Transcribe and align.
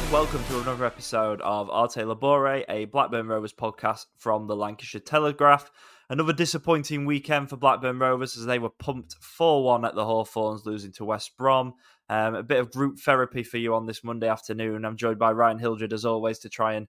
and 0.00 0.12
welcome 0.12 0.42
to 0.44 0.60
another 0.60 0.84
episode 0.84 1.40
of 1.42 1.68
Arte 1.68 2.00
Labore, 2.00 2.64
a 2.68 2.84
Blackburn 2.86 3.26
Rovers 3.26 3.52
podcast 3.52 4.06
from 4.16 4.46
the 4.46 4.56
Lancashire 4.56 5.00
Telegraph. 5.00 5.70
Another 6.08 6.32
disappointing 6.32 7.04
weekend 7.04 7.50
for 7.50 7.56
Blackburn 7.56 7.98
Rovers 7.98 8.36
as 8.36 8.46
they 8.46 8.58
were 8.58 8.70
pumped 8.70 9.16
4 9.20 9.64
1 9.64 9.84
at 9.84 9.94
the 9.94 10.04
Hawthorns, 10.04 10.64
losing 10.64 10.92
to 10.92 11.04
West 11.04 11.36
Brom. 11.36 11.74
Um, 12.08 12.34
a 12.34 12.42
bit 12.42 12.60
of 12.60 12.70
group 12.70 12.98
therapy 12.98 13.42
for 13.42 13.58
you 13.58 13.74
on 13.74 13.86
this 13.86 14.02
Monday 14.02 14.28
afternoon. 14.28 14.84
I'm 14.84 14.96
joined 14.96 15.18
by 15.18 15.32
Ryan 15.32 15.58
Hildred, 15.58 15.92
as 15.92 16.04
always, 16.04 16.38
to 16.40 16.48
try 16.48 16.74
and 16.74 16.86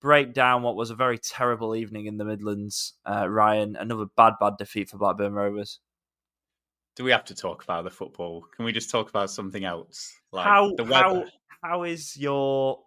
break 0.00 0.32
down 0.32 0.62
what 0.62 0.76
was 0.76 0.90
a 0.90 0.94
very 0.94 1.18
terrible 1.18 1.74
evening 1.74 2.06
in 2.06 2.16
the 2.16 2.24
Midlands. 2.24 2.94
Uh, 3.04 3.28
Ryan, 3.28 3.76
another 3.76 4.06
bad, 4.16 4.34
bad 4.40 4.54
defeat 4.58 4.88
for 4.88 4.98
Blackburn 4.98 5.34
Rovers. 5.34 5.80
Do 6.94 7.04
we 7.04 7.10
have 7.10 7.26
to 7.26 7.34
talk 7.34 7.62
about 7.62 7.84
the 7.84 7.90
football? 7.90 8.46
Can 8.56 8.64
we 8.64 8.72
just 8.72 8.90
talk 8.90 9.10
about 9.10 9.30
something 9.30 9.64
else? 9.64 10.14
Like 10.32 10.46
how, 10.46 10.74
the 10.76 10.84
weather? 10.84 11.02
How, 11.02 11.24
how 11.66 11.82
is 11.82 12.16
your 12.16 12.80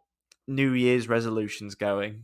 New 0.47 0.71
Year's 0.71 1.07
resolutions 1.07 1.75
going? 1.75 2.23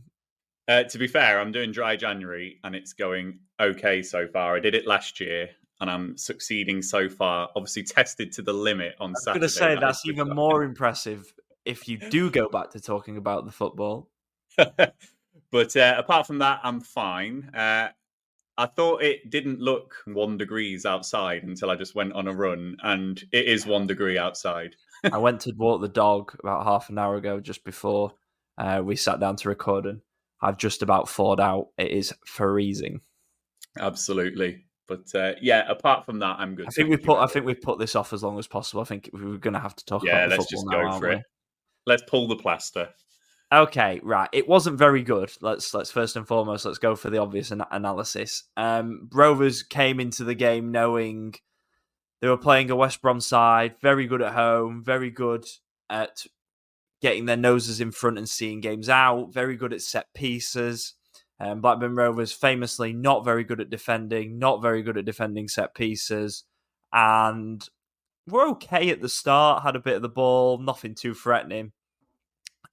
Uh, 0.68 0.84
to 0.84 0.98
be 0.98 1.06
fair, 1.06 1.38
I'm 1.38 1.52
doing 1.52 1.70
dry 1.70 1.96
January 1.96 2.58
and 2.64 2.74
it's 2.74 2.92
going 2.92 3.40
okay 3.60 4.02
so 4.02 4.26
far. 4.26 4.56
I 4.56 4.60
did 4.60 4.74
it 4.74 4.86
last 4.86 5.20
year 5.20 5.50
and 5.80 5.90
I'm 5.90 6.16
succeeding 6.16 6.82
so 6.82 7.08
far. 7.08 7.50
Obviously, 7.54 7.82
tested 7.82 8.32
to 8.32 8.42
the 8.42 8.52
limit 8.52 8.94
on 9.00 9.14
Saturday. 9.14 9.30
I'm 9.30 9.40
going 9.40 9.48
to 9.48 9.54
say 9.54 9.76
that's 9.78 10.06
even 10.06 10.30
more 10.30 10.64
impressive 10.64 11.32
if 11.64 11.88
you 11.88 11.98
do 11.98 12.30
go 12.30 12.48
back 12.52 12.70
to 12.70 12.80
talking 12.80 13.16
about 13.16 13.44
the 13.44 13.52
football. 13.52 14.08
but 14.56 15.76
uh, 15.76 15.94
apart 15.98 16.26
from 16.26 16.38
that, 16.38 16.60
I'm 16.62 16.80
fine. 16.80 17.50
Uh, 17.54 17.88
I 18.58 18.66
thought 18.66 19.02
it 19.02 19.28
didn't 19.28 19.60
look 19.60 19.94
one 20.06 20.38
degrees 20.38 20.86
outside 20.86 21.42
until 21.42 21.70
I 21.70 21.76
just 21.76 21.94
went 21.94 22.14
on 22.14 22.26
a 22.26 22.32
run, 22.32 22.78
and 22.82 23.22
it 23.30 23.46
is 23.46 23.66
one 23.66 23.86
degree 23.86 24.16
outside. 24.16 24.74
I 25.04 25.18
went 25.18 25.42
to 25.42 25.52
walk 25.56 25.80
the 25.80 25.88
dog 25.88 26.36
about 26.40 26.64
half 26.64 26.88
an 26.90 26.98
hour 26.98 27.16
ago, 27.16 27.40
just 27.40 27.64
before 27.64 28.12
uh, 28.58 28.82
we 28.84 28.96
sat 28.96 29.20
down 29.20 29.36
to 29.36 29.48
record, 29.48 29.86
and 29.86 30.00
I've 30.40 30.58
just 30.58 30.82
about 30.82 31.08
thawed 31.08 31.40
out. 31.40 31.68
It 31.78 31.90
is 31.90 32.12
freezing. 32.24 33.00
Absolutely. 33.78 34.64
But 34.88 35.14
uh, 35.14 35.32
yeah, 35.40 35.68
apart 35.68 36.06
from 36.06 36.20
that, 36.20 36.36
I'm 36.38 36.54
good. 36.54 36.66
I 36.68 36.70
think 36.70 36.88
we 36.88 36.96
put. 36.96 37.18
I 37.18 37.26
think 37.26 37.44
we've 37.44 37.60
put 37.60 37.78
this 37.78 37.96
off 37.96 38.12
as 38.12 38.22
long 38.22 38.38
as 38.38 38.46
possible. 38.46 38.82
I 38.82 38.84
think 38.84 39.10
we 39.12 39.20
are 39.20 39.38
going 39.38 39.54
to 39.54 39.60
have 39.60 39.74
to 39.76 39.84
talk. 39.84 40.04
Yeah, 40.04 40.26
let's 40.26 40.46
just 40.46 40.64
go 40.70 40.82
now, 40.82 40.98
for 40.98 41.10
it. 41.10 41.22
Let's 41.86 42.02
pull 42.06 42.28
the 42.28 42.36
plaster. 42.36 42.90
Okay, 43.52 44.00
right. 44.02 44.28
It 44.32 44.48
wasn't 44.48 44.78
very 44.78 45.02
good. 45.02 45.30
Let's 45.40 45.72
let's 45.72 45.90
first 45.90 46.16
and 46.16 46.26
foremost 46.26 46.64
let's 46.64 46.78
go 46.78 46.96
for 46.96 47.10
the 47.10 47.18
obvious 47.18 47.50
an- 47.50 47.64
analysis. 47.70 48.44
Um, 48.56 49.08
Rovers 49.12 49.62
came 49.62 50.00
into 50.00 50.24
the 50.24 50.34
game 50.34 50.72
knowing 50.72 51.34
they 52.20 52.28
were 52.28 52.36
playing 52.36 52.70
a 52.70 52.76
West 52.76 53.02
Brom 53.02 53.20
side, 53.20 53.74
very 53.80 54.06
good 54.06 54.22
at 54.22 54.34
home, 54.34 54.82
very 54.84 55.10
good 55.10 55.46
at 55.90 56.26
getting 57.02 57.26
their 57.26 57.36
noses 57.36 57.80
in 57.80 57.92
front 57.92 58.18
and 58.18 58.28
seeing 58.28 58.60
games 58.60 58.88
out, 58.88 59.32
very 59.32 59.56
good 59.56 59.72
at 59.72 59.82
set 59.82 60.06
pieces. 60.14 60.94
Um, 61.38 61.60
Blackburn 61.60 61.94
Rovers 61.94 62.32
famously 62.32 62.92
not 62.92 63.24
very 63.24 63.44
good 63.44 63.60
at 63.60 63.68
defending, 63.68 64.38
not 64.38 64.62
very 64.62 64.82
good 64.82 64.96
at 64.96 65.04
defending 65.04 65.48
set 65.48 65.74
pieces, 65.74 66.44
and 66.92 67.68
we're 68.26 68.48
okay 68.50 68.88
at 68.88 69.02
the 69.02 69.08
start. 69.08 69.62
Had 69.62 69.76
a 69.76 69.80
bit 69.80 69.96
of 69.96 70.02
the 70.02 70.08
ball, 70.08 70.58
nothing 70.58 70.94
too 70.94 71.12
threatening, 71.12 71.72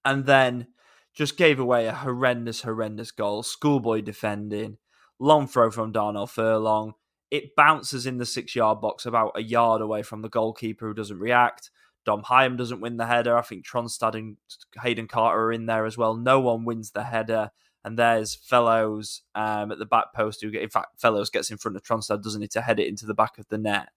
and 0.04 0.24
then 0.24 0.68
just 1.12 1.36
gave 1.36 1.60
away 1.60 1.86
a 1.86 1.94
horrendous, 1.94 2.62
horrendous 2.62 3.10
goal. 3.10 3.42
Schoolboy 3.42 4.00
defending, 4.00 4.78
long 5.18 5.46
throw 5.46 5.70
from 5.70 5.92
Darnell 5.92 6.26
Furlong. 6.26 6.94
It 7.30 7.56
bounces 7.56 8.06
in 8.06 8.18
the 8.18 8.26
six-yard 8.26 8.80
box 8.80 9.06
about 9.06 9.32
a 9.34 9.42
yard 9.42 9.80
away 9.80 10.02
from 10.02 10.22
the 10.22 10.28
goalkeeper 10.28 10.86
who 10.86 10.94
doesn't 10.94 11.18
react. 11.18 11.70
Dom 12.04 12.22
Hyam 12.22 12.56
doesn't 12.56 12.80
win 12.80 12.96
the 12.96 13.06
header. 13.06 13.36
I 13.36 13.42
think 13.42 13.66
Tronstad 13.66 14.14
and 14.14 14.36
Hayden 14.82 15.08
Carter 15.08 15.38
are 15.38 15.52
in 15.52 15.66
there 15.66 15.86
as 15.86 15.96
well. 15.96 16.14
No 16.14 16.38
one 16.40 16.64
wins 16.64 16.90
the 16.90 17.04
header 17.04 17.50
and 17.84 17.98
there's 17.98 18.34
Fellows 18.34 19.22
um, 19.34 19.70
at 19.70 19.78
the 19.78 19.86
back 19.86 20.06
post 20.14 20.40
who, 20.40 20.50
get, 20.50 20.62
in 20.62 20.70
fact, 20.70 21.00
Fellows 21.00 21.30
gets 21.30 21.50
in 21.50 21.58
front 21.58 21.76
of 21.76 21.82
Tronstad, 21.82 22.22
doesn't 22.22 22.40
he, 22.40 22.48
to 22.48 22.62
head 22.62 22.80
it 22.80 22.88
into 22.88 23.06
the 23.06 23.14
back 23.14 23.38
of 23.38 23.46
the 23.48 23.58
net, 23.58 23.90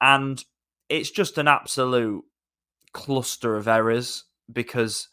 and 0.00 0.42
it's 0.88 1.10
just 1.10 1.36
an 1.36 1.46
absolute 1.46 2.24
cluster 2.92 3.56
of 3.56 3.68
errors 3.68 4.24
because 4.50 5.08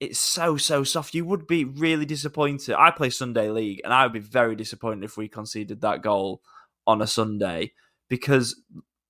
it's 0.00 0.18
so 0.18 0.56
so 0.56 0.82
soft. 0.82 1.14
You 1.14 1.24
would 1.24 1.46
be 1.46 1.64
really 1.64 2.04
disappointed. 2.04 2.74
I 2.76 2.90
play 2.90 3.10
Sunday 3.10 3.50
League, 3.50 3.80
and 3.84 3.94
I 3.94 4.04
would 4.04 4.12
be 4.12 4.18
very 4.18 4.56
disappointed 4.56 5.04
if 5.04 5.16
we 5.16 5.28
conceded 5.28 5.80
that 5.80 6.02
goal 6.02 6.42
on 6.86 7.02
a 7.02 7.06
Sunday 7.06 7.72
because 8.08 8.60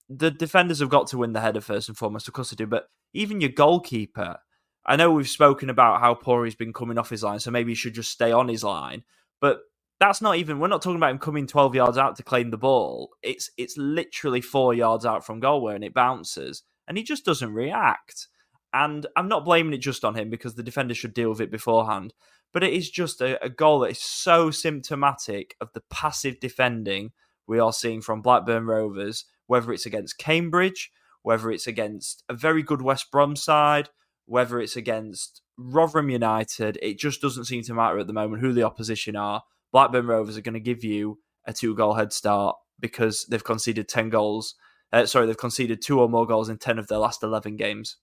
the 0.09 0.31
defenders 0.31 0.81
have 0.81 0.89
got 0.89 1.07
to 1.09 1.19
win 1.19 1.33
the 1.33 1.41
header 1.41 1.61
first 1.61 1.89
and 1.89 1.97
foremost. 1.97 2.29
Of 2.29 2.35
course 2.35 2.51
they 2.51 2.57
do, 2.57 2.67
but 2.67 2.87
even 3.13 3.41
your 3.41 3.51
goalkeeper 3.51 4.39
I 4.85 4.97
know 4.97 5.13
we've 5.13 5.29
spoken 5.29 5.71
about 5.71 6.01
how 6.01 6.15
poor 6.15 6.45
he's 6.45 6.55
been 6.55 6.73
coming 6.73 6.99
off 6.99 7.11
his 7.11 7.23
line, 7.23 7.39
so 7.39 7.51
maybe 7.51 7.73
he 7.73 7.77
should 7.77 7.95
just 7.95 8.11
stay 8.11 8.33
on 8.33 8.49
his 8.49 8.65
line. 8.65 9.05
But 9.41 9.61
that's 10.01 10.21
not 10.21 10.37
even 10.37 10.59
we're 10.59 10.69
not 10.69 10.83
talking 10.83 10.97
about 10.97 11.13
him 11.13 11.19
coming 11.19 11.47
12 11.47 11.75
yards 11.77 11.99
out 11.99 12.17
to 12.17 12.25
claim 12.25 12.51
the 12.51 12.59
ball. 12.59 13.11
It's 13.23 13.51
it's 13.57 13.77
literally 13.77 14.41
four 14.41 14.75
yards 14.75 15.07
out 15.07 15.25
from 15.25 15.41
goal 15.41 15.63
where 15.63 15.77
it 15.77 15.95
bounces. 15.95 16.63
And 16.89 16.99
he 16.99 17.05
just 17.05 17.25
doesn't 17.25 17.53
react. 17.53 18.27
And 18.75 19.07
I'm 19.17 19.29
not 19.29 19.45
blaming 19.45 19.75
it 19.75 19.79
just 19.79 20.05
on 20.05 20.17
him 20.17 20.31
because 20.31 20.55
the 20.55 20.63
defender 20.63 20.95
should 20.95 21.15
deal 21.15 21.29
with 21.29 21.41
it 21.41 21.51
beforehand. 21.51 22.13
But 22.53 22.65
it 22.65 22.73
is 22.73 22.91
just 22.91 23.21
a, 23.21 23.43
a 23.43 23.49
goal 23.49 23.81
that 23.81 23.91
is 23.91 24.01
so 24.01 24.51
symptomatic 24.51 25.55
of 25.61 25.73
the 25.73 25.83
passive 25.91 26.41
defending 26.41 27.13
we 27.47 27.59
are 27.59 27.73
seeing 27.73 28.01
from 28.01 28.23
Blackburn 28.23 28.67
Rovers, 28.67 29.25
whether 29.47 29.73
it's 29.73 29.87
against 29.87 30.19
Cambridge, 30.19 30.91
whether 31.23 31.51
it's 31.51 31.67
against 31.67 32.25
a 32.29 32.35
very 32.35 32.63
good 32.63 32.83
West 32.83 33.11
Brom 33.11 33.37
side, 33.37 33.91
whether 34.27 34.61
it's 34.61 34.77
against 34.77 35.43
Rotherham 35.57 36.11
United, 36.11 36.79
it 36.83 36.99
just 36.99 37.21
doesn't 37.21 37.45
seem 37.45 37.63
to 37.65 37.75
matter 37.75 37.99
at 37.99 38.07
the 38.07 38.13
moment 38.13 38.43
who 38.43 38.53
the 38.53 38.63
opposition 38.63 39.17
are. 39.17 39.43
Blackburn 39.73 40.07
Rovers 40.07 40.37
are 40.37 40.43
going 40.43 40.55
to 40.55 40.61
give 40.61 40.85
you 40.85 41.19
a 41.45 41.53
two 41.53 41.75
goal 41.75 41.95
head 41.95 42.13
start 42.13 42.57
because 42.81 43.27
they've 43.27 43.45
conceded 43.45 43.89
10 43.89 44.11
goals. 44.11 44.55
Uh, 44.93 45.07
sorry, 45.07 45.27
they've 45.27 45.37
conceded 45.37 45.81
two 45.81 46.01
or 46.01 46.09
more 46.09 46.27
goals 46.27 46.49
in 46.49 46.59
10 46.59 46.79
of 46.79 46.89
their 46.89 46.99
last 46.99 47.23
11 47.23 47.57
games. 47.57 47.97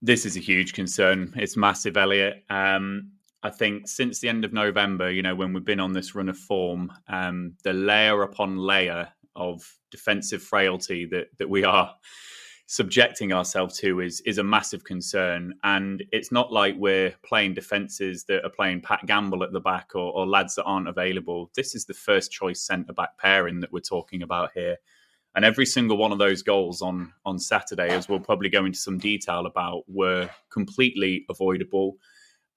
This 0.00 0.26
is 0.26 0.36
a 0.36 0.40
huge 0.40 0.74
concern. 0.74 1.32
It's 1.36 1.56
massive, 1.56 1.96
Elliot. 1.96 2.44
Um, 2.50 3.12
I 3.42 3.50
think 3.50 3.86
since 3.86 4.20
the 4.20 4.28
end 4.28 4.44
of 4.44 4.52
November, 4.52 5.10
you 5.10 5.22
know, 5.22 5.34
when 5.34 5.52
we've 5.52 5.64
been 5.64 5.80
on 5.80 5.92
this 5.92 6.14
run 6.14 6.28
of 6.28 6.36
form, 6.36 6.92
um, 7.08 7.54
the 7.62 7.72
layer 7.72 8.22
upon 8.22 8.56
layer 8.56 9.08
of 9.36 9.78
defensive 9.90 10.42
frailty 10.42 11.06
that 11.06 11.28
that 11.38 11.48
we 11.48 11.64
are 11.64 11.94
subjecting 12.66 13.32
ourselves 13.32 13.78
to 13.78 14.00
is 14.00 14.20
is 14.26 14.38
a 14.38 14.44
massive 14.44 14.84
concern. 14.84 15.54
And 15.62 16.02
it's 16.12 16.32
not 16.32 16.52
like 16.52 16.74
we're 16.76 17.14
playing 17.24 17.54
defenses 17.54 18.24
that 18.24 18.44
are 18.44 18.50
playing 18.50 18.82
Pat 18.82 19.06
Gamble 19.06 19.44
at 19.44 19.52
the 19.52 19.60
back 19.60 19.94
or, 19.94 20.12
or 20.12 20.26
lads 20.26 20.56
that 20.56 20.64
aren't 20.64 20.88
available. 20.88 21.50
This 21.54 21.74
is 21.74 21.86
the 21.86 21.94
first 21.94 22.32
choice 22.32 22.60
centre 22.60 22.92
back 22.92 23.16
pairing 23.18 23.60
that 23.60 23.72
we're 23.72 23.80
talking 23.80 24.22
about 24.22 24.50
here. 24.52 24.76
And 25.36 25.44
every 25.44 25.66
single 25.66 25.96
one 25.96 26.10
of 26.10 26.18
those 26.18 26.42
goals 26.42 26.82
on 26.82 27.12
on 27.24 27.38
Saturday, 27.38 27.90
as 27.90 28.08
we'll 28.08 28.18
probably 28.18 28.48
go 28.48 28.64
into 28.64 28.78
some 28.78 28.98
detail 28.98 29.46
about, 29.46 29.84
were 29.86 30.28
completely 30.50 31.24
avoidable 31.30 31.96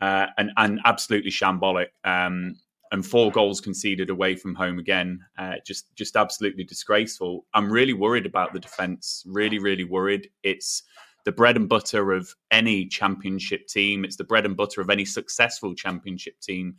uh, 0.01 0.27
and 0.37 0.51
and 0.57 0.79
absolutely 0.85 1.31
shambolic. 1.31 1.87
Um, 2.03 2.55
and 2.93 3.05
four 3.05 3.31
goals 3.31 3.61
conceded 3.61 4.09
away 4.09 4.35
from 4.35 4.53
home 4.53 4.77
again. 4.77 5.19
Uh, 5.37 5.55
just 5.65 5.95
just 5.95 6.17
absolutely 6.17 6.63
disgraceful. 6.63 7.45
I'm 7.53 7.71
really 7.71 7.93
worried 7.93 8.25
about 8.25 8.53
the 8.53 8.59
defence. 8.59 9.23
Really, 9.25 9.59
really 9.59 9.85
worried. 9.85 10.29
It's 10.43 10.83
the 11.23 11.31
bread 11.31 11.55
and 11.55 11.69
butter 11.69 12.11
of 12.11 12.33
any 12.49 12.87
championship 12.87 13.67
team. 13.67 14.03
It's 14.03 14.17
the 14.17 14.23
bread 14.23 14.45
and 14.45 14.57
butter 14.57 14.81
of 14.81 14.89
any 14.89 15.05
successful 15.05 15.75
championship 15.75 16.39
team. 16.41 16.75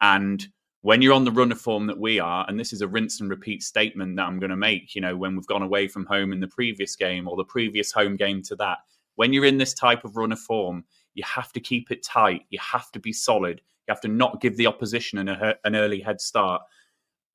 And 0.00 0.46
when 0.82 1.02
you're 1.02 1.12
on 1.12 1.24
the 1.24 1.32
runner 1.32 1.56
form 1.56 1.86
that 1.88 1.98
we 1.98 2.18
are, 2.18 2.46
and 2.48 2.58
this 2.58 2.72
is 2.72 2.80
a 2.80 2.88
rinse 2.88 3.20
and 3.20 3.28
repeat 3.28 3.62
statement 3.62 4.16
that 4.16 4.26
I'm 4.26 4.38
going 4.38 4.50
to 4.50 4.56
make, 4.56 4.94
you 4.94 5.00
know, 5.00 5.16
when 5.16 5.36
we've 5.36 5.46
gone 5.46 5.62
away 5.62 5.88
from 5.88 6.06
home 6.06 6.32
in 6.32 6.40
the 6.40 6.48
previous 6.48 6.96
game 6.96 7.28
or 7.28 7.36
the 7.36 7.44
previous 7.44 7.92
home 7.92 8.16
game 8.16 8.42
to 8.44 8.56
that, 8.56 8.78
when 9.16 9.32
you're 9.32 9.44
in 9.44 9.58
this 9.58 9.74
type 9.74 10.04
of 10.04 10.16
runner 10.16 10.36
form, 10.36 10.84
you 11.14 11.24
have 11.24 11.52
to 11.52 11.60
keep 11.60 11.90
it 11.90 12.04
tight. 12.04 12.42
You 12.50 12.58
have 12.60 12.90
to 12.92 12.98
be 12.98 13.12
solid. 13.12 13.60
You 13.86 13.92
have 13.92 14.00
to 14.02 14.08
not 14.08 14.40
give 14.40 14.56
the 14.56 14.66
opposition 14.66 15.18
an, 15.18 15.54
an 15.64 15.76
early 15.76 16.00
head 16.00 16.20
start. 16.20 16.62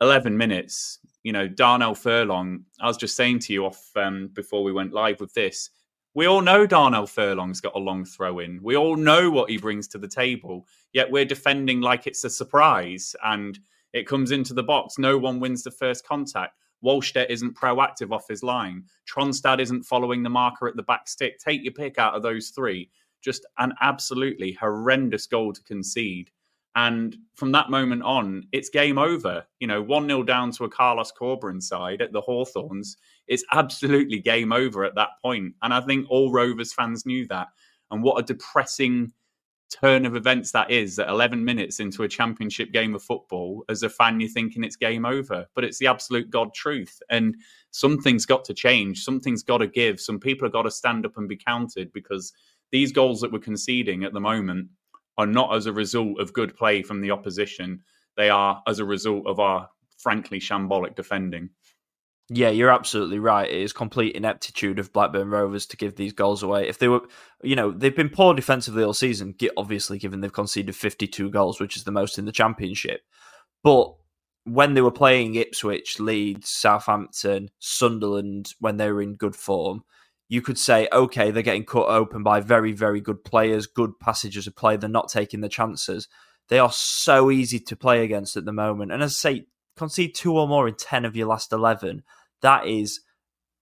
11 0.02 0.38
minutes, 0.38 1.00
you 1.24 1.32
know, 1.32 1.48
Darnell 1.48 1.96
Furlong, 1.96 2.66
I 2.82 2.88
was 2.88 2.98
just 2.98 3.16
saying 3.16 3.40
to 3.40 3.54
you 3.54 3.66
off 3.66 3.90
um, 3.96 4.30
before 4.34 4.64
we 4.64 4.74
went 4.74 4.94
live 4.94 5.22
with 5.22 5.34
this, 5.34 5.70
we 6.14 6.28
all 6.28 6.42
know 6.42 6.66
Darnell 6.66 7.08
Furlong's 7.08 7.62
got 7.62 7.76
a 7.76 7.80
long 7.80 8.06
throw 8.06 8.40
in. 8.40 8.60
We 8.62 8.78
all 8.78 8.96
know 8.96 9.30
what 9.30 9.50
he 9.50 9.58
brings 9.58 9.88
to 9.90 9.98
the 9.98 10.08
table, 10.08 10.66
yet 10.94 11.12
we're 11.12 11.26
defending 11.26 11.82
like 11.82 12.08
it's 12.08 12.24
a 12.24 12.30
surprise 12.30 13.16
and 13.24 13.60
it 13.94 14.08
comes 14.08 14.32
into 14.32 14.54
the 14.54 14.64
box. 14.64 14.98
No 14.98 15.18
one 15.18 15.40
wins 15.40 15.64
the 15.64 15.72
first 15.72 16.06
contact. 16.06 16.54
Wahlstedt 16.84 17.30
isn't 17.30 17.58
proactive 17.58 18.12
off 18.12 18.28
his 18.28 18.44
line. 18.44 18.84
Tronstad 19.12 19.60
isn't 19.60 19.84
following 19.84 20.24
the 20.24 20.30
marker 20.30 20.68
at 20.68 20.76
the 20.76 20.84
back 20.84 21.08
stick. 21.08 21.40
Take 21.40 21.64
your 21.64 21.74
pick 21.74 21.98
out 21.98 22.14
of 22.14 22.22
those 22.22 22.50
three. 22.50 22.90
Just 23.26 23.46
an 23.58 23.74
absolutely 23.82 24.54
horrendous 24.54 25.26
goal 25.26 25.52
to 25.52 25.64
concede. 25.64 26.30
And 26.76 27.18
from 27.34 27.52
that 27.54 27.72
moment 27.72 28.04
on, 28.04 28.44
it's 28.52 28.70
game 28.70 29.00
over. 29.00 29.44
You 29.60 29.66
know, 29.68 29.82
1 29.82 30.08
0 30.08 30.24
down 30.24 30.52
to 30.52 30.66
a 30.66 30.70
Carlos 30.70 31.12
Corberán 31.12 31.64
side 31.64 32.04
at 32.04 32.12
the 32.12 32.22
Hawthorns. 32.22 32.98
It's 33.28 33.44
absolutely 33.52 34.20
game 34.20 34.54
over 34.54 34.86
at 34.86 34.94
that 34.96 35.10
point. 35.24 35.56
And 35.64 35.74
I 35.74 35.82
think 35.82 36.06
all 36.10 36.32
Rovers 36.32 36.72
fans 36.72 37.06
knew 37.06 37.26
that. 37.30 37.48
And 37.90 38.04
what 38.04 38.20
a 38.20 38.24
depressing 38.24 39.12
turn 39.70 40.06
of 40.06 40.16
events 40.16 40.52
that 40.52 40.70
is 40.70 40.96
that 40.96 41.10
11 41.10 41.44
minutes 41.44 41.80
into 41.80 42.04
a 42.04 42.08
championship 42.08 42.72
game 42.72 42.94
of 42.94 43.02
football 43.02 43.66
as 43.68 43.84
a 43.84 43.90
fan 43.90 44.20
you're 44.20 44.30
thinking 44.30 44.64
it's 44.64 44.76
game 44.76 45.06
over 45.06 45.46
but 45.56 45.64
it's 45.64 45.80
the 45.80 45.88
absolute 45.88 46.30
god 46.30 46.54
truth 46.54 47.02
and 47.10 47.36
something's 47.72 48.28
got 48.28 48.46
to 48.46 48.54
change 48.54 49.04
something's 49.04 49.42
got 49.42 49.58
to 49.58 49.68
give 49.68 50.00
some 50.00 50.20
people 50.20 50.46
have 50.46 50.54
got 50.54 50.62
to 50.62 50.72
stand 50.72 51.06
up 51.06 51.18
and 51.18 51.28
be 51.28 51.36
counted 51.36 51.92
because 51.94 52.32
these 52.72 52.92
goals 52.92 53.22
that 53.22 53.32
we're 53.32 53.40
conceding 53.40 54.04
at 54.04 54.14
the 54.14 54.20
moment 54.20 54.68
are 55.18 55.28
not 55.28 55.56
as 55.56 55.66
a 55.66 55.74
result 55.74 56.20
of 56.20 56.34
good 56.34 56.56
play 56.56 56.82
from 56.82 57.02
the 57.02 57.12
opposition 57.12 57.80
they 58.18 58.30
are 58.30 58.62
as 58.68 58.80
a 58.80 58.86
result 58.86 59.26
of 59.28 59.40
our 59.40 59.70
frankly 59.98 60.40
shambolic 60.40 60.96
defending 60.96 61.50
yeah, 62.30 62.50
you're 62.50 62.72
absolutely 62.72 63.20
right. 63.20 63.50
It 63.50 63.62
is 63.62 63.72
complete 63.72 64.16
ineptitude 64.16 64.80
of 64.80 64.92
Blackburn 64.92 65.30
Rovers 65.30 65.68
to 65.68 65.78
give 65.78 65.96
these 65.96 66.12
goals 66.12 66.42
away. 66.42 66.68
If 66.68 66.80
they 66.80 66.88
were, 66.88 67.02
you 67.44 67.56
know, 67.56 67.70
they've 67.70 67.96
been 67.96 68.10
poor 68.10 68.34
defensively 68.34 68.84
all 68.84 68.94
season, 68.94 69.36
obviously, 69.56 70.00
given 70.00 70.22
they've 70.22 70.34
conceded 70.34 70.76
52 70.76 71.30
goals, 71.30 71.60
which 71.60 71.78
is 71.78 71.84
the 71.84 71.92
most 71.92 72.18
in 72.18 72.26
the 72.26 72.32
Championship. 72.32 73.02
But 73.64 73.94
when 74.46 74.74
they 74.74 74.82
were 74.82 74.92
playing 74.92 75.36
Ipswich, 75.36 76.00
Leeds, 76.00 76.50
Southampton, 76.50 77.50
Sunderland, 77.60 78.54
when 78.60 78.78
they 78.78 78.92
were 78.92 79.04
in 79.04 79.16
good 79.16 79.36
form, 79.36 79.84
you 80.28 80.42
could 80.42 80.58
say, 80.58 80.88
okay, 80.92 81.32
they're 81.32 81.44
getting 81.44 81.66
cut 81.66 81.88
open 81.88 82.24
by 82.24 82.40
very, 82.40 82.72
very 82.72 83.00
good 83.00 83.24
players, 83.24 83.68
good 83.68 84.00
passages 84.00 84.48
of 84.48 84.56
play. 84.56 84.78
They're 84.78 84.90
not 84.90 85.10
taking 85.10 85.42
the 85.42 85.50
chances. 85.50 86.08
They 86.50 86.60
are 86.60 86.72
so 86.72 87.32
easy 87.32 87.60
to 87.60 87.76
play 87.76 88.04
against 88.04 88.36
at 88.36 88.46
the 88.46 88.52
moment. 88.52 88.92
And 88.92 89.04
as 89.04 89.12
I 89.12 89.14
say, 89.14 89.46
concede 89.78 90.16
two 90.16 90.38
or 90.38 90.48
more 90.48 90.68
in 90.68 90.76
10 90.76 91.06
of 91.06 91.16
your 91.16 91.28
last 91.28 91.52
11, 91.52 92.04
that 92.42 92.66
is 92.66 93.02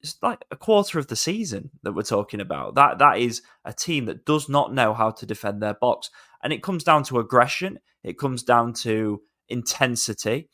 it's 0.04 0.18
like 0.22 0.44
a 0.52 0.58
quarter 0.58 1.00
of 1.00 1.08
the 1.08 1.16
season 1.16 1.72
that 1.82 1.94
we're 1.94 2.04
talking 2.04 2.42
about. 2.42 2.76
That 2.76 3.00
that 3.00 3.20
is 3.20 3.42
a 3.64 3.74
team 3.74 4.06
that 4.06 4.26
does 4.26 4.50
not 4.50 4.74
know 4.74 4.94
how 4.94 5.12
to 5.12 5.26
defend 5.26 5.62
their 5.62 5.74
box, 5.74 6.10
and 6.44 6.52
it 6.52 6.62
comes 6.62 6.84
down 6.84 7.04
to 7.06 7.20
aggression. 7.20 7.80
It 8.04 8.20
comes 8.20 8.44
down 8.44 8.74
to 8.82 9.22
intensity, 9.48 10.50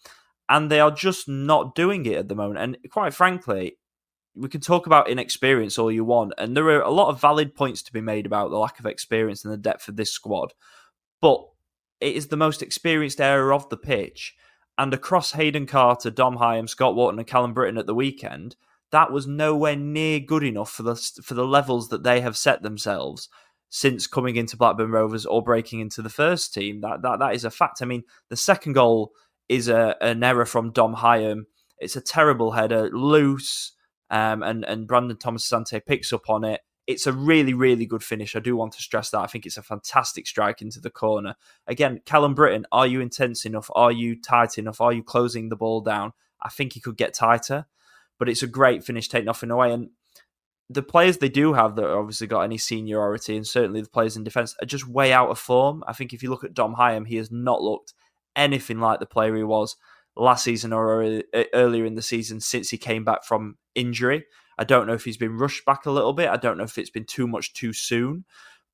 and 0.48 0.70
they 0.70 0.80
are 0.80 0.92
just 0.92 1.28
not 1.28 1.74
doing 1.74 2.06
it 2.06 2.18
at 2.18 2.28
the 2.30 2.36
moment. 2.36 2.60
And 2.60 2.78
quite 2.92 3.14
frankly, 3.14 3.78
we 4.36 4.50
can 4.50 4.62
talk 4.62 4.86
about 4.86 5.10
inexperience 5.10 5.78
all 5.78 5.92
you 5.92 6.06
want, 6.06 6.34
and 6.38 6.56
there 6.56 6.68
are 6.68 6.82
a 6.82 6.92
lot 6.92 7.10
of 7.10 7.22
valid 7.22 7.56
points 7.56 7.82
to 7.84 7.94
be 7.94 8.02
made 8.02 8.26
about 8.26 8.50
the 8.50 8.58
lack 8.58 8.80
of 8.80 8.86
experience 8.86 9.44
and 9.44 9.54
the 9.54 9.58
depth 9.58 9.88
of 9.88 9.96
this 9.96 10.12
squad, 10.12 10.54
but 11.22 11.46
it 12.00 12.16
is 12.16 12.28
the 12.28 12.38
most 12.38 12.62
experienced 12.62 13.20
area 13.20 13.54
of 13.54 13.68
the 13.70 13.78
pitch 13.78 14.36
and 14.80 14.94
across 14.94 15.34
Hayden 15.34 15.66
Carter, 15.66 16.10
Dom 16.10 16.38
Hyam, 16.38 16.70
Scott 16.70 16.96
Wharton, 16.96 17.20
and 17.20 17.28
Callum 17.28 17.54
Brittain 17.54 17.78
at 17.78 17.86
the 17.86 17.94
weekend, 17.94 18.56
that 18.92 19.12
was 19.12 19.28
nowhere 19.28 19.76
near 19.76 20.22
good 20.22 20.42
enough 20.42 20.72
for 20.72 20.84
the 20.84 20.96
for 21.22 21.34
the 21.34 21.46
levels 21.46 21.90
that 21.90 22.04
they 22.04 22.22
have 22.22 22.38
set 22.38 22.64
themselves 22.64 23.28
since 23.70 24.08
coming 24.08 24.38
into 24.38 24.56
Blackburn 24.56 24.90
Rovers 24.90 25.26
or 25.26 25.44
breaking 25.44 25.82
into 25.82 26.02
the 26.02 26.10
first 26.10 26.54
team. 26.54 26.80
That 26.80 27.02
that 27.02 27.20
that 27.20 27.36
is 27.36 27.44
a 27.44 27.52
fact. 27.52 27.82
I 27.82 27.86
mean, 27.86 28.04
the 28.30 28.38
second 28.38 28.74
goal 28.74 29.12
is 29.50 29.68
a, 29.68 29.98
an 30.02 30.24
error 30.24 30.46
from 30.46 30.72
Dom 30.72 30.96
Hyam. 30.96 31.44
It's 31.80 31.98
a 31.98 32.02
terrible 32.02 32.52
header, 32.52 32.90
loose, 32.90 33.74
um, 34.10 34.44
and 34.44 34.66
and 34.66 34.88
Brandon 34.88 35.18
Thomas 35.18 35.50
Asante 35.50 35.86
picks 35.86 36.12
up 36.14 36.30
on 36.30 36.44
it 36.44 36.62
it's 36.90 37.06
a 37.06 37.14
really, 37.14 37.54
really 37.54 37.86
good 37.86 38.04
finish. 38.04 38.36
I 38.36 38.40
do 38.40 38.56
want 38.56 38.74
to 38.74 38.82
stress 38.82 39.12
that. 39.12 39.20
I 39.20 39.28
think 39.28 39.46
it's 39.46 39.58
a 39.58 39.62
fantastic 39.62 40.26
strike 40.26 40.60
into 40.60 40.80
the 40.82 40.90
corner. 40.90 41.36
Again, 41.68 42.02
Callum 42.04 42.34
Brittain, 42.34 42.64
are 42.72 42.88
you 42.88 43.00
intense 43.00 43.46
enough? 43.46 43.70
Are 43.76 43.92
you 43.92 44.20
tight 44.20 44.58
enough? 44.58 44.82
Are 44.82 44.92
you 44.92 45.04
closing 45.04 45.50
the 45.50 45.56
ball 45.56 45.82
down? 45.82 46.14
I 46.42 46.50
think 46.50 46.74
he 46.74 46.80
could 46.80 46.98
get 46.98 47.14
tighter, 47.14 47.68
but 48.18 48.28
it's 48.28 48.42
a 48.42 48.48
great 48.48 48.84
finish 48.84 49.08
taken 49.08 49.30
off 49.30 49.44
in 49.44 49.52
a 49.52 49.56
way. 49.56 49.72
And 49.72 49.92
the 50.68 50.82
players 50.82 51.20
they 51.20 51.30
do 51.30 51.54
have 51.54 51.76
that 51.76 51.88
obviously 51.88 52.26
got 52.26 52.42
any 52.42 52.58
seniority, 52.58 53.38
and 53.38 53.46
certainly 53.46 53.82
the 53.82 53.90
players 53.90 54.18
in 54.18 54.24
defence, 54.24 54.56
are 54.60 54.66
just 54.66 54.88
way 54.88 55.14
out 55.14 55.30
of 55.30 55.38
form. 55.38 55.84
I 55.86 55.94
think 55.94 56.12
if 56.12 56.24
you 56.24 56.32
look 56.32 56.44
at 56.44 56.56
Dom 56.56 56.74
Hyam, 56.74 57.06
he 57.06 57.18
has 57.18 57.30
not 57.30 57.62
looked 57.62 57.94
anything 58.36 58.80
like 58.80 59.00
the 59.00 59.06
player 59.06 59.36
he 59.36 59.44
was 59.44 59.76
last 60.20 60.44
season 60.44 60.74
or 60.74 61.22
earlier 61.54 61.86
in 61.86 61.96
the 61.96 62.02
season 62.02 62.40
since 62.40 62.70
he 62.70 62.78
came 62.78 63.04
back 63.04 63.24
from 63.24 63.58
injury. 63.76 64.26
I 64.58 64.66
don't 64.66 64.88
know 64.88 64.94
if 64.94 65.06
he's 65.06 65.18
been 65.18 65.38
rushed 65.38 65.66
back 65.66 65.86
a 65.86 65.92
little 65.92 66.14
bit. 66.14 66.30
I 66.30 66.38
don't 66.38 66.58
know 66.58 66.66
if 66.66 66.78
it's 66.78 66.90
been 66.90 67.06
too 67.06 67.28
much 67.28 67.54
too 67.54 67.72
soon. 67.72 68.26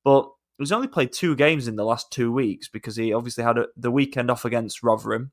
But 0.04 0.28
he's 0.58 0.72
only 0.72 0.88
played 0.88 1.12
two 1.12 1.36
games 1.36 1.68
in 1.68 1.76
the 1.76 1.84
last 1.84 2.10
two 2.10 2.32
weeks 2.32 2.68
because 2.68 2.96
he 2.96 3.12
obviously 3.12 3.44
had 3.44 3.58
a, 3.58 3.66
the 3.76 3.90
weekend 3.90 4.30
off 4.30 4.44
against 4.44 4.82
Rotherham 4.82 5.32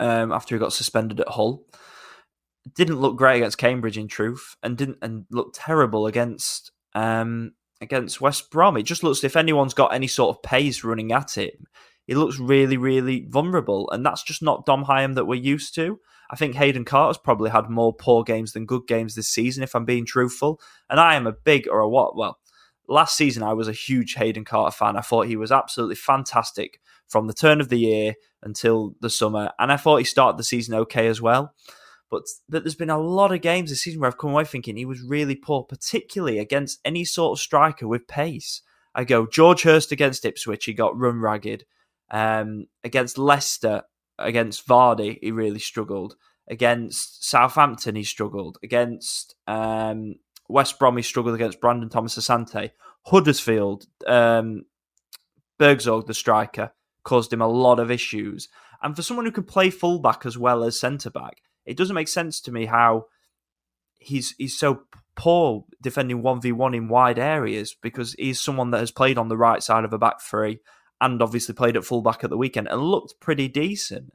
um, 0.00 0.32
after 0.32 0.54
he 0.54 0.60
got 0.60 0.72
suspended 0.72 1.20
at 1.20 1.28
Hull. 1.28 1.64
Didn't 2.74 3.00
look 3.00 3.16
great 3.16 3.38
against 3.38 3.58
Cambridge, 3.58 3.98
in 3.98 4.08
truth, 4.08 4.56
and 4.62 4.76
didn't 4.76 4.98
and 5.00 5.24
looked 5.30 5.56
terrible 5.56 6.06
against 6.06 6.70
um, 6.94 7.52
against 7.80 8.20
West 8.20 8.50
Brom. 8.50 8.76
It 8.76 8.82
just 8.82 9.02
looks 9.02 9.24
if 9.24 9.36
anyone's 9.36 9.74
got 9.74 9.94
any 9.94 10.06
sort 10.06 10.36
of 10.36 10.42
pace 10.42 10.84
running 10.84 11.12
at 11.12 11.36
him, 11.36 11.66
he 12.08 12.14
looks 12.14 12.38
really, 12.38 12.78
really 12.78 13.26
vulnerable, 13.28 13.88
and 13.90 14.04
that's 14.04 14.22
just 14.22 14.42
not 14.42 14.64
Dom 14.64 14.86
Hyam 14.86 15.14
that 15.14 15.26
we're 15.26 15.34
used 15.34 15.74
to. 15.74 16.00
I 16.30 16.36
think 16.36 16.54
Hayden 16.54 16.86
Carter's 16.86 17.18
probably 17.18 17.50
had 17.50 17.68
more 17.68 17.92
poor 17.92 18.24
games 18.24 18.54
than 18.54 18.64
good 18.64 18.86
games 18.86 19.14
this 19.14 19.28
season, 19.28 19.62
if 19.62 19.74
I'm 19.74 19.84
being 19.84 20.06
truthful. 20.06 20.58
And 20.88 20.98
I 20.98 21.16
am 21.16 21.26
a 21.26 21.32
big 21.32 21.68
or 21.68 21.80
a 21.80 21.88
what? 21.88 22.16
Well, 22.16 22.38
last 22.88 23.14
season 23.14 23.42
I 23.42 23.52
was 23.52 23.68
a 23.68 23.72
huge 23.72 24.14
Hayden 24.14 24.46
Carter 24.46 24.74
fan. 24.74 24.96
I 24.96 25.02
thought 25.02 25.26
he 25.26 25.36
was 25.36 25.52
absolutely 25.52 25.96
fantastic 25.96 26.80
from 27.08 27.26
the 27.26 27.34
turn 27.34 27.60
of 27.60 27.68
the 27.68 27.78
year 27.78 28.14
until 28.42 28.94
the 29.02 29.10
summer, 29.10 29.52
and 29.58 29.70
I 29.70 29.76
thought 29.76 29.98
he 29.98 30.04
started 30.04 30.38
the 30.38 30.44
season 30.44 30.74
okay 30.74 31.08
as 31.08 31.20
well. 31.20 31.54
But 32.10 32.22
that 32.48 32.64
there's 32.64 32.74
been 32.74 32.88
a 32.88 32.98
lot 32.98 33.32
of 33.32 33.42
games 33.42 33.68
this 33.68 33.82
season 33.82 34.00
where 34.00 34.08
I've 34.08 34.16
come 34.16 34.30
away 34.30 34.44
thinking 34.44 34.78
he 34.78 34.86
was 34.86 35.02
really 35.02 35.34
poor, 35.34 35.62
particularly 35.62 36.38
against 36.38 36.80
any 36.86 37.04
sort 37.04 37.38
of 37.38 37.42
striker 37.42 37.86
with 37.86 38.08
pace. 38.08 38.62
I 38.94 39.04
go 39.04 39.26
George 39.26 39.62
Hirst 39.62 39.92
against 39.92 40.24
Ipswich, 40.24 40.64
he 40.64 40.72
got 40.72 40.98
run 40.98 41.20
ragged. 41.20 41.66
Um, 42.10 42.66
against 42.84 43.18
Leicester, 43.18 43.82
against 44.18 44.66
Vardy, 44.66 45.18
he 45.20 45.30
really 45.30 45.58
struggled. 45.58 46.16
Against 46.48 47.28
Southampton, 47.28 47.94
he 47.94 48.04
struggled. 48.04 48.58
Against 48.62 49.34
um, 49.46 50.16
West 50.48 50.78
Brom, 50.78 50.96
he 50.96 51.02
struggled 51.02 51.34
against 51.34 51.60
Brandon 51.60 51.88
Thomas 51.88 52.18
Asante. 52.18 52.70
Huddersfield, 53.06 53.86
um, 54.06 54.64
Burgzorg, 55.58 56.06
the 56.06 56.14
striker, 56.14 56.72
caused 57.04 57.32
him 57.32 57.40
a 57.40 57.48
lot 57.48 57.78
of 57.78 57.90
issues. 57.90 58.48
And 58.82 58.94
for 58.94 59.02
someone 59.02 59.26
who 59.26 59.32
can 59.32 59.44
play 59.44 59.70
fullback 59.70 60.24
as 60.24 60.38
well 60.38 60.62
as 60.62 60.78
centre 60.78 61.10
back, 61.10 61.42
it 61.64 61.76
doesn't 61.76 61.94
make 61.94 62.08
sense 62.08 62.40
to 62.42 62.52
me 62.52 62.66
how 62.66 63.06
he's 63.98 64.34
he's 64.38 64.58
so 64.58 64.82
poor 65.16 65.64
defending 65.82 66.22
one 66.22 66.40
v 66.40 66.52
one 66.52 66.74
in 66.74 66.88
wide 66.88 67.18
areas 67.18 67.76
because 67.82 68.14
he's 68.14 68.40
someone 68.40 68.70
that 68.70 68.78
has 68.78 68.92
played 68.92 69.18
on 69.18 69.28
the 69.28 69.36
right 69.36 69.62
side 69.62 69.84
of 69.84 69.92
a 69.92 69.98
back 69.98 70.20
three 70.20 70.60
and 71.00 71.22
obviously 71.22 71.54
played 71.54 71.76
at 71.76 71.84
fullback 71.84 72.24
at 72.24 72.30
the 72.30 72.36
weekend 72.36 72.68
and 72.68 72.80
looked 72.82 73.20
pretty 73.20 73.48
decent. 73.48 74.12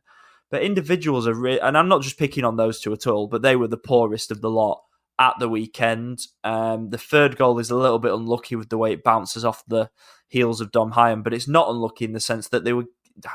But 0.52 0.64
individuals 0.64 1.28
are, 1.28 1.34
re- 1.34 1.60
and 1.60 1.78
I'm 1.78 1.88
not 1.88 2.02
just 2.02 2.20
picking 2.20 2.44
on 2.44 2.58
those 2.58 2.80
two 2.80 2.94
at 2.94 3.08
all, 3.08 3.28
but 3.28 3.42
they 3.42 3.56
were 3.56 3.68
the 3.68 3.78
poorest 3.78 4.30
of 4.32 4.42
the 4.42 4.50
lot 4.50 4.84
at 5.20 5.36
the 5.40 5.50
weekend. 5.50 6.20
Um, 6.44 6.90
the 6.90 6.98
third 6.98 7.38
goal 7.38 7.60
is 7.60 7.72
a 7.72 7.76
little 7.76 8.00
bit 8.00 8.14
unlucky 8.14 8.56
with 8.56 8.70
the 8.70 8.78
way 8.78 8.94
it 8.94 9.04
bounces 9.04 9.46
off 9.46 9.64
the 9.68 9.90
heels 10.28 10.62
of 10.62 10.72
Dom 10.72 10.94
Hyam, 10.94 11.24
but 11.24 11.34
it's 11.34 11.48
not 11.48 11.70
unlucky 11.70 12.06
in 12.06 12.14
the 12.14 12.20
sense 12.20 12.50
that 12.50 12.64
they 12.64 12.74
were 12.74 12.86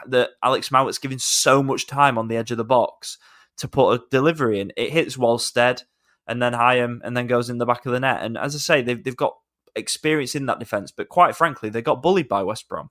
that 0.09 0.31
Alex 0.43 0.71
Mowatt's 0.71 0.99
given 0.99 1.21
so 1.21 1.63
much 1.63 1.87
time 1.87 2.19
on 2.19 2.27
the 2.27 2.37
edge 2.37 2.51
of 2.51 2.57
the 2.57 2.65
box 2.65 3.17
to 3.59 3.69
put 3.69 3.93
a 3.93 4.03
delivery 4.11 4.59
in. 4.59 4.73
It 4.77 4.91
hits 4.91 5.17
Wahlstedt 5.17 5.85
and 6.27 6.43
then 6.43 6.53
Hyam 6.53 6.99
and 7.05 7.17
then 7.17 7.29
goes 7.29 7.49
in 7.49 7.59
the 7.59 7.67
back 7.67 7.87
of 7.87 7.93
the 7.93 8.01
net. 8.01 8.23
And 8.23 8.37
as 8.37 8.57
I 8.57 8.59
say, 8.59 8.83
they've 8.83 9.03
they've 9.03 9.17
got 9.17 9.37
experience 9.77 10.35
in 10.35 10.47
that 10.47 10.59
defence, 10.59 10.91
but 10.91 11.09
quite 11.09 11.37
frankly, 11.37 11.69
they 11.69 11.83
got 11.83 12.03
bullied 12.03 12.29
by 12.29 12.43
West 12.43 12.69
Brom 12.69 12.91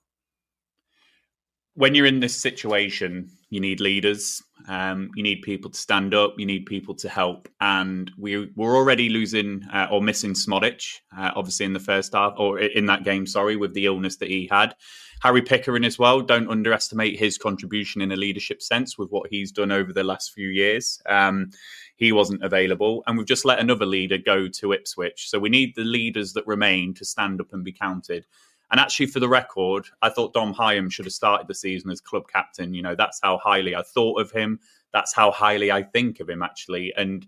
when 1.78 1.94
you're 1.94 2.08
in 2.08 2.20
this 2.20 2.36
situation, 2.36 3.30
you 3.52 3.60
need 3.60 3.80
leaders. 3.80 4.42
Um, 4.68 5.12
you 5.16 5.22
need 5.22 5.44
people 5.44 5.70
to 5.70 5.78
stand 5.78 6.16
up. 6.16 6.34
You 6.38 6.46
need 6.48 6.66
people 6.66 6.96
to 6.96 7.08
help. 7.08 7.48
And 7.62 8.10
we 8.18 8.52
were 8.56 8.76
already 8.76 9.10
losing 9.10 9.64
uh, 9.72 9.88
or 9.92 10.02
missing 10.02 10.34
Szmodic, 10.34 10.84
uh, 11.16 11.32
obviously 11.36 11.68
in 11.68 11.74
the 11.74 11.80
first 11.80 12.14
half 12.14 12.34
or 12.38 12.58
in 12.60 12.88
that 12.88 13.04
game. 13.04 13.28
Sorry, 13.28 13.56
with 13.56 13.76
the 13.76 13.86
illness 13.86 14.18
that 14.18 14.28
he 14.28 14.48
had. 14.52 14.74
Harry 15.22 15.44
Pickering 15.44 15.86
as 15.86 16.00
well. 16.00 16.20
Don't 16.20 16.50
underestimate 16.50 17.20
his 17.20 17.38
contribution 17.38 18.02
in 18.02 18.12
a 18.12 18.16
leadership 18.16 18.64
sense 18.64 18.98
with 18.98 19.10
what 19.12 19.30
he's 19.30 19.52
done 19.52 19.72
over 19.72 19.94
the 19.94 20.04
last 20.04 20.34
few 20.34 20.50
years. 20.50 21.00
Um, 21.08 21.52
he 21.96 22.12
wasn't 22.12 22.44
available, 22.44 23.04
and 23.06 23.18
we've 23.18 23.28
just 23.28 23.46
let 23.46 23.60
another 23.60 23.86
leader 23.86 24.18
go 24.18 24.48
to 24.48 24.74
Ipswich. 24.74 25.30
So 25.30 25.38
we 25.38 25.50
need 25.50 25.74
the 25.76 25.84
leaders 25.84 26.34
that 26.34 26.46
remain 26.48 26.96
to 26.96 27.06
stand 27.06 27.40
up 27.40 27.54
and 27.54 27.64
be 27.64 27.72
counted. 27.72 28.26
And 28.72 28.80
actually, 28.80 29.08
for 29.08 29.20
the 29.20 29.30
record, 29.30 29.86
I 30.02 30.10
thought 30.10 30.34
Dom 30.34 30.54
Hyam 30.54 30.92
should 30.92 31.06
have 31.06 31.14
started 31.14 31.48
the 31.48 31.56
season 31.56 31.90
as 31.90 32.02
club 32.02 32.24
captain. 32.32 32.74
You 32.74 32.82
know, 32.82 32.96
that's 32.96 33.20
how 33.24 33.38
highly 33.38 33.76
I 33.76 33.82
thought 33.82 34.20
of 34.20 34.32
him. 34.32 34.60
That's 34.92 35.14
how 35.14 35.32
highly 35.32 35.72
I 35.72 35.84
think 35.84 36.20
of 36.20 36.30
him, 36.30 36.42
actually. 36.42 36.94
And 36.98 37.26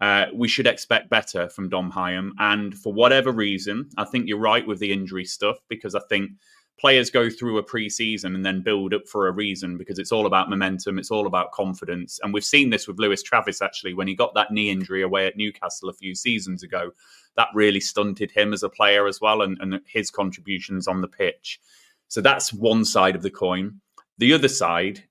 uh, 0.00 0.26
we 0.34 0.48
should 0.48 0.66
expect 0.66 1.08
better 1.08 1.48
from 1.48 1.68
Dom 1.68 1.90
Hyam. 1.90 2.32
And 2.38 2.76
for 2.76 2.92
whatever 2.92 3.32
reason, 3.32 3.88
I 3.96 4.04
think 4.04 4.28
you're 4.28 4.38
right 4.38 4.66
with 4.66 4.78
the 4.78 4.92
injury 4.92 5.24
stuff 5.24 5.56
because 5.68 5.94
I 5.94 6.00
think 6.08 6.32
players 6.78 7.10
go 7.10 7.30
through 7.30 7.58
a 7.58 7.62
pre-season 7.62 8.34
and 8.34 8.44
then 8.44 8.60
build 8.60 8.92
up 8.92 9.08
for 9.08 9.28
a 9.28 9.32
reason 9.32 9.78
because 9.78 9.98
it's 9.98 10.12
all 10.12 10.26
about 10.26 10.50
momentum, 10.50 10.98
it's 10.98 11.10
all 11.10 11.26
about 11.26 11.52
confidence. 11.52 12.20
And 12.22 12.34
we've 12.34 12.44
seen 12.44 12.70
this 12.70 12.86
with 12.86 12.98
Lewis 12.98 13.22
Travis 13.22 13.62
actually 13.62 13.94
when 13.94 14.08
he 14.08 14.14
got 14.14 14.34
that 14.34 14.50
knee 14.50 14.70
injury 14.70 15.02
away 15.02 15.26
at 15.26 15.36
Newcastle 15.36 15.88
a 15.88 15.94
few 15.94 16.14
seasons 16.14 16.62
ago. 16.62 16.90
That 17.36 17.48
really 17.54 17.80
stunted 17.80 18.30
him 18.30 18.52
as 18.52 18.62
a 18.62 18.68
player 18.68 19.06
as 19.06 19.20
well 19.20 19.42
and, 19.42 19.56
and 19.60 19.80
his 19.86 20.10
contributions 20.10 20.86
on 20.86 21.00
the 21.00 21.08
pitch. 21.08 21.60
So 22.08 22.20
that's 22.20 22.52
one 22.52 22.84
side 22.84 23.16
of 23.16 23.22
the 23.22 23.30
coin. 23.30 23.80
The 24.18 24.32
other 24.32 24.48
side, 24.48 25.02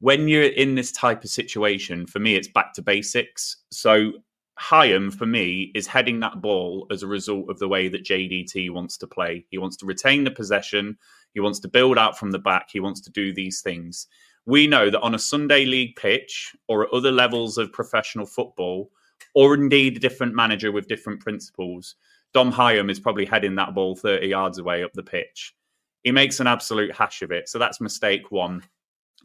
when 0.00 0.28
you're 0.28 0.44
in 0.44 0.74
this 0.74 0.92
type 0.92 1.24
of 1.24 1.30
situation, 1.30 2.06
for 2.06 2.20
me, 2.20 2.34
it's 2.36 2.48
back 2.48 2.72
to 2.74 2.82
basics. 2.82 3.58
So 3.70 4.12
Hyam, 4.60 5.12
for 5.12 5.26
me, 5.26 5.72
is 5.74 5.86
heading 5.86 6.20
that 6.20 6.42
ball 6.42 6.86
as 6.90 7.02
a 7.02 7.06
result 7.06 7.48
of 7.48 7.58
the 7.58 7.68
way 7.68 7.88
that 7.88 8.04
JDT 8.04 8.70
wants 8.70 8.98
to 8.98 9.06
play. 9.06 9.46
He 9.50 9.58
wants 9.58 9.76
to 9.78 9.86
retain 9.86 10.24
the 10.24 10.30
possession. 10.30 10.98
He 11.32 11.40
wants 11.40 11.60
to 11.60 11.68
build 11.68 11.96
out 11.96 12.18
from 12.18 12.30
the 12.30 12.38
back. 12.38 12.68
He 12.70 12.80
wants 12.80 13.00
to 13.02 13.10
do 13.10 13.32
these 13.32 13.62
things. 13.62 14.06
We 14.44 14.66
know 14.66 14.90
that 14.90 15.00
on 15.00 15.14
a 15.14 15.18
Sunday 15.18 15.64
league 15.64 15.96
pitch 15.96 16.54
or 16.68 16.84
at 16.84 16.92
other 16.92 17.10
levels 17.10 17.56
of 17.56 17.72
professional 17.72 18.26
football, 18.26 18.90
or 19.34 19.54
indeed 19.54 19.96
a 19.96 20.00
different 20.00 20.34
manager 20.34 20.72
with 20.72 20.88
different 20.88 21.20
principles, 21.20 21.94
Dom 22.34 22.52
Hyam 22.52 22.90
is 22.90 23.00
probably 23.00 23.24
heading 23.24 23.54
that 23.56 23.74
ball 23.74 23.96
30 23.96 24.26
yards 24.26 24.58
away 24.58 24.84
up 24.84 24.92
the 24.92 25.02
pitch. 25.02 25.54
He 26.02 26.12
makes 26.12 26.38
an 26.40 26.46
absolute 26.46 26.94
hash 26.94 27.22
of 27.22 27.32
it. 27.32 27.48
So 27.48 27.58
that's 27.58 27.80
mistake 27.80 28.30
one. 28.30 28.62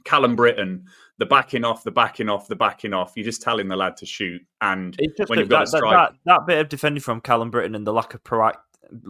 Callum 0.05 0.38
Brittain, 0.38 0.83
the 1.17 1.25
backing 1.25 1.65
off, 1.65 1.83
the 1.83 1.91
backing 1.91 2.29
off, 2.29 2.47
the 2.47 2.55
backing 2.55 2.93
off. 2.93 3.13
You're 3.15 3.25
just 3.25 3.41
telling 3.41 3.67
the 3.67 3.75
lad 3.75 3.97
to 3.97 4.05
shoot, 4.05 4.41
and 4.62 4.95
when 5.27 5.39
you've 5.39 5.50
got 5.50 5.69
that, 5.71 5.81
that, 5.81 6.13
that, 6.25 6.47
bit 6.47 6.59
of 6.59 6.69
defending 6.69 7.01
from 7.01 7.19
Callum 7.19 7.51
Brittain 7.51 7.75
and 7.75 7.85
the 7.85 7.93
lack 7.93 8.13
of 8.13 8.24
proact- 8.24 8.57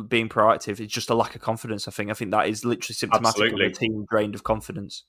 being 0.07 0.29
proactive 0.29 0.79
is 0.79 0.87
just 0.87 1.09
a 1.09 1.15
lack 1.15 1.35
of 1.35 1.41
confidence. 1.41 1.87
I 1.87 1.91
think. 1.91 2.09
I 2.09 2.13
think 2.13 2.31
that 2.31 2.47
is 2.47 2.65
literally 2.65 2.95
symptomatic 2.95 3.27
Absolutely. 3.27 3.65
of 3.67 3.71
a 3.73 3.75
team 3.75 4.05
drained 4.09 4.35
of 4.35 4.43
confidence. 4.43 5.03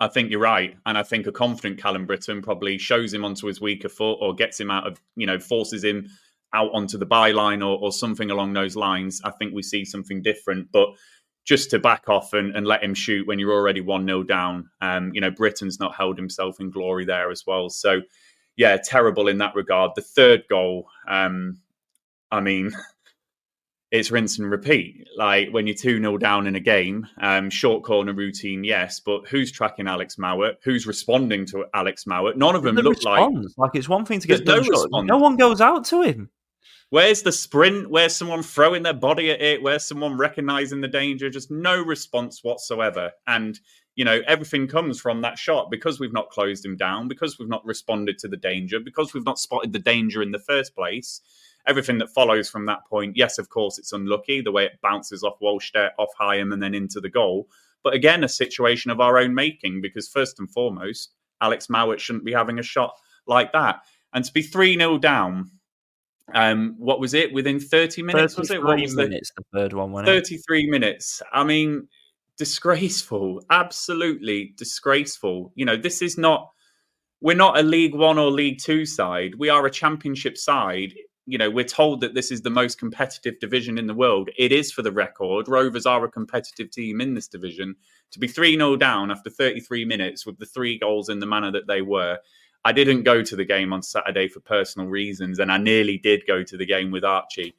I 0.00 0.08
think 0.08 0.30
you're 0.30 0.40
right, 0.40 0.76
and 0.86 0.98
I 0.98 1.02
think 1.02 1.26
a 1.26 1.32
confident 1.32 1.80
Callum 1.80 2.06
Brittain 2.06 2.42
probably 2.42 2.78
shows 2.78 3.14
him 3.14 3.24
onto 3.24 3.46
his 3.46 3.60
weaker 3.60 3.88
foot 3.88 4.18
or 4.20 4.34
gets 4.34 4.60
him 4.60 4.70
out 4.70 4.86
of, 4.86 5.00
you 5.16 5.26
know, 5.26 5.38
forces 5.38 5.82
him 5.84 6.08
out 6.52 6.70
onto 6.74 6.98
the 6.98 7.06
byline 7.06 7.60
or, 7.60 7.78
or 7.78 7.92
something 7.92 8.30
along 8.30 8.52
those 8.52 8.76
lines. 8.76 9.20
I 9.24 9.30
think 9.30 9.54
we 9.54 9.62
see 9.62 9.84
something 9.84 10.22
different, 10.22 10.70
but 10.72 10.88
just 11.44 11.70
to 11.70 11.78
back 11.78 12.08
off 12.08 12.32
and, 12.32 12.56
and 12.56 12.66
let 12.66 12.82
him 12.82 12.94
shoot 12.94 13.26
when 13.26 13.38
you're 13.38 13.52
already 13.52 13.80
1 13.80 14.06
0 14.06 14.22
down. 14.22 14.70
Um, 14.80 15.10
you 15.14 15.20
know, 15.20 15.30
Brittain's 15.30 15.78
not 15.78 15.94
held 15.94 16.16
himself 16.16 16.58
in 16.60 16.70
glory 16.70 17.04
there 17.04 17.30
as 17.30 17.44
well. 17.46 17.68
So, 17.68 18.00
yeah, 18.56 18.76
terrible 18.82 19.28
in 19.28 19.38
that 19.38 19.54
regard. 19.54 19.92
The 19.94 20.02
third 20.02 20.44
goal, 20.48 20.88
um, 21.06 21.58
I 22.30 22.40
mean, 22.40 22.70
it's 23.90 24.10
rinse 24.10 24.38
and 24.38 24.50
repeat. 24.50 25.06
Like 25.16 25.50
when 25.50 25.66
you're 25.66 25.76
2 25.76 25.98
0 26.00 26.18
down 26.18 26.46
in 26.46 26.56
a 26.56 26.60
game, 26.60 27.06
um, 27.20 27.50
short 27.50 27.84
corner 27.84 28.14
routine, 28.14 28.64
yes, 28.64 29.00
but 29.00 29.28
who's 29.28 29.52
tracking 29.52 29.86
Alex 29.86 30.16
Mowatt? 30.16 30.56
Who's 30.64 30.86
responding 30.86 31.44
to 31.46 31.66
Alex 31.74 32.04
Mowatt? 32.06 32.36
None 32.36 32.56
of 32.56 32.62
them 32.62 32.76
look 32.76 33.04
like. 33.04 33.30
Like 33.58 33.70
it's 33.74 33.88
one 33.88 34.04
thing 34.06 34.20
to 34.20 34.26
get 34.26 34.46
no, 34.46 34.60
no 35.02 35.18
one 35.18 35.36
goes 35.36 35.60
out 35.60 35.84
to 35.86 36.02
him. 36.02 36.30
Where's 36.94 37.22
the 37.22 37.32
sprint? 37.32 37.90
Where's 37.90 38.14
someone 38.14 38.44
throwing 38.44 38.84
their 38.84 38.92
body 38.92 39.28
at 39.32 39.42
it? 39.42 39.60
Where's 39.60 39.84
someone 39.84 40.16
recognizing 40.16 40.80
the 40.80 40.86
danger? 40.86 41.28
Just 41.28 41.50
no 41.50 41.82
response 41.82 42.44
whatsoever. 42.44 43.10
And, 43.26 43.58
you 43.96 44.04
know, 44.04 44.20
everything 44.28 44.68
comes 44.68 45.00
from 45.00 45.20
that 45.22 45.36
shot 45.36 45.72
because 45.72 45.98
we've 45.98 46.12
not 46.12 46.30
closed 46.30 46.64
him 46.64 46.76
down, 46.76 47.08
because 47.08 47.36
we've 47.36 47.48
not 47.48 47.66
responded 47.66 48.16
to 48.18 48.28
the 48.28 48.36
danger, 48.36 48.78
because 48.78 49.12
we've 49.12 49.24
not 49.24 49.40
spotted 49.40 49.72
the 49.72 49.80
danger 49.80 50.22
in 50.22 50.30
the 50.30 50.38
first 50.38 50.76
place. 50.76 51.20
Everything 51.66 51.98
that 51.98 52.10
follows 52.10 52.48
from 52.48 52.66
that 52.66 52.86
point, 52.88 53.16
yes, 53.16 53.38
of 53.38 53.48
course, 53.48 53.76
it's 53.76 53.92
unlucky 53.92 54.40
the 54.40 54.52
way 54.52 54.64
it 54.64 54.78
bounces 54.80 55.24
off 55.24 55.40
Wahlstedt, 55.40 55.90
off 55.98 56.10
Hyam, 56.16 56.52
and 56.52 56.62
then 56.62 56.76
into 56.76 57.00
the 57.00 57.10
goal. 57.10 57.48
But 57.82 57.94
again, 57.94 58.22
a 58.22 58.28
situation 58.28 58.92
of 58.92 59.00
our 59.00 59.18
own 59.18 59.34
making 59.34 59.80
because, 59.80 60.06
first 60.06 60.38
and 60.38 60.48
foremost, 60.48 61.10
Alex 61.40 61.66
Mowatt 61.66 61.98
shouldn't 61.98 62.24
be 62.24 62.34
having 62.34 62.60
a 62.60 62.62
shot 62.62 62.94
like 63.26 63.50
that. 63.50 63.80
And 64.12 64.24
to 64.24 64.32
be 64.32 64.42
3 64.42 64.76
0 64.76 64.98
down 64.98 65.50
um, 66.32 66.74
what 66.78 67.00
was 67.00 67.14
it? 67.14 67.32
Within 67.32 67.60
30 67.60 68.02
minutes, 68.02 68.36
was 68.36 68.50
it? 68.50 68.62
What 68.62 68.80
was 68.80 68.94
minutes, 68.94 69.32
the, 69.36 69.42
the 69.52 69.58
third 69.58 69.72
one, 69.74 70.04
33 70.04 70.62
it? 70.62 70.70
minutes. 70.70 71.22
I 71.32 71.44
mean, 71.44 71.88
disgraceful. 72.38 73.42
Absolutely 73.50 74.54
disgraceful. 74.56 75.52
You 75.54 75.66
know, 75.66 75.76
this 75.76 76.00
is 76.00 76.16
not, 76.16 76.50
we're 77.20 77.36
not 77.36 77.58
a 77.58 77.62
League 77.62 77.94
One 77.94 78.18
or 78.18 78.30
League 78.30 78.58
Two 78.58 78.86
side. 78.86 79.34
We 79.36 79.50
are 79.50 79.66
a 79.66 79.70
championship 79.70 80.38
side. 80.38 80.94
You 81.26 81.38
know, 81.38 81.50
we're 81.50 81.64
told 81.64 82.00
that 82.02 82.14
this 82.14 82.30
is 82.30 82.42
the 82.42 82.50
most 82.50 82.78
competitive 82.78 83.38
division 83.40 83.78
in 83.78 83.86
the 83.86 83.94
world. 83.94 84.28
It 84.36 84.52
is 84.52 84.70
for 84.70 84.82
the 84.82 84.92
record. 84.92 85.48
Rovers 85.48 85.86
are 85.86 86.04
a 86.04 86.10
competitive 86.10 86.70
team 86.70 87.00
in 87.00 87.14
this 87.14 87.28
division. 87.28 87.76
To 88.12 88.18
be 88.18 88.28
3 88.28 88.56
0 88.56 88.76
down 88.76 89.10
after 89.10 89.30
33 89.30 89.84
minutes 89.84 90.26
with 90.26 90.38
the 90.38 90.46
three 90.46 90.78
goals 90.78 91.08
in 91.08 91.20
the 91.20 91.26
manner 91.26 91.50
that 91.52 91.66
they 91.66 91.82
were, 91.82 92.18
I 92.64 92.72
didn't 92.72 93.02
go 93.02 93.22
to 93.22 93.36
the 93.36 93.44
game 93.44 93.72
on 93.72 93.82
Saturday 93.82 94.28
for 94.28 94.40
personal 94.40 94.88
reasons, 94.88 95.38
and 95.38 95.52
I 95.52 95.58
nearly 95.58 95.98
did 95.98 96.26
go 96.26 96.42
to 96.42 96.56
the 96.56 96.66
game 96.66 96.90
with 96.90 97.04
Archie. 97.04 97.54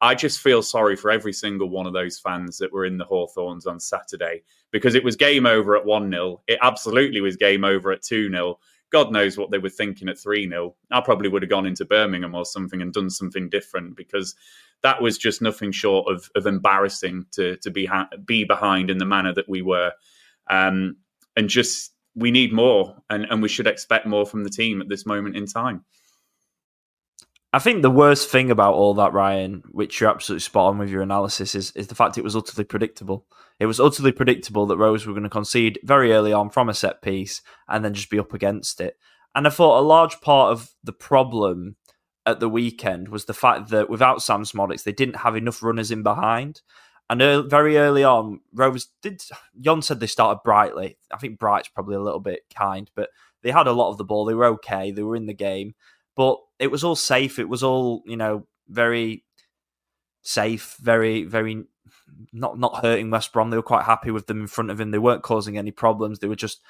I 0.00 0.14
just 0.14 0.40
feel 0.40 0.62
sorry 0.62 0.96
for 0.96 1.10
every 1.10 1.32
single 1.32 1.70
one 1.70 1.86
of 1.86 1.92
those 1.92 2.18
fans 2.18 2.58
that 2.58 2.72
were 2.72 2.84
in 2.84 2.98
the 2.98 3.04
Hawthorns 3.04 3.66
on 3.66 3.80
Saturday 3.80 4.42
because 4.70 4.94
it 4.94 5.04
was 5.04 5.16
game 5.16 5.46
over 5.46 5.76
at 5.76 5.86
1 5.86 6.10
0. 6.10 6.42
It 6.48 6.58
absolutely 6.62 7.20
was 7.20 7.36
game 7.36 7.64
over 7.64 7.92
at 7.92 8.02
2 8.02 8.30
0. 8.30 8.58
God 8.90 9.10
knows 9.10 9.36
what 9.36 9.50
they 9.50 9.58
were 9.58 9.70
thinking 9.70 10.08
at 10.08 10.18
3 10.18 10.48
0. 10.48 10.74
I 10.90 11.00
probably 11.00 11.28
would 11.28 11.42
have 11.42 11.50
gone 11.50 11.66
into 11.66 11.84
Birmingham 11.86 12.34
or 12.34 12.44
something 12.44 12.82
and 12.82 12.92
done 12.92 13.10
something 13.10 13.48
different 13.48 13.96
because 13.96 14.34
that 14.82 15.00
was 15.00 15.16
just 15.16 15.40
nothing 15.40 15.72
short 15.72 16.12
of, 16.12 16.30
of 16.34 16.46
embarrassing 16.46 17.24
to, 17.32 17.56
to 17.58 17.70
be, 17.70 17.86
ha- 17.86 18.08
be 18.26 18.44
behind 18.44 18.90
in 18.90 18.98
the 18.98 19.06
manner 19.06 19.32
that 19.32 19.48
we 19.48 19.62
were. 19.62 19.92
Um, 20.48 20.96
and 21.36 21.48
just 21.48 21.92
we 22.16 22.30
need 22.30 22.52
more 22.52 22.96
and, 23.10 23.26
and 23.30 23.42
we 23.42 23.48
should 23.48 23.66
expect 23.66 24.06
more 24.06 24.26
from 24.26 24.42
the 24.42 24.50
team 24.50 24.80
at 24.80 24.88
this 24.88 25.06
moment 25.06 25.36
in 25.36 25.46
time. 25.46 25.84
I 27.52 27.58
think 27.58 27.82
the 27.82 27.90
worst 27.90 28.28
thing 28.28 28.50
about 28.50 28.74
all 28.74 28.94
that, 28.94 29.12
Ryan, 29.12 29.62
which 29.70 30.00
you're 30.00 30.10
absolutely 30.10 30.40
spot 30.40 30.70
on 30.70 30.78
with 30.78 30.90
your 30.90 31.02
analysis, 31.02 31.54
is, 31.54 31.70
is 31.72 31.86
the 31.86 31.94
fact 31.94 32.18
it 32.18 32.24
was 32.24 32.36
utterly 32.36 32.64
predictable. 32.64 33.26
It 33.60 33.66
was 33.66 33.80
utterly 33.80 34.12
predictable 34.12 34.66
that 34.66 34.76
Rose 34.76 35.06
were 35.06 35.12
going 35.12 35.22
to 35.22 35.30
concede 35.30 35.78
very 35.82 36.12
early 36.12 36.32
on 36.32 36.50
from 36.50 36.68
a 36.68 36.74
set 36.74 37.00
piece 37.00 37.40
and 37.68 37.84
then 37.84 37.94
just 37.94 38.10
be 38.10 38.18
up 38.18 38.34
against 38.34 38.80
it. 38.80 38.98
And 39.34 39.46
I 39.46 39.50
thought 39.50 39.80
a 39.80 39.82
large 39.82 40.20
part 40.20 40.52
of 40.52 40.74
the 40.82 40.92
problem 40.92 41.76
at 42.26 42.40
the 42.40 42.48
weekend 42.48 43.08
was 43.08 43.26
the 43.26 43.34
fact 43.34 43.70
that 43.70 43.88
without 43.88 44.22
Sam 44.22 44.42
Szmodics, 44.42 44.82
they 44.82 44.92
didn't 44.92 45.16
have 45.16 45.36
enough 45.36 45.62
runners 45.62 45.90
in 45.90 46.02
behind. 46.02 46.60
And 47.08 47.22
early, 47.22 47.48
very 47.48 47.78
early 47.78 48.02
on, 48.02 48.40
Rovers 48.52 48.88
did. 49.00 49.22
Jon 49.60 49.80
said 49.82 50.00
they 50.00 50.06
started 50.06 50.40
brightly. 50.44 50.98
I 51.12 51.18
think 51.18 51.38
bright's 51.38 51.68
probably 51.68 51.94
a 51.94 52.00
little 52.00 52.20
bit 52.20 52.40
kind, 52.54 52.90
but 52.94 53.10
they 53.42 53.52
had 53.52 53.68
a 53.68 53.72
lot 53.72 53.90
of 53.90 53.98
the 53.98 54.04
ball. 54.04 54.24
They 54.24 54.34
were 54.34 54.46
okay. 54.46 54.90
They 54.90 55.02
were 55.02 55.16
in 55.16 55.26
the 55.26 55.34
game, 55.34 55.74
but 56.16 56.38
it 56.58 56.68
was 56.68 56.82
all 56.82 56.96
safe. 56.96 57.38
It 57.38 57.48
was 57.48 57.62
all 57.62 58.02
you 58.06 58.16
know, 58.16 58.46
very 58.68 59.24
safe, 60.22 60.76
very 60.80 61.22
very 61.22 61.64
not 62.32 62.58
not 62.58 62.82
hurting 62.82 63.10
West 63.10 63.32
Brom. 63.32 63.50
They 63.50 63.56
were 63.56 63.62
quite 63.62 63.84
happy 63.84 64.10
with 64.10 64.26
them 64.26 64.40
in 64.40 64.46
front 64.46 64.70
of 64.70 64.80
him. 64.80 64.90
They 64.90 64.98
weren't 64.98 65.22
causing 65.22 65.56
any 65.56 65.70
problems. 65.70 66.18
They 66.18 66.26
were 66.26 66.34
just 66.36 66.60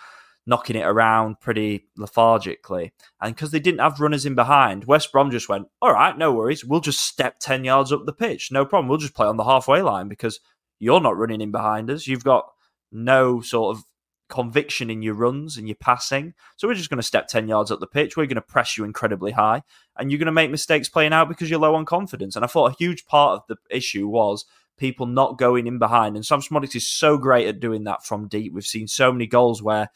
knocking 0.47 0.77
it 0.77 0.87
around 0.87 1.41
pretty 1.41 1.89
lethargically. 1.97 2.93
And 3.21 3.35
because 3.35 3.51
they 3.51 3.61
didn't 3.61 3.81
have 3.81 4.01
runners 4.01 4.25
in 4.25 4.35
behind, 4.35 4.85
West 4.85 5.11
Brom 5.13 5.31
just 5.31 5.49
went, 5.49 5.67
all 5.83 5.93
right, 5.93 6.17
no 6.17 6.33
worries. 6.33 6.65
We'll 6.65 6.81
just 6.81 7.01
step 7.01 7.39
10 7.41 7.65
yards 7.65 7.93
up 7.93 8.07
the 8.07 8.13
pitch. 8.13 8.53
No 8.53 8.65
problem. 8.65 8.89
We'll 8.89 8.99
just 8.99 9.15
play 9.15 9.27
on 9.27 9.37
the 9.37 9.45
halfway 9.45 9.83
line 9.83 10.09
because 10.09 10.41
you're 10.79 11.01
not 11.01 11.17
running 11.17 11.41
in 11.41 11.51
behind 11.51 11.91
us. 11.91 12.07
You've 12.07 12.25
got 12.25 12.47
no 12.93 13.41
sort 13.41 13.77
of 13.77 13.85
conviction 14.29 14.91
in 14.91 15.03
your 15.03 15.15
runs 15.15 15.57
and 15.57 15.69
your 15.69 15.77
passing. 15.77 16.35
So 16.57 16.69
we're 16.69 16.75
just 16.75 16.91
going 16.91 16.99
to 16.99 17.03
step 17.03 17.29
10 17.29 17.49
yards 17.49 17.71
up 17.71 17.81
the 17.81 17.87
pitch. 17.87 18.17
We're 18.17 18.27
going 18.27 18.37
to 18.37 18.41
press 18.41 18.77
you 18.77 18.85
incredibly 18.85 19.33
high 19.33 19.63
and 19.97 20.11
you're 20.11 20.19
going 20.19 20.27
to 20.27 20.33
make 20.33 20.51
mistakes 20.51 20.89
playing 20.89 21.13
out 21.13 21.29
because 21.29 21.51
you're 21.51 21.61
low 21.61 21.75
on 21.75 21.85
confidence. 21.85 22.37
And 22.37 22.45
I 22.45 22.49
thought 22.49 22.73
a 22.73 22.77
huge 22.77 23.07
part 23.07 23.41
of 23.41 23.43
the 23.49 23.57
issue 23.77 24.09
was 24.09 24.45
people 24.79 25.07
not 25.07 25.39
going 25.39 25.67
in 25.67 25.79
behind. 25.79 26.17
And 26.17 26.27
Sam 26.27 26.41
Szmodics 26.41 26.77
is 26.77 26.87
so 26.87 27.19
great 27.19 27.47
at 27.47 27.61
doing 27.61 27.85
that 27.85 28.05
from 28.05 28.29
deep. 28.29 28.53
We've 28.53 28.65
seen 28.65 28.89
so 28.89 29.13
many 29.13 29.27
goals 29.27 29.63
where 29.63 29.91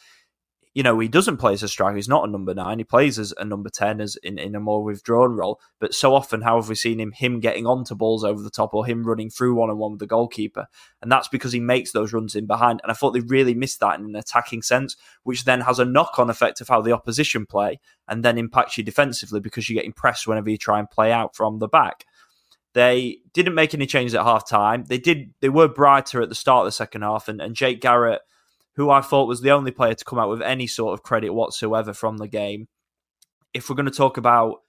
you 0.73 0.85
know, 0.85 0.99
he 1.01 1.09
doesn't 1.09 1.39
play 1.39 1.53
as 1.53 1.65
a 1.65 1.69
striker. 1.69 1.97
He's 1.97 2.09
not 2.09 2.29
a 2.29 2.31
number 2.31 2.55
nine. 2.55 2.79
He 2.79 2.85
plays 2.85 3.19
as 3.19 3.35
a 3.37 3.45
number 3.45 3.69
10 3.69 4.01
as 4.01 4.17
in, 4.23 4.39
in 4.39 4.55
a 4.55 4.61
more 4.61 4.85
withdrawn 4.85 5.37
role. 5.37 5.61
But 5.81 5.95
so 5.95 6.15
often, 6.15 6.43
how 6.43 6.61
have 6.61 6.69
we 6.69 6.77
seen 6.77 7.01
him, 7.01 7.11
him 7.11 7.41
getting 7.41 7.67
onto 7.67 7.97
balls 7.97 8.23
over 8.23 8.41
the 8.41 8.51
top 8.51 8.73
or 8.73 8.87
him 8.87 9.05
running 9.05 9.31
through 9.31 9.55
one 9.55 9.69
on 9.69 9.79
one 9.79 9.93
with 9.93 10.01
the 10.01 10.07
goalkeeper? 10.07 10.69
And 11.03 11.11
that's 11.11 11.27
because 11.27 11.53
he 11.53 11.59
makes 11.59 11.91
those 11.91 12.13
runs 12.13 12.37
in 12.37 12.47
behind. 12.47 12.81
And 12.85 12.93
I 12.93 12.95
thought 12.95 13.13
they 13.13 13.21
really 13.21 13.55
missed 13.55 13.81
that 13.81 13.99
in 13.99 14.05
an 14.05 14.15
attacking 14.15 14.63
sense, 14.63 14.97
which 15.25 15.45
then 15.45 15.63
has 15.63 15.81
a 15.81 15.85
knock 15.85 16.21
on 16.21 16.31
effect 16.31 16.61
of 16.61 16.69
how 16.69 16.81
the 16.81 16.93
opposition 16.93 17.47
play 17.47 17.81
and 18.07 18.25
then 18.25 18.39
impacts 18.39 18.79
you 18.79 18.85
defensively 18.85 19.41
because 19.41 19.69
you 19.69 19.75
get 19.75 19.85
impressed 19.85 20.29
whenever 20.29 20.51
you 20.51 20.57
try 20.57 20.79
and 20.79 20.89
play 20.89 21.11
out 21.11 21.35
from 21.35 21.59
the 21.59 21.69
back. 21.69 22.05
They 22.75 23.19
didn't 23.33 23.57
make 23.57 23.75
any 23.75 23.87
changes 23.87 24.15
at 24.15 24.23
half 24.23 24.49
time. 24.49 24.85
They 24.85 24.99
did. 24.99 25.35
They 25.41 25.49
were 25.49 25.67
brighter 25.67 26.23
at 26.23 26.29
the 26.29 26.37
start 26.37 26.61
of 26.61 26.67
the 26.67 26.73
second 26.73 27.03
half, 27.03 27.27
and, 27.27 27.41
and 27.41 27.57
Jake 27.57 27.81
Garrett 27.81 28.21
who 28.81 28.91
I 28.91 29.03
thought 29.03 29.29
was 29.29 29.43
the 29.43 29.51
only 29.51 29.73
player 29.73 29.95
to 29.95 30.05
come 30.05 30.19
out 30.19 30.31
with 30.31 30.41
any 30.41 30.67
sort 30.67 30.95
of 30.95 31.03
credit 31.03 31.35
whatsoever 31.35 31.93
from 31.93 32.17
the 32.17 32.29
game. 32.29 32.67
If 33.53 33.69
we're 33.69 33.77
going 33.77 33.85
to 33.85 33.93
talk 33.93 34.17
about 34.17 34.63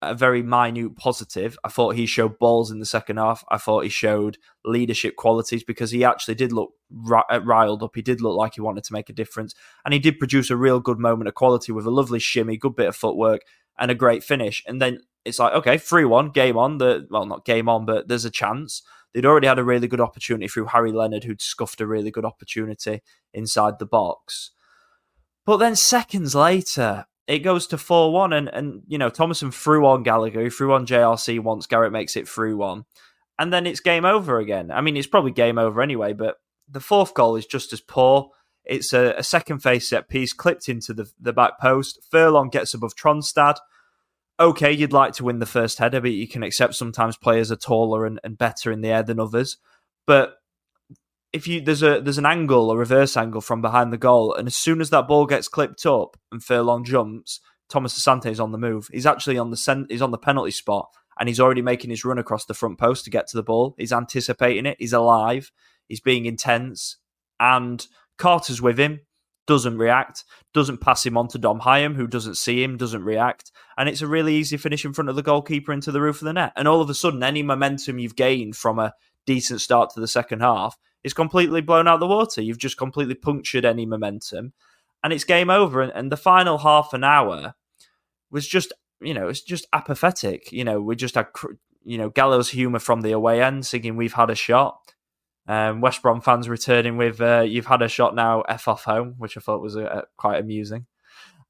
a 0.00 0.14
very 0.14 0.42
minute 0.42 0.96
positive. 0.96 1.58
I 1.64 1.68
thought 1.68 1.96
he 1.96 2.06
showed 2.06 2.38
balls 2.38 2.70
in 2.70 2.78
the 2.78 2.86
second 2.86 3.16
half. 3.16 3.44
I 3.48 3.58
thought 3.58 3.82
he 3.82 3.88
showed 3.88 4.38
leadership 4.64 5.16
qualities 5.16 5.64
because 5.64 5.90
he 5.90 6.04
actually 6.04 6.36
did 6.36 6.52
look 6.52 6.70
uh, 7.10 7.40
riled 7.42 7.82
up. 7.82 7.96
He 7.96 8.02
did 8.02 8.20
look 8.20 8.36
like 8.36 8.54
he 8.54 8.60
wanted 8.60 8.84
to 8.84 8.92
make 8.92 9.10
a 9.10 9.12
difference. 9.12 9.56
And 9.84 9.92
he 9.92 9.98
did 9.98 10.20
produce 10.20 10.50
a 10.50 10.56
real 10.56 10.78
good 10.78 11.00
moment 11.00 11.26
of 11.26 11.34
quality 11.34 11.72
with 11.72 11.84
a 11.84 11.90
lovely 11.90 12.20
shimmy, 12.20 12.56
good 12.56 12.76
bit 12.76 12.86
of 12.86 12.94
footwork, 12.94 13.40
and 13.76 13.90
a 13.90 13.96
great 13.96 14.22
finish. 14.22 14.62
And 14.68 14.80
then 14.80 15.00
it's 15.24 15.40
like, 15.40 15.52
okay, 15.54 15.78
3 15.78 16.04
1, 16.04 16.30
game 16.30 16.56
on. 16.56 16.78
The 16.78 17.08
Well, 17.10 17.26
not 17.26 17.44
game 17.44 17.68
on, 17.68 17.84
but 17.84 18.06
there's 18.06 18.24
a 18.24 18.30
chance. 18.30 18.82
They'd 19.14 19.26
already 19.26 19.46
had 19.46 19.58
a 19.58 19.64
really 19.64 19.88
good 19.88 20.00
opportunity 20.00 20.48
through 20.48 20.66
Harry 20.66 20.92
Leonard, 20.92 21.24
who'd 21.24 21.40
scuffed 21.40 21.80
a 21.80 21.86
really 21.86 22.10
good 22.10 22.24
opportunity 22.24 23.00
inside 23.32 23.78
the 23.78 23.86
box. 23.86 24.50
But 25.46 25.56
then 25.56 25.76
seconds 25.76 26.34
later, 26.34 27.06
it 27.26 27.40
goes 27.40 27.66
to 27.68 27.78
4 27.78 28.12
1. 28.12 28.32
And, 28.32 28.48
and, 28.48 28.82
you 28.86 28.98
know, 28.98 29.10
Tomasson 29.10 29.52
threw 29.52 29.86
on 29.86 30.02
Gallagher, 30.02 30.50
threw 30.50 30.72
on 30.72 30.86
JRC 30.86 31.40
once 31.40 31.66
Garrett 31.66 31.92
makes 31.92 32.16
it 32.16 32.28
3 32.28 32.54
1. 32.54 32.84
And 33.38 33.52
then 33.52 33.66
it's 33.66 33.80
game 33.80 34.04
over 34.04 34.38
again. 34.38 34.70
I 34.70 34.80
mean, 34.80 34.96
it's 34.96 35.06
probably 35.06 35.30
game 35.30 35.58
over 35.58 35.80
anyway, 35.80 36.12
but 36.12 36.36
the 36.68 36.80
fourth 36.80 37.14
goal 37.14 37.36
is 37.36 37.46
just 37.46 37.72
as 37.72 37.80
poor. 37.80 38.30
It's 38.64 38.92
a, 38.92 39.14
a 39.16 39.22
second 39.22 39.60
face 39.60 39.88
set 39.88 40.08
piece 40.08 40.32
clipped 40.32 40.68
into 40.68 40.92
the, 40.92 41.10
the 41.18 41.32
back 41.32 41.58
post. 41.60 42.00
Furlong 42.10 42.50
gets 42.50 42.74
above 42.74 42.94
Tronstad. 42.94 43.56
Okay, 44.40 44.72
you'd 44.72 44.92
like 44.92 45.14
to 45.14 45.24
win 45.24 45.40
the 45.40 45.46
first 45.46 45.78
header, 45.78 46.00
but 46.00 46.12
you 46.12 46.28
can 46.28 46.44
accept 46.44 46.74
sometimes 46.74 47.16
players 47.16 47.50
are 47.50 47.56
taller 47.56 48.06
and, 48.06 48.20
and 48.22 48.38
better 48.38 48.70
in 48.70 48.82
the 48.82 48.88
air 48.88 49.02
than 49.02 49.18
others. 49.18 49.56
But 50.06 50.36
if 51.32 51.46
you 51.46 51.60
there's 51.60 51.82
a 51.82 52.00
there's 52.00 52.18
an 52.18 52.26
angle, 52.26 52.70
a 52.70 52.76
reverse 52.76 53.16
angle 53.16 53.40
from 53.40 53.60
behind 53.60 53.92
the 53.92 53.98
goal, 53.98 54.32
and 54.34 54.46
as 54.46 54.54
soon 54.54 54.80
as 54.80 54.90
that 54.90 55.08
ball 55.08 55.26
gets 55.26 55.48
clipped 55.48 55.84
up 55.84 56.16
and 56.30 56.42
Furlong 56.42 56.84
jumps, 56.84 57.40
Thomas 57.68 57.98
Asante 57.98 58.30
is 58.30 58.40
on 58.40 58.52
the 58.52 58.58
move. 58.58 58.88
He's 58.92 59.06
actually 59.06 59.38
on 59.38 59.50
the 59.50 59.86
he's 59.88 60.02
on 60.02 60.12
the 60.12 60.18
penalty 60.18 60.52
spot, 60.52 60.88
and 61.18 61.28
he's 61.28 61.40
already 61.40 61.62
making 61.62 61.90
his 61.90 62.04
run 62.04 62.18
across 62.18 62.46
the 62.46 62.54
front 62.54 62.78
post 62.78 63.04
to 63.04 63.10
get 63.10 63.26
to 63.28 63.36
the 63.36 63.42
ball. 63.42 63.74
He's 63.76 63.92
anticipating 63.92 64.66
it. 64.66 64.76
He's 64.78 64.92
alive. 64.92 65.50
He's 65.88 66.00
being 66.00 66.26
intense, 66.26 66.96
and 67.40 67.84
Carter's 68.16 68.62
with 68.62 68.78
him. 68.78 69.00
Doesn't 69.48 69.78
react. 69.78 70.24
Doesn't 70.54 70.80
pass 70.80 71.04
him 71.04 71.16
on 71.16 71.26
to 71.28 71.38
Dom 71.38 71.60
Hyam, 71.60 71.96
who 71.96 72.06
doesn't 72.06 72.36
see 72.36 72.62
him. 72.62 72.76
Doesn't 72.76 73.02
react, 73.02 73.50
and 73.76 73.88
it's 73.88 74.02
a 74.02 74.06
really 74.06 74.36
easy 74.36 74.58
finish 74.58 74.84
in 74.84 74.92
front 74.92 75.08
of 75.08 75.16
the 75.16 75.22
goalkeeper 75.22 75.72
into 75.72 75.90
the 75.90 76.02
roof 76.02 76.20
of 76.20 76.26
the 76.26 76.34
net. 76.34 76.52
And 76.54 76.68
all 76.68 76.82
of 76.82 76.90
a 76.90 76.94
sudden, 76.94 77.22
any 77.22 77.42
momentum 77.42 77.98
you've 77.98 78.14
gained 78.14 78.54
from 78.56 78.78
a 78.78 78.92
decent 79.26 79.60
start 79.60 79.90
to 79.94 80.00
the 80.00 80.06
second 80.06 80.40
half 80.40 80.76
is 81.02 81.14
completely 81.14 81.62
blown 81.62 81.88
out 81.88 81.98
the 81.98 82.06
water. 82.06 82.42
You've 82.42 82.58
just 82.58 82.76
completely 82.76 83.14
punctured 83.14 83.64
any 83.64 83.86
momentum, 83.86 84.52
and 85.02 85.12
it's 85.12 85.24
game 85.24 85.50
over. 85.50 85.80
And, 85.80 85.92
and 85.92 86.12
the 86.12 86.16
final 86.16 86.58
half 86.58 86.92
an 86.92 87.02
hour 87.02 87.54
was 88.30 88.46
just, 88.46 88.72
you 89.00 89.14
know, 89.14 89.28
it's 89.28 89.42
just 89.42 89.66
apathetic. 89.72 90.52
You 90.52 90.64
know, 90.64 90.80
we 90.80 90.94
just 90.94 91.14
had, 91.14 91.28
you 91.84 91.96
know, 91.96 92.10
gallows 92.10 92.50
humour 92.50 92.80
from 92.80 93.00
the 93.00 93.12
away 93.12 93.42
end, 93.42 93.64
singing 93.64 93.96
"We've 93.96 94.12
had 94.12 94.28
a 94.28 94.34
shot." 94.34 94.78
Um, 95.48 95.80
West 95.80 96.02
Brom 96.02 96.20
fans 96.20 96.48
returning 96.48 96.96
with 96.96 97.20
uh, 97.20 97.40
"You've 97.40 97.66
had 97.66 97.82
a 97.82 97.88
shot 97.88 98.14
now, 98.14 98.42
f 98.42 98.68
off 98.68 98.84
home," 98.84 99.14
which 99.18 99.36
I 99.36 99.40
thought 99.40 99.62
was 99.62 99.76
uh, 99.76 100.02
quite 100.16 100.38
amusing, 100.38 100.86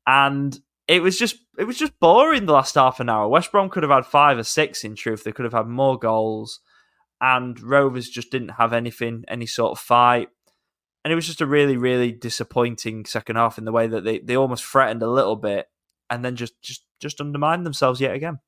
and 0.07 0.59
it 0.87 1.03
was 1.03 1.19
just 1.19 1.37
it 1.59 1.65
was 1.65 1.77
just 1.77 1.99
boring 2.01 2.47
the 2.47 2.53
last 2.53 2.77
half 2.77 3.01
an 3.01 3.09
hour. 3.09 3.29
West 3.29 3.53
Brom 3.53 3.69
could 3.69 3.83
have 3.83 3.93
had 3.93 4.07
five 4.07 4.39
or 4.39 4.45
six. 4.45 4.85
In 4.85 4.95
truth, 4.95 5.25
they 5.25 5.33
could 5.33 5.45
have 5.45 5.53
had 5.53 5.67
more 5.67 5.99
goals 5.99 6.61
and 7.21 7.61
Rovers 7.61 8.09
just 8.09 8.31
didn't 8.31 8.51
have 8.51 8.73
anything, 8.73 9.25
any 9.29 9.47
sort 9.47 9.73
of 9.73 9.79
fight. 9.79 10.29
And 11.05 11.13
it 11.13 11.15
was 11.17 11.27
just 11.27 11.41
a 11.41 11.47
really, 11.47 11.77
really 11.77 12.13
disappointing 12.13 13.05
second 13.07 13.37
half 13.37 13.59
in 13.59 13.65
the 13.65 13.73
way 13.73 13.87
that 13.87 14.05
they, 14.05 14.19
they 14.19 14.37
almost 14.37 14.65
threatened 14.65 15.03
a 15.03 15.11
little 15.11 15.37
bit 15.37 15.67
and 16.11 16.25
then 16.25 16.37
just, 16.37 16.61
just, 16.63 16.85
just 17.01 17.21
undermined 17.21 17.65
themselves 17.67 18.01
yet 18.01 18.15
again. 18.15 18.39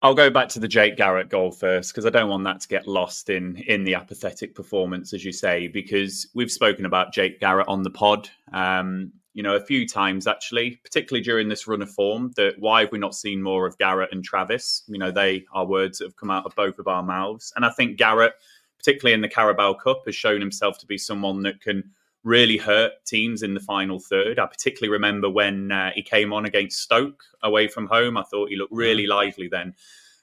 I'll 0.00 0.14
go 0.14 0.30
back 0.30 0.48
to 0.50 0.60
the 0.60 0.68
Jake 0.68 0.96
Garrett 0.96 1.28
goal 1.28 1.50
first 1.50 1.92
because 1.92 2.06
I 2.06 2.10
don't 2.10 2.28
want 2.28 2.44
that 2.44 2.60
to 2.60 2.68
get 2.68 2.86
lost 2.86 3.30
in 3.30 3.56
in 3.66 3.82
the 3.82 3.94
apathetic 3.94 4.54
performance, 4.54 5.12
as 5.12 5.24
you 5.24 5.32
say, 5.32 5.66
because 5.66 6.28
we've 6.34 6.52
spoken 6.52 6.86
about 6.86 7.12
Jake 7.12 7.40
Garrett 7.40 7.66
on 7.66 7.82
the 7.82 7.90
pod. 7.90 8.30
Um, 8.52 9.12
you 9.34 9.42
know, 9.42 9.56
a 9.56 9.60
few 9.60 9.86
times 9.86 10.26
actually, 10.26 10.80
particularly 10.84 11.22
during 11.22 11.48
this 11.48 11.66
run 11.66 11.82
of 11.82 11.90
form, 11.90 12.32
that 12.36 12.54
why 12.58 12.80
have 12.80 12.92
we 12.92 12.98
not 12.98 13.14
seen 13.14 13.42
more 13.42 13.66
of 13.66 13.76
Garrett 13.78 14.12
and 14.12 14.24
Travis? 14.24 14.84
You 14.86 14.98
know, 14.98 15.10
they 15.10 15.44
are 15.52 15.66
words 15.66 15.98
that 15.98 16.06
have 16.06 16.16
come 16.16 16.30
out 16.30 16.46
of 16.46 16.54
both 16.54 16.78
of 16.78 16.86
our 16.86 17.02
mouths. 17.02 17.52
And 17.56 17.64
I 17.64 17.70
think 17.70 17.98
Garrett, 17.98 18.34
particularly 18.78 19.14
in 19.14 19.20
the 19.20 19.28
Carabao 19.28 19.74
Cup, 19.74 20.02
has 20.06 20.14
shown 20.14 20.40
himself 20.40 20.78
to 20.78 20.86
be 20.86 20.98
someone 20.98 21.42
that 21.42 21.60
can 21.60 21.90
really 22.24 22.56
hurt 22.56 22.92
teams 23.06 23.42
in 23.42 23.54
the 23.54 23.60
final 23.60 23.98
third. 23.98 24.38
I 24.38 24.46
particularly 24.46 24.90
remember 24.90 25.30
when 25.30 25.72
uh, 25.72 25.92
he 25.94 26.02
came 26.02 26.32
on 26.32 26.44
against 26.44 26.80
Stoke 26.80 27.22
away 27.42 27.68
from 27.68 27.86
home. 27.86 28.16
I 28.16 28.22
thought 28.24 28.50
he 28.50 28.56
looked 28.56 28.72
really 28.72 29.04
mm. 29.04 29.10
lively 29.10 29.48
then. 29.48 29.74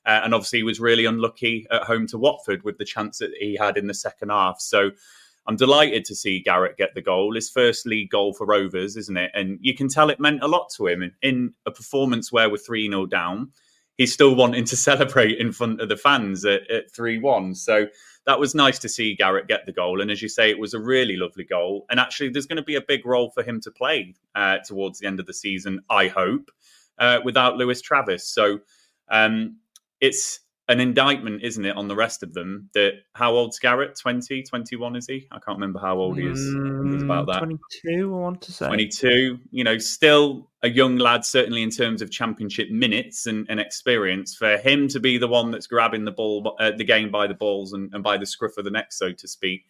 Uh, 0.05 0.21
and 0.23 0.33
obviously, 0.33 0.59
he 0.59 0.63
was 0.63 0.79
really 0.79 1.05
unlucky 1.05 1.65
at 1.71 1.83
home 1.83 2.05
to 2.07 2.17
Watford 2.17 2.63
with 2.63 2.77
the 2.77 2.85
chance 2.85 3.17
that 3.17 3.31
he 3.39 3.55
had 3.55 3.75
in 3.75 3.87
the 3.87 3.93
second 3.93 4.29
half. 4.29 4.61
So 4.61 4.91
I'm 5.47 5.55
delighted 5.55 6.05
to 6.05 6.15
see 6.15 6.41
Garrett 6.41 6.77
get 6.77 6.93
the 6.93 7.01
goal. 7.01 7.33
His 7.33 7.49
first 7.49 7.85
league 7.87 8.09
goal 8.09 8.33
for 8.33 8.45
Rovers, 8.45 8.97
isn't 8.97 9.17
it? 9.17 9.31
And 9.33 9.57
you 9.61 9.75
can 9.75 9.87
tell 9.87 10.09
it 10.09 10.19
meant 10.19 10.43
a 10.43 10.47
lot 10.47 10.69
to 10.77 10.87
him. 10.87 11.11
In 11.21 11.53
a 11.65 11.71
performance 11.71 12.31
where 12.31 12.49
we're 12.49 12.57
3 12.57 12.89
0 12.89 13.07
down, 13.07 13.51
he's 13.97 14.13
still 14.13 14.35
wanting 14.35 14.65
to 14.65 14.75
celebrate 14.89 15.37
in 15.39 15.51
front 15.51 15.81
of 15.81 15.89
the 15.89 15.97
fans 15.97 16.45
at, 16.45 16.91
3 16.93 17.19
1. 17.19 17.55
So 17.55 17.87
that 18.25 18.39
was 18.39 18.55
nice 18.55 18.79
to 18.79 18.89
see 18.89 19.15
Garrett 19.15 19.47
get 19.47 19.65
the 19.65 19.71
goal. 19.71 20.01
And 20.01 20.09
as 20.09 20.21
you 20.21 20.29
say, 20.29 20.49
it 20.49 20.59
was 20.59 20.73
a 20.73 20.79
really 20.79 21.15
lovely 21.15 21.43
goal. 21.43 21.85
And 21.89 21.99
actually, 21.99 22.29
there's 22.29 22.47
going 22.47 22.57
to 22.57 22.63
be 22.63 22.75
a 22.75 22.81
big 22.81 23.05
role 23.05 23.29
for 23.29 23.43
him 23.43 23.61
to 23.61 23.71
play 23.71 24.15
uh, 24.33 24.57
towards 24.65 24.99
the 24.99 25.07
end 25.07 25.19
of 25.19 25.25
the 25.25 25.33
season, 25.33 25.81
I 25.89 26.07
hope, 26.07 26.51
uh, 26.97 27.19
without 27.23 27.57
Lewis 27.57 27.81
Travis. 27.81 28.27
So 28.27 28.59
um, 29.09 29.57
it's 30.01 30.39
an 30.67 30.79
indictment, 30.79 31.43
isn't 31.43 31.63
it, 31.63 31.75
on 31.75 31.87
the 31.87 31.95
rest 31.95 32.23
of 32.23 32.33
them? 32.33 32.69
That 32.73 32.93
how 33.13 33.33
old's 33.33 33.59
Garrett? 33.59 33.97
20, 33.99 34.43
21 34.43 34.95
is 34.95 35.07
he? 35.07 35.27
I 35.31 35.35
can't 35.35 35.57
remember 35.57 35.79
how 35.79 35.97
old 35.97 36.17
he 36.17 36.25
is. 36.25 36.39
Mm, 36.39 37.03
about 37.03 37.27
that. 37.27 37.39
22, 37.39 38.13
I 38.13 38.17
want 38.17 38.41
to 38.41 38.51
say. 38.51 38.67
22. 38.67 39.39
You 39.51 39.63
know, 39.63 39.77
still 39.77 40.49
a 40.63 40.69
young 40.69 40.97
lad, 40.97 41.23
certainly 41.23 41.61
in 41.61 41.69
terms 41.69 42.01
of 42.01 42.09
championship 42.09 42.71
minutes 42.71 43.27
and, 43.27 43.45
and 43.49 43.59
experience. 43.59 44.35
For 44.35 44.57
him 44.57 44.87
to 44.89 44.99
be 44.99 45.19
the 45.19 45.27
one 45.27 45.51
that's 45.51 45.67
grabbing 45.67 46.03
the 46.03 46.11
ball, 46.11 46.55
uh, 46.59 46.71
the 46.75 46.83
game 46.83 47.11
by 47.11 47.27
the 47.27 47.35
balls 47.35 47.73
and, 47.73 47.93
and 47.93 48.03
by 48.03 48.17
the 48.17 48.25
scruff 48.25 48.57
of 48.57 48.65
the 48.65 48.71
neck, 48.71 48.91
so 48.91 49.11
to 49.11 49.27
speak, 49.27 49.65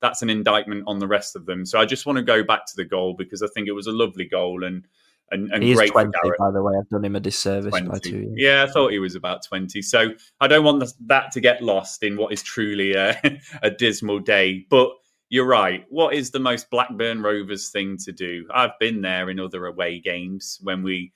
that's 0.00 0.22
an 0.22 0.30
indictment 0.30 0.82
on 0.88 0.98
the 0.98 1.06
rest 1.06 1.36
of 1.36 1.46
them. 1.46 1.64
So 1.64 1.78
I 1.78 1.84
just 1.84 2.06
want 2.06 2.16
to 2.16 2.24
go 2.24 2.42
back 2.42 2.66
to 2.66 2.76
the 2.76 2.84
goal 2.84 3.14
because 3.14 3.42
I 3.42 3.46
think 3.54 3.68
it 3.68 3.72
was 3.72 3.86
a 3.86 3.92
lovely 3.92 4.24
goal 4.24 4.64
and 4.64 4.84
and, 5.30 5.50
and 5.52 5.62
he 5.62 5.74
great 5.74 5.92
20, 5.92 6.10
by 6.38 6.50
the 6.50 6.62
way. 6.62 6.74
I've 6.78 6.88
done 6.88 7.04
him 7.04 7.16
a 7.16 7.20
disservice 7.20 7.70
20. 7.70 7.88
by 7.88 7.98
two 7.98 8.18
years. 8.18 8.34
Yeah, 8.36 8.64
I 8.68 8.72
thought 8.72 8.90
he 8.90 8.98
was 8.98 9.14
about 9.14 9.44
20. 9.44 9.80
So 9.82 10.10
I 10.40 10.48
don't 10.48 10.64
want 10.64 10.84
that 11.06 11.30
to 11.32 11.40
get 11.40 11.62
lost 11.62 12.02
in 12.02 12.16
what 12.16 12.32
is 12.32 12.42
truly 12.42 12.94
a, 12.94 13.20
a 13.62 13.70
dismal 13.70 14.18
day. 14.18 14.66
But 14.68 14.90
you're 15.28 15.46
right. 15.46 15.86
What 15.88 16.14
is 16.14 16.32
the 16.32 16.40
most 16.40 16.70
Blackburn 16.70 17.22
Rovers 17.22 17.70
thing 17.70 17.96
to 17.98 18.12
do? 18.12 18.46
I've 18.52 18.78
been 18.80 19.00
there 19.00 19.30
in 19.30 19.38
other 19.38 19.66
away 19.66 20.00
games 20.00 20.58
when 20.62 20.82
we 20.82 21.12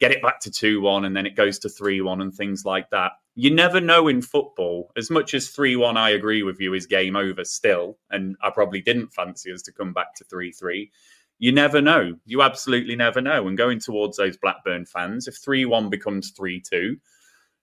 get 0.00 0.12
it 0.12 0.22
back 0.22 0.40
to 0.40 0.50
2 0.50 0.80
1 0.80 1.04
and 1.04 1.16
then 1.16 1.26
it 1.26 1.36
goes 1.36 1.58
to 1.60 1.68
3 1.68 2.00
1 2.00 2.22
and 2.22 2.32
things 2.32 2.64
like 2.64 2.88
that. 2.90 3.12
You 3.34 3.54
never 3.54 3.80
know 3.80 4.08
in 4.08 4.22
football. 4.22 4.90
As 4.96 5.10
much 5.10 5.34
as 5.34 5.50
3 5.50 5.76
1, 5.76 5.96
I 5.96 6.10
agree 6.10 6.42
with 6.42 6.58
you, 6.58 6.72
is 6.72 6.86
game 6.86 7.16
over 7.16 7.44
still. 7.44 7.98
And 8.10 8.36
I 8.42 8.50
probably 8.50 8.80
didn't 8.80 9.12
fancy 9.12 9.52
us 9.52 9.62
to 9.62 9.72
come 9.72 9.92
back 9.92 10.14
to 10.16 10.24
3 10.24 10.52
3 10.52 10.90
you 11.38 11.52
never 11.52 11.80
know. 11.80 12.14
You 12.26 12.42
absolutely 12.42 12.96
never 12.96 13.20
know. 13.20 13.46
And 13.46 13.56
going 13.56 13.78
towards 13.78 14.16
those 14.16 14.36
Blackburn 14.36 14.84
fans, 14.84 15.28
if 15.28 15.36
3 15.36 15.64
1 15.64 15.88
becomes 15.88 16.30
3 16.30 16.60
2, 16.60 16.96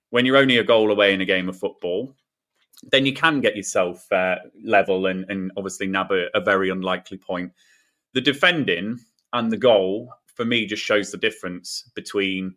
when 0.10 0.26
you're 0.26 0.38
only 0.38 0.58
a 0.58 0.64
goal 0.64 0.92
away 0.92 1.14
in 1.14 1.22
a 1.22 1.26
game 1.26 1.50
of 1.50 1.58
football, 1.58 2.16
then 2.92 3.06
you 3.06 3.14
can 3.14 3.42
get 3.42 3.56
yourself 3.56 4.10
uh, 4.12 4.36
level 4.64 5.08
and, 5.08 5.26
and 5.30 5.52
obviously 5.58 5.88
nab 5.88 6.12
a, 6.12 6.28
a 6.36 6.42
very 6.42 6.70
unlikely 6.70 7.18
point. 7.18 7.52
The 8.14 8.22
defending 8.22 9.00
and 9.34 9.52
the 9.52 9.58
goal, 9.58 10.14
for 10.28 10.46
me, 10.46 10.66
just 10.66 10.84
shows 10.84 11.12
the 11.12 11.18
difference 11.18 11.90
between 11.96 12.56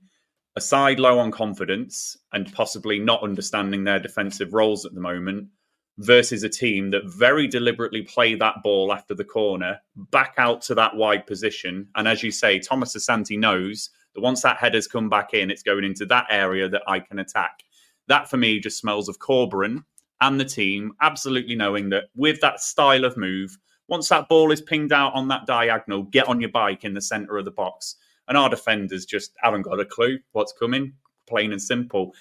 a 0.57 0.61
side 0.61 1.01
low 1.01 1.19
on 1.19 1.31
confidence 1.31 2.17
and 2.33 2.53
possibly 2.53 2.99
not 2.99 3.23
understanding 3.23 3.85
their 3.85 3.99
defensive 3.99 4.55
roles 4.55 4.85
at 4.85 4.95
the 4.95 5.01
moment 5.01 5.49
versus 5.99 6.45
a 6.45 6.49
team 6.49 6.91
that 6.91 7.05
very 7.07 7.47
deliberately 7.47 8.03
play 8.03 8.35
that 8.37 8.63
ball 8.63 8.93
after 8.93 9.15
the 9.15 9.25
corner 9.25 9.79
back 10.11 10.35
out 10.39 10.63
to 10.63 10.75
that 10.75 10.97
wide 10.97 11.27
position. 11.27 11.89
And 11.97 12.07
as 12.07 12.23
you 12.23 12.31
say, 12.31 12.59
Thomas 12.59 12.97
Asante 12.97 13.39
knows 13.39 13.91
that 14.15 14.21
once 14.21 14.43
that 14.43 14.59
header's 14.59 14.87
come 14.87 15.09
back 15.09 15.35
in, 15.35 15.51
it's 15.51 15.63
going 15.63 15.85
into 15.85 16.07
that 16.07 16.27
area 16.31 16.69
that 16.69 16.83
I 16.87 17.01
can 17.01 17.19
attack. 17.19 17.63
That 18.07 18.31
for 18.31 18.37
me 18.37 18.61
just 18.61 18.79
smells 18.79 19.09
of 19.09 19.19
Corberan 19.19 19.85
and 20.21 20.41
the 20.41 20.45
team 20.45 20.93
absolutely 21.01 21.57
knowing 21.57 21.91
that 21.91 22.05
with 22.15 22.41
that 22.41 22.61
style 22.61 23.05
of 23.05 23.17
move, 23.17 23.59
once 23.89 24.09
that 24.09 24.29
ball 24.29 24.53
is 24.53 24.61
pinged 24.61 24.93
out 24.93 25.15
on 25.15 25.29
that 25.29 25.47
diagonal, 25.47 26.05
get 26.05 26.29
on 26.29 26.41
your 26.41 26.51
bike 26.51 26.85
in 26.85 26.95
the 26.95 27.01
centre 27.01 27.39
of 27.39 27.45
the 27.45 27.51
box. 27.51 27.97
And 28.29 28.37
our 28.37 28.49
defenders 28.49 29.05
just 29.05 29.33
haven't 29.39 29.63
got 29.63 29.81
a 29.81 29.85
clue 29.85 30.19
what's 30.33 30.53
coming, 30.53 30.93
plain 31.27 31.53
and 31.53 31.63
simple. 31.63 32.15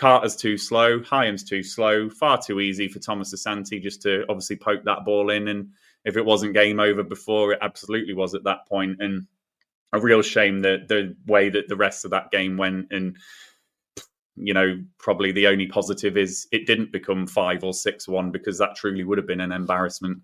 Carter's 0.00 0.34
too 0.34 0.56
slow, 0.56 1.00
Hyam's 1.00 1.44
too 1.44 1.62
slow, 1.62 2.08
far 2.08 2.40
too 2.40 2.58
easy 2.58 2.88
for 2.88 3.00
Thomas 3.00 3.34
Asante 3.34 3.82
just 3.82 4.00
to 4.02 4.24
obviously 4.30 4.56
poke 4.56 4.82
that 4.84 5.04
ball 5.04 5.28
in. 5.28 5.46
And 5.48 5.68
if 6.06 6.16
it 6.16 6.24
wasn't 6.24 6.54
game 6.54 6.80
over 6.80 7.02
before, 7.02 7.52
it 7.52 7.58
absolutely 7.60 8.14
was 8.14 8.34
at 8.34 8.44
that 8.44 8.66
point. 8.66 8.96
And 9.00 9.26
a 9.92 10.00
real 10.00 10.22
shame 10.22 10.60
that 10.60 10.88
the 10.88 11.14
way 11.26 11.50
that 11.50 11.68
the 11.68 11.76
rest 11.76 12.06
of 12.06 12.12
that 12.12 12.30
game 12.30 12.56
went 12.56 12.86
and 12.90 13.16
you 14.36 14.54
know 14.54 14.80
probably 14.98 15.32
the 15.32 15.48
only 15.48 15.66
positive 15.66 16.16
is 16.16 16.46
it 16.52 16.66
didn't 16.66 16.92
become 16.92 17.26
five 17.26 17.64
or 17.64 17.74
six 17.74 18.06
one 18.06 18.30
because 18.30 18.56
that 18.58 18.76
truly 18.76 19.04
would 19.04 19.18
have 19.18 19.26
been 19.26 19.40
an 19.40 19.50
embarrassment 19.50 20.18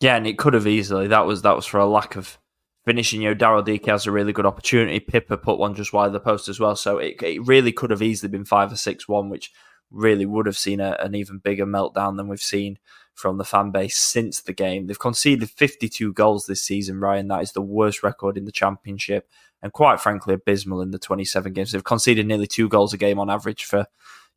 yeah 0.00 0.16
and 0.16 0.26
it 0.26 0.36
could 0.36 0.52
have 0.52 0.66
easily 0.66 1.06
that 1.06 1.24
was 1.24 1.42
that 1.42 1.54
was 1.54 1.64
for 1.64 1.78
a 1.78 1.86
lack 1.86 2.16
of 2.16 2.36
finishing 2.84 3.22
you 3.22 3.28
know 3.28 3.34
Daryl 3.34 3.64
Dike 3.64 3.86
has 3.86 4.06
a 4.06 4.12
really 4.12 4.32
good 4.32 4.46
opportunity 4.46 5.00
Pipa 5.00 5.36
put 5.36 5.58
one 5.58 5.74
just 5.74 5.92
wide 5.92 6.08
of 6.08 6.12
the 6.12 6.20
post 6.20 6.48
as 6.48 6.60
well 6.60 6.76
so 6.76 6.98
it, 6.98 7.22
it 7.22 7.44
really 7.46 7.72
could 7.72 7.90
have 7.90 8.02
easily 8.02 8.30
been 8.30 8.44
five 8.44 8.72
or 8.72 8.76
six 8.76 9.08
one 9.08 9.28
which 9.28 9.52
really 9.90 10.26
would 10.26 10.46
have 10.46 10.58
seen 10.58 10.80
a, 10.80 10.96
an 11.00 11.14
even 11.14 11.38
bigger 11.38 11.66
meltdown 11.66 12.16
than 12.16 12.28
we've 12.28 12.40
seen 12.40 12.78
from 13.14 13.38
the 13.38 13.44
fan 13.44 13.70
base 13.70 13.96
since 13.96 14.40
the 14.40 14.52
game. 14.52 14.86
They've 14.86 14.98
conceded 14.98 15.48
52 15.48 16.12
goals 16.12 16.46
this 16.46 16.62
season, 16.62 17.00
Ryan. 17.00 17.28
That 17.28 17.42
is 17.42 17.52
the 17.52 17.62
worst 17.62 18.02
record 18.02 18.36
in 18.36 18.44
the 18.44 18.52
championship, 18.52 19.28
and 19.62 19.72
quite 19.72 20.00
frankly, 20.00 20.34
abysmal 20.34 20.80
in 20.82 20.90
the 20.90 20.98
27 20.98 21.52
games. 21.52 21.72
They've 21.72 21.84
conceded 21.84 22.26
nearly 22.26 22.46
two 22.46 22.68
goals 22.68 22.92
a 22.92 22.98
game 22.98 23.18
on 23.18 23.30
average 23.30 23.64
for, 23.64 23.86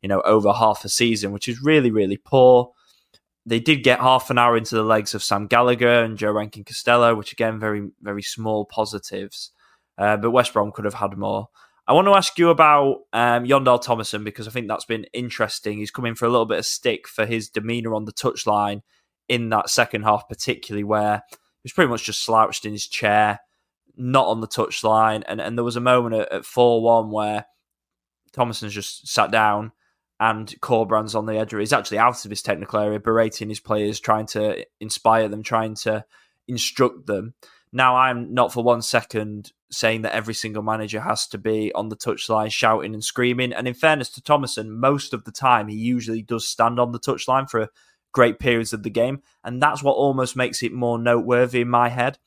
you 0.00 0.08
know, 0.08 0.20
over 0.22 0.52
half 0.52 0.84
a 0.84 0.88
season, 0.88 1.32
which 1.32 1.48
is 1.48 1.62
really, 1.62 1.90
really 1.90 2.16
poor. 2.16 2.72
They 3.48 3.60
did 3.60 3.82
get 3.82 4.00
half 4.00 4.28
an 4.28 4.36
hour 4.36 4.58
into 4.58 4.74
the 4.74 4.82
legs 4.82 5.14
of 5.14 5.22
Sam 5.22 5.46
Gallagher 5.46 6.04
and 6.04 6.18
Joe 6.18 6.32
Rankin 6.32 6.64
Costello, 6.64 7.14
which 7.14 7.32
again, 7.32 7.58
very, 7.58 7.88
very 8.02 8.22
small 8.22 8.66
positives. 8.66 9.52
Uh, 9.96 10.18
but 10.18 10.32
West 10.32 10.52
Brom 10.52 10.70
could 10.70 10.84
have 10.84 10.94
had 10.94 11.16
more. 11.16 11.48
I 11.86 11.94
want 11.94 12.06
to 12.08 12.12
ask 12.12 12.38
you 12.38 12.50
about 12.50 12.98
um, 13.14 13.46
Jon 13.46 13.64
Dahl 13.64 13.78
Tomasson 13.78 14.22
because 14.22 14.46
I 14.46 14.50
think 14.50 14.68
that's 14.68 14.84
been 14.84 15.06
interesting. 15.14 15.78
He's 15.78 15.90
coming 15.90 16.14
for 16.14 16.26
a 16.26 16.28
little 16.28 16.44
bit 16.44 16.58
of 16.58 16.66
stick 16.66 17.08
for 17.08 17.24
his 17.24 17.48
demeanour 17.48 17.94
on 17.94 18.04
the 18.04 18.12
touchline 18.12 18.82
in 19.30 19.48
that 19.48 19.70
second 19.70 20.02
half, 20.02 20.28
particularly 20.28 20.84
where 20.84 21.22
he 21.30 21.36
was 21.64 21.72
pretty 21.72 21.88
much 21.88 22.04
just 22.04 22.22
slouched 22.22 22.66
in 22.66 22.72
his 22.72 22.86
chair, 22.86 23.40
not 23.96 24.26
on 24.26 24.42
the 24.42 24.46
touchline. 24.46 25.22
And, 25.26 25.40
and 25.40 25.56
there 25.56 25.64
was 25.64 25.76
a 25.76 25.80
moment 25.80 26.28
at 26.30 26.44
4 26.44 26.82
1 26.82 27.10
where 27.10 27.46
Tomasson's 28.34 28.74
just 28.74 29.08
sat 29.08 29.30
down 29.30 29.72
and 30.20 30.48
Corberán's 30.60 31.14
on 31.14 31.26
the 31.26 31.38
edge. 31.38 31.52
He's 31.52 31.72
actually 31.72 31.98
out 31.98 32.24
of 32.24 32.30
his 32.30 32.42
technical 32.42 32.80
area, 32.80 32.98
berating 32.98 33.48
his 33.48 33.60
players, 33.60 34.00
trying 34.00 34.26
to 34.26 34.64
inspire 34.80 35.28
them, 35.28 35.42
trying 35.42 35.74
to 35.76 36.04
instruct 36.48 37.06
them. 37.06 37.34
Now, 37.72 37.96
I'm 37.96 38.32
not 38.32 38.52
for 38.52 38.64
one 38.64 38.82
second 38.82 39.52
saying 39.70 40.02
that 40.02 40.14
every 40.14 40.34
single 40.34 40.62
manager 40.62 41.00
has 41.00 41.26
to 41.28 41.38
be 41.38 41.72
on 41.74 41.90
the 41.90 41.96
touchline 41.96 42.50
shouting 42.50 42.94
and 42.94 43.04
screaming. 43.04 43.52
And 43.52 43.68
in 43.68 43.74
fairness 43.74 44.08
to 44.10 44.22
Tomasson, 44.22 44.68
most 44.68 45.12
of 45.12 45.24
the 45.24 45.32
time 45.32 45.68
he 45.68 45.76
usually 45.76 46.22
does 46.22 46.48
stand 46.48 46.80
on 46.80 46.92
the 46.92 46.98
touchline 46.98 47.48
for 47.48 47.68
great 48.12 48.38
periods 48.38 48.72
of 48.72 48.82
the 48.82 48.90
game. 48.90 49.22
And 49.44 49.62
that's 49.62 49.82
what 49.82 49.92
almost 49.92 50.36
makes 50.36 50.62
it 50.62 50.72
more 50.72 50.98
noteworthy 50.98 51.60
in 51.60 51.68
my 51.68 51.90
head. 51.90 52.18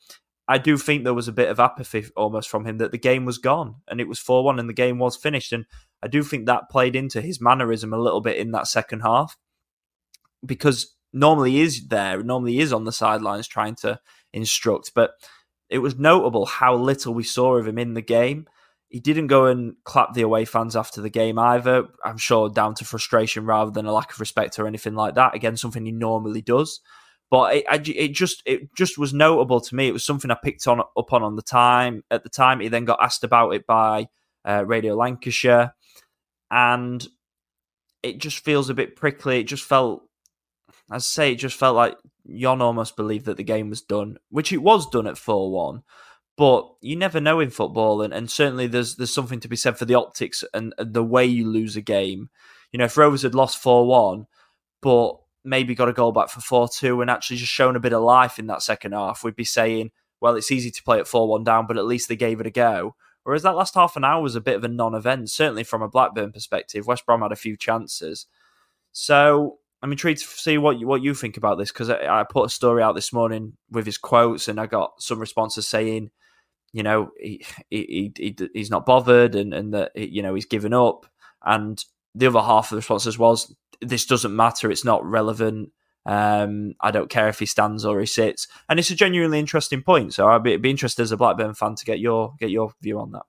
I 0.52 0.58
do 0.58 0.76
think 0.76 1.02
there 1.02 1.14
was 1.14 1.28
a 1.28 1.32
bit 1.32 1.48
of 1.48 1.58
apathy 1.58 2.04
almost 2.14 2.50
from 2.50 2.66
him 2.66 2.76
that 2.76 2.92
the 2.92 2.98
game 2.98 3.24
was 3.24 3.38
gone 3.38 3.76
and 3.88 4.02
it 4.02 4.06
was 4.06 4.18
4 4.18 4.44
1 4.44 4.58
and 4.58 4.68
the 4.68 4.74
game 4.74 4.98
was 4.98 5.16
finished. 5.16 5.50
And 5.50 5.64
I 6.02 6.08
do 6.08 6.22
think 6.22 6.44
that 6.44 6.68
played 6.68 6.94
into 6.94 7.22
his 7.22 7.40
mannerism 7.40 7.94
a 7.94 7.98
little 7.98 8.20
bit 8.20 8.36
in 8.36 8.50
that 8.50 8.66
second 8.66 9.00
half 9.00 9.38
because 10.44 10.94
normally 11.10 11.52
he 11.52 11.62
is 11.62 11.88
there, 11.88 12.22
normally 12.22 12.52
he 12.52 12.60
is 12.60 12.70
on 12.70 12.84
the 12.84 12.92
sidelines 12.92 13.48
trying 13.48 13.76
to 13.76 13.98
instruct. 14.34 14.92
But 14.94 15.12
it 15.70 15.78
was 15.78 15.98
notable 15.98 16.44
how 16.44 16.74
little 16.74 17.14
we 17.14 17.24
saw 17.24 17.56
of 17.56 17.66
him 17.66 17.78
in 17.78 17.94
the 17.94 18.02
game. 18.02 18.46
He 18.90 19.00
didn't 19.00 19.28
go 19.28 19.46
and 19.46 19.76
clap 19.84 20.12
the 20.12 20.20
away 20.20 20.44
fans 20.44 20.76
after 20.76 21.00
the 21.00 21.08
game 21.08 21.38
either. 21.38 21.88
I'm 22.04 22.18
sure 22.18 22.50
down 22.50 22.74
to 22.74 22.84
frustration 22.84 23.46
rather 23.46 23.70
than 23.70 23.86
a 23.86 23.92
lack 23.92 24.12
of 24.12 24.20
respect 24.20 24.58
or 24.58 24.66
anything 24.66 24.96
like 24.96 25.14
that. 25.14 25.34
Again, 25.34 25.56
something 25.56 25.86
he 25.86 25.92
normally 25.92 26.42
does. 26.42 26.82
But 27.32 27.54
it, 27.56 27.88
it 27.88 28.08
just 28.08 28.42
it 28.44 28.74
just 28.76 28.98
was 28.98 29.14
notable 29.14 29.58
to 29.58 29.74
me. 29.74 29.88
It 29.88 29.92
was 29.92 30.04
something 30.04 30.30
I 30.30 30.36
picked 30.44 30.66
on 30.68 30.80
up 30.80 31.12
on 31.14 31.22
on 31.22 31.34
the 31.34 31.40
time 31.40 32.04
at 32.10 32.24
the 32.24 32.28
time. 32.28 32.60
He 32.60 32.68
then 32.68 32.84
got 32.84 33.02
asked 33.02 33.24
about 33.24 33.54
it 33.54 33.66
by 33.66 34.08
uh, 34.46 34.66
Radio 34.66 34.94
Lancashire, 34.94 35.72
and 36.50 37.08
it 38.02 38.18
just 38.18 38.44
feels 38.44 38.68
a 38.68 38.74
bit 38.74 38.96
prickly. 38.96 39.40
It 39.40 39.44
just 39.44 39.64
felt, 39.64 40.02
I 40.90 40.98
say, 40.98 41.32
it 41.32 41.36
just 41.36 41.56
felt 41.56 41.74
like 41.74 41.96
Jon 42.38 42.60
almost 42.60 42.96
believed 42.96 43.24
that 43.24 43.38
the 43.38 43.44
game 43.44 43.70
was 43.70 43.80
done, 43.80 44.18
which 44.28 44.52
it 44.52 44.58
was 44.58 44.86
done 44.90 45.06
at 45.06 45.16
4 45.16 45.50
1. 45.50 45.82
But 46.36 46.68
you 46.82 46.96
never 46.96 47.18
know 47.18 47.40
in 47.40 47.48
football, 47.48 48.02
and, 48.02 48.12
and 48.12 48.30
certainly 48.30 48.66
there's 48.66 48.96
there's 48.96 49.14
something 49.14 49.40
to 49.40 49.48
be 49.48 49.56
said 49.56 49.78
for 49.78 49.86
the 49.86 49.94
optics 49.94 50.44
and, 50.52 50.74
and 50.76 50.92
the 50.92 51.02
way 51.02 51.24
you 51.24 51.48
lose 51.48 51.76
a 51.76 51.80
game. 51.80 52.28
You 52.72 52.78
know, 52.78 52.84
if 52.84 52.98
Rovers 52.98 53.22
had 53.22 53.34
lost 53.34 53.56
4 53.56 53.86
1, 53.86 54.26
but 54.82 55.16
maybe 55.44 55.74
got 55.74 55.88
a 55.88 55.92
goal 55.92 56.12
back 56.12 56.28
for 56.28 56.40
4 56.40 56.68
2 56.68 57.00
and 57.00 57.10
actually 57.10 57.36
just 57.36 57.52
shown 57.52 57.76
a 57.76 57.80
bit 57.80 57.92
of 57.92 58.02
life 58.02 58.38
in 58.38 58.46
that 58.46 58.62
second 58.62 58.92
half, 58.92 59.24
we'd 59.24 59.36
be 59.36 59.44
saying, 59.44 59.90
well, 60.20 60.36
it's 60.36 60.52
easy 60.52 60.70
to 60.70 60.82
play 60.82 60.98
at 60.98 61.08
4 61.08 61.28
1 61.28 61.44
down, 61.44 61.66
but 61.66 61.76
at 61.78 61.86
least 61.86 62.08
they 62.08 62.16
gave 62.16 62.40
it 62.40 62.46
a 62.46 62.50
go. 62.50 62.94
Whereas 63.24 63.42
that 63.42 63.56
last 63.56 63.74
half 63.74 63.96
an 63.96 64.04
hour 64.04 64.20
was 64.20 64.34
a 64.34 64.40
bit 64.40 64.56
of 64.56 64.64
a 64.64 64.68
non 64.68 64.94
event, 64.94 65.30
certainly 65.30 65.64
from 65.64 65.82
a 65.82 65.88
Blackburn 65.88 66.32
perspective. 66.32 66.86
West 66.86 67.06
Brom 67.06 67.22
had 67.22 67.32
a 67.32 67.36
few 67.36 67.56
chances. 67.56 68.26
So 68.92 69.58
I'm 69.82 69.92
intrigued 69.92 70.20
to 70.20 70.26
see 70.26 70.58
what 70.58 70.78
you, 70.78 70.86
what 70.86 71.02
you 71.02 71.14
think 71.14 71.36
about 71.36 71.58
this 71.58 71.70
because 71.70 71.90
I, 71.90 72.20
I, 72.20 72.24
put 72.24 72.46
a 72.46 72.50
story 72.50 72.82
out 72.82 72.94
this 72.94 73.12
morning 73.12 73.56
with 73.70 73.86
his 73.86 73.98
quotes, 73.98 74.48
and 74.48 74.60
I 74.60 74.66
got 74.66 75.00
some 75.00 75.20
responses 75.20 75.68
saying, 75.68 76.10
you 76.72 76.82
know, 76.82 77.10
he, 77.18 77.44
he, 77.70 78.12
he 78.16 78.36
he's 78.54 78.70
not 78.70 78.86
bothered, 78.86 79.34
and 79.34 79.54
and 79.54 79.74
that 79.74 79.92
you 79.94 80.22
know 80.22 80.34
he's 80.34 80.46
given 80.46 80.72
up. 80.72 81.06
And 81.44 81.82
the 82.14 82.26
other 82.26 82.40
half 82.40 82.66
of 82.66 82.70
the 82.70 82.76
responses 82.76 83.18
was, 83.18 83.54
this 83.82 84.06
doesn't 84.06 84.34
matter, 84.34 84.70
it's 84.70 84.84
not 84.84 85.04
relevant. 85.04 85.70
Um, 86.04 86.74
I 86.80 86.90
don't 86.90 87.10
care 87.10 87.28
if 87.28 87.38
he 87.38 87.46
stands 87.46 87.84
or 87.84 88.00
he 88.00 88.06
sits, 88.06 88.48
and 88.68 88.78
it's 88.78 88.90
a 88.90 88.96
genuinely 88.96 89.38
interesting 89.38 89.82
point. 89.82 90.14
So 90.14 90.28
I'd 90.28 90.42
be, 90.42 90.56
be 90.56 90.70
interested 90.70 91.02
as 91.02 91.12
a 91.12 91.16
Blackburn 91.16 91.54
fan 91.54 91.74
to 91.76 91.84
get 91.84 92.00
your 92.00 92.34
get 92.40 92.50
your 92.50 92.72
view 92.82 92.98
on 92.98 93.12
that. 93.12 93.22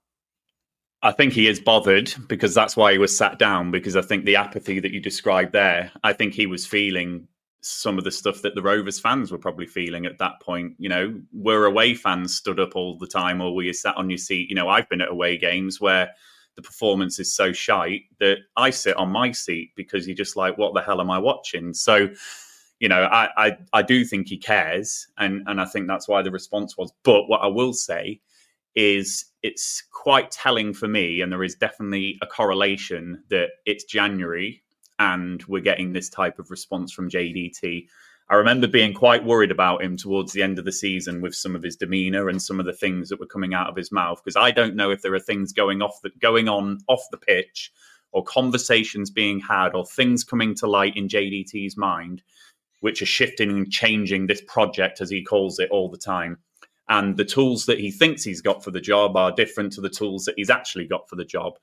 I 1.02 1.12
think 1.12 1.34
he 1.34 1.46
is 1.48 1.60
bothered 1.60 2.14
because 2.28 2.54
that's 2.54 2.76
why 2.76 2.92
he 2.92 2.98
was 2.98 3.16
sat 3.16 3.38
down. 3.38 3.70
Because 3.70 3.94
I 3.94 4.00
think 4.00 4.24
the 4.24 4.36
apathy 4.36 4.80
that 4.80 4.90
you 4.90 5.00
described 5.00 5.52
there, 5.52 5.92
I 6.02 6.14
think 6.14 6.32
he 6.32 6.46
was 6.46 6.66
feeling 6.66 7.28
some 7.60 7.96
of 7.96 8.04
the 8.04 8.10
stuff 8.10 8.42
that 8.42 8.54
the 8.54 8.62
Rovers 8.62 8.98
fans 8.98 9.30
were 9.30 9.38
probably 9.38 9.66
feeling 9.66 10.06
at 10.06 10.18
that 10.18 10.40
point. 10.40 10.74
You 10.78 10.88
know, 10.88 11.20
were 11.32 11.66
away 11.66 11.94
fans 11.94 12.34
stood 12.34 12.58
up 12.58 12.74
all 12.74 12.98
the 12.98 13.06
time, 13.06 13.40
or 13.40 13.54
were 13.54 13.62
you 13.62 13.72
sat 13.72 13.96
on 13.96 14.10
your 14.10 14.18
seat? 14.18 14.48
You 14.48 14.56
know, 14.56 14.68
I've 14.68 14.88
been 14.88 15.02
at 15.02 15.10
away 15.10 15.36
games 15.36 15.80
where 15.80 16.10
the 16.56 16.62
performance 16.62 17.18
is 17.18 17.34
so 17.34 17.52
shite 17.52 18.02
that 18.20 18.38
I 18.56 18.70
sit 18.70 18.96
on 18.96 19.10
my 19.10 19.32
seat 19.32 19.72
because 19.76 20.06
you're 20.06 20.16
just 20.16 20.36
like, 20.36 20.56
what 20.56 20.74
the 20.74 20.80
hell 20.80 21.00
am 21.00 21.10
I 21.10 21.18
watching? 21.18 21.74
So, 21.74 22.08
you 22.80 22.88
know, 22.88 23.04
I 23.04 23.28
I, 23.36 23.56
I 23.72 23.82
do 23.82 24.04
think 24.04 24.28
he 24.28 24.36
cares, 24.36 25.08
and 25.18 25.42
and 25.46 25.60
I 25.60 25.64
think 25.64 25.86
that's 25.86 26.08
why 26.08 26.22
the 26.22 26.30
response 26.30 26.76
was. 26.76 26.92
But 27.02 27.28
what 27.28 27.42
I 27.42 27.46
will 27.46 27.72
say 27.72 28.20
is 28.74 29.26
it's 29.42 29.82
quite 29.92 30.30
telling 30.30 30.74
for 30.74 30.88
me, 30.88 31.20
and 31.20 31.30
there 31.32 31.44
is 31.44 31.54
definitely 31.54 32.18
a 32.22 32.26
correlation 32.26 33.22
that 33.30 33.50
it's 33.66 33.84
January 33.84 34.62
and 34.98 35.42
we're 35.44 35.60
getting 35.60 35.92
this 35.92 36.08
type 36.08 36.38
of 36.38 36.50
response 36.50 36.92
from 36.92 37.10
JDT. 37.10 37.86
I 38.30 38.36
remember 38.36 38.66
being 38.66 38.94
quite 38.94 39.24
worried 39.24 39.50
about 39.50 39.82
him 39.82 39.96
towards 39.96 40.32
the 40.32 40.42
end 40.42 40.58
of 40.58 40.64
the 40.64 40.72
season 40.72 41.20
with 41.20 41.34
some 41.34 41.54
of 41.54 41.62
his 41.62 41.76
demeanor 41.76 42.28
and 42.28 42.40
some 42.40 42.58
of 42.58 42.64
the 42.64 42.72
things 42.72 43.10
that 43.10 43.20
were 43.20 43.26
coming 43.26 43.52
out 43.52 43.68
of 43.68 43.76
his 43.76 43.92
mouth 43.92 44.22
because 44.24 44.36
I 44.36 44.50
don't 44.50 44.76
know 44.76 44.90
if 44.90 45.02
there 45.02 45.14
are 45.14 45.20
things 45.20 45.52
going 45.52 45.82
off 45.82 46.00
the, 46.02 46.10
going 46.20 46.48
on 46.48 46.78
off 46.88 47.04
the 47.10 47.18
pitch 47.18 47.70
or 48.12 48.24
conversations 48.24 49.10
being 49.10 49.40
had 49.40 49.74
or 49.74 49.84
things 49.84 50.24
coming 50.24 50.54
to 50.56 50.66
light 50.66 50.96
in 50.96 51.08
JDT's 51.08 51.76
mind 51.76 52.22
which 52.80 53.02
are 53.02 53.06
shifting 53.06 53.50
and 53.50 53.70
changing 53.70 54.26
this 54.26 54.42
project 54.46 55.00
as 55.00 55.10
he 55.10 55.22
calls 55.22 55.58
it 55.58 55.70
all 55.70 55.90
the 55.90 55.98
time 55.98 56.38
and 56.88 57.16
the 57.16 57.24
tools 57.24 57.66
that 57.66 57.80
he 57.80 57.90
thinks 57.90 58.22
he's 58.22 58.42
got 58.42 58.62
for 58.62 58.70
the 58.70 58.80
job 58.80 59.16
are 59.16 59.32
different 59.32 59.72
to 59.72 59.80
the 59.80 59.88
tools 59.88 60.24
that 60.24 60.34
he's 60.36 60.50
actually 60.50 60.86
got 60.86 61.08
for 61.08 61.16
the 61.16 61.24
job. 61.24 61.54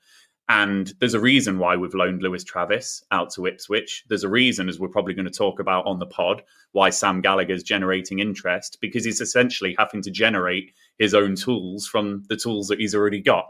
And 0.48 0.92
there's 0.98 1.14
a 1.14 1.20
reason 1.20 1.58
why 1.58 1.76
we've 1.76 1.94
loaned 1.94 2.22
Lewis 2.22 2.44
Travis 2.44 3.04
out 3.10 3.30
to 3.34 3.46
Ipswich. 3.46 4.04
There's 4.08 4.24
a 4.24 4.28
reason, 4.28 4.68
as 4.68 4.78
we're 4.78 4.88
probably 4.88 5.14
going 5.14 5.26
to 5.26 5.30
talk 5.30 5.60
about 5.60 5.86
on 5.86 5.98
the 5.98 6.06
pod, 6.06 6.42
why 6.72 6.90
Sam 6.90 7.20
Gallagher 7.20 7.54
is 7.54 7.62
generating 7.62 8.18
interest 8.18 8.78
because 8.80 9.04
he's 9.04 9.20
essentially 9.20 9.74
having 9.78 10.02
to 10.02 10.10
generate 10.10 10.72
his 10.98 11.14
own 11.14 11.36
tools 11.36 11.86
from 11.86 12.24
the 12.28 12.36
tools 12.36 12.68
that 12.68 12.80
he's 12.80 12.94
already 12.94 13.20
got. 13.20 13.46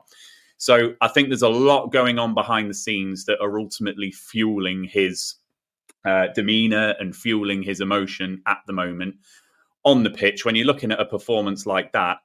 So 0.58 0.94
I 1.00 1.08
think 1.08 1.28
there's 1.28 1.42
a 1.42 1.48
lot 1.48 1.92
going 1.92 2.18
on 2.18 2.34
behind 2.34 2.70
the 2.70 2.74
scenes 2.74 3.24
that 3.24 3.40
are 3.40 3.58
ultimately 3.58 4.12
fueling 4.12 4.84
his 4.84 5.34
uh, 6.04 6.28
demeanor 6.34 6.94
and 7.00 7.16
fueling 7.16 7.62
his 7.62 7.80
emotion 7.80 8.42
at 8.46 8.58
the 8.66 8.72
moment 8.72 9.16
on 9.84 10.02
the 10.02 10.10
pitch, 10.10 10.44
when 10.44 10.54
you're 10.54 10.66
looking 10.66 10.92
at 10.92 11.00
a 11.00 11.04
performance 11.04 11.66
like 11.66 11.92
that, 11.92 12.18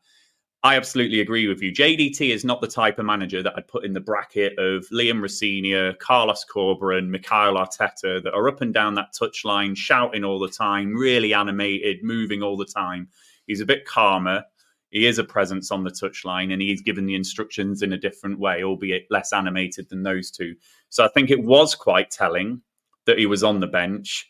I 0.64 0.76
absolutely 0.76 1.22
agree 1.22 1.48
with 1.48 1.62
you. 1.62 1.72
JDT 1.72 2.34
is 2.34 2.44
not 2.44 2.62
the 2.62 2.68
type 2.68 2.98
of 2.98 3.06
manager 3.06 3.44
that 3.44 3.54
I'd 3.56 3.68
put 3.68 3.86
in 3.86 3.94
the 3.94 4.00
bracket 4.00 4.58
of 4.58 4.86
Liam 4.92 5.22
Rosenior, 5.22 5.94
Carlos 5.94 6.46
Corberán, 6.52 7.10
Mikel 7.10 7.56
Arteta 7.56 8.24
that 8.24 8.34
are 8.34 8.50
up 8.50 8.62
and 8.62 8.74
down 8.74 8.96
that 8.96 9.14
touchline, 9.14 9.78
shouting 9.78 10.24
all 10.24 10.40
the 10.40 10.50
time, 10.50 10.96
really 10.96 11.34
animated, 11.34 12.04
moving 12.04 12.42
all 12.42 12.58
the 12.58 12.66
time. 12.66 13.08
He's 13.46 13.62
a 13.62 13.66
bit 13.66 13.86
calmer. 13.86 14.44
He 14.90 15.06
is 15.06 15.20
a 15.20 15.24
presence 15.24 15.70
on 15.70 15.84
the 15.84 15.92
touchline 15.92 16.52
and 16.52 16.62
he's 16.62 16.82
given 16.82 17.06
the 17.06 17.16
instructions 17.16 17.84
in 17.84 17.94
a 17.94 17.98
different 17.98 18.40
way, 18.40 18.64
albeit 18.64 19.06
less 19.12 19.34
animated 19.34 19.90
than 19.90 20.02
those 20.02 20.32
two. 20.32 20.56
So 20.90 21.06
I 21.06 21.10
think 21.10 21.30
it 21.30 21.44
was 21.44 21.76
quite 21.76 22.10
telling 22.10 22.62
that 23.06 23.20
he 23.20 23.26
was 23.26 23.44
on 23.44 23.60
the 23.60 23.68
bench. 23.68 24.28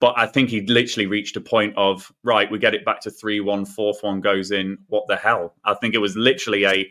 But 0.00 0.14
I 0.16 0.26
think 0.26 0.50
he 0.50 0.60
literally 0.62 1.06
reached 1.06 1.36
a 1.36 1.40
point 1.40 1.74
of 1.76 2.12
right, 2.22 2.50
we 2.50 2.58
get 2.58 2.74
it 2.74 2.84
back 2.84 3.00
to 3.02 3.10
three 3.10 3.40
one, 3.40 3.64
fourth 3.64 4.02
one 4.02 4.20
goes 4.20 4.50
in. 4.50 4.78
What 4.88 5.04
the 5.08 5.16
hell? 5.16 5.54
I 5.64 5.74
think 5.74 5.94
it 5.94 5.98
was 5.98 6.16
literally 6.16 6.64
a 6.66 6.90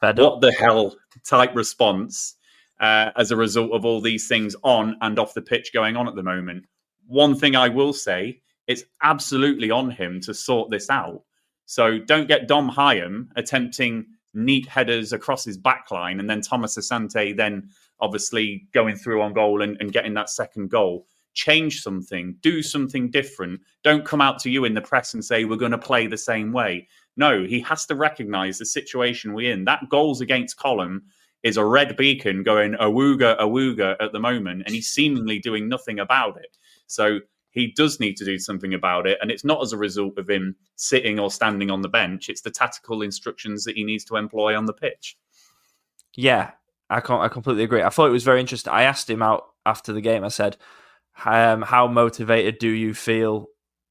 what 0.00 0.40
the 0.40 0.52
hell 0.52 0.94
type 1.24 1.54
response 1.54 2.36
uh, 2.80 3.10
as 3.16 3.30
a 3.30 3.36
result 3.36 3.72
of 3.72 3.84
all 3.84 4.00
these 4.00 4.28
things 4.28 4.54
on 4.62 4.96
and 5.00 5.18
off 5.18 5.34
the 5.34 5.42
pitch 5.42 5.72
going 5.72 5.96
on 5.96 6.06
at 6.06 6.14
the 6.14 6.22
moment. 6.22 6.64
One 7.06 7.36
thing 7.36 7.56
I 7.56 7.68
will 7.68 7.92
say, 7.92 8.40
it's 8.66 8.84
absolutely 9.02 9.70
on 9.70 9.90
him 9.90 10.20
to 10.22 10.34
sort 10.34 10.70
this 10.70 10.90
out. 10.90 11.22
So 11.66 11.98
don't 11.98 12.28
get 12.28 12.48
Dom 12.48 12.70
Hyam 12.70 13.28
attempting 13.36 14.06
neat 14.34 14.66
headers 14.66 15.12
across 15.12 15.44
his 15.44 15.56
backline 15.56 16.18
and 16.18 16.28
then 16.28 16.40
Thomas 16.40 16.76
Asante 16.76 17.36
then 17.36 17.70
obviously 18.00 18.66
going 18.74 18.96
through 18.96 19.22
on 19.22 19.32
goal 19.32 19.62
and, 19.62 19.76
and 19.80 19.92
getting 19.92 20.14
that 20.14 20.28
second 20.28 20.70
goal 20.70 21.06
change 21.34 21.82
something, 21.82 22.36
do 22.40 22.62
something 22.62 23.10
different. 23.10 23.60
Don't 23.82 24.04
come 24.04 24.20
out 24.20 24.38
to 24.40 24.50
you 24.50 24.64
in 24.64 24.74
the 24.74 24.80
press 24.80 25.14
and 25.14 25.24
say, 25.24 25.44
we're 25.44 25.56
going 25.56 25.72
to 25.72 25.78
play 25.78 26.06
the 26.06 26.16
same 26.16 26.52
way. 26.52 26.88
No, 27.16 27.44
he 27.44 27.60
has 27.60 27.86
to 27.86 27.94
recognize 27.94 28.58
the 28.58 28.66
situation 28.66 29.34
we're 29.34 29.52
in. 29.52 29.64
That 29.64 29.88
goals 29.90 30.20
against 30.20 30.56
column 30.56 31.02
is 31.42 31.56
a 31.56 31.64
red 31.64 31.96
beacon 31.96 32.42
going 32.42 32.72
awooga, 32.74 33.38
awooga 33.38 33.96
at 34.00 34.12
the 34.12 34.20
moment, 34.20 34.62
and 34.64 34.74
he's 34.74 34.88
seemingly 34.88 35.38
doing 35.38 35.68
nothing 35.68 36.00
about 36.00 36.38
it. 36.38 36.56
So 36.86 37.20
he 37.50 37.72
does 37.76 38.00
need 38.00 38.16
to 38.16 38.24
do 38.24 38.38
something 38.38 38.74
about 38.74 39.06
it. 39.06 39.18
And 39.20 39.30
it's 39.30 39.44
not 39.44 39.62
as 39.62 39.72
a 39.72 39.78
result 39.78 40.18
of 40.18 40.28
him 40.28 40.56
sitting 40.76 41.20
or 41.20 41.30
standing 41.30 41.70
on 41.70 41.82
the 41.82 41.88
bench, 41.88 42.28
it's 42.28 42.40
the 42.40 42.50
tactical 42.50 43.02
instructions 43.02 43.64
that 43.64 43.76
he 43.76 43.84
needs 43.84 44.04
to 44.06 44.16
employ 44.16 44.56
on 44.56 44.66
the 44.66 44.72
pitch. 44.72 45.16
Yeah, 46.14 46.52
I, 46.90 47.00
can't. 47.00 47.22
I 47.22 47.28
completely 47.28 47.64
agree. 47.64 47.82
I 47.82 47.90
thought 47.90 48.08
it 48.08 48.12
was 48.12 48.24
very 48.24 48.40
interesting. 48.40 48.72
I 48.72 48.82
asked 48.82 49.08
him 49.08 49.22
out 49.22 49.46
after 49.66 49.92
the 49.92 50.00
game, 50.00 50.24
I 50.24 50.28
said, 50.28 50.56
um, 51.24 51.62
how 51.62 51.86
motivated 51.86 52.58
do 52.58 52.68
you 52.68 52.94
feel 52.94 53.46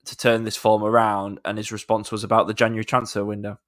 to 0.05 0.17
turn 0.17 0.43
this 0.43 0.57
form 0.57 0.83
around? 0.83 1.39
And 1.45 1.57
his 1.57 1.71
response 1.71 2.11
was 2.11 2.23
about 2.23 2.47
the 2.47 2.53
January 2.53 2.85
transfer 2.85 3.23
window. 3.23 3.59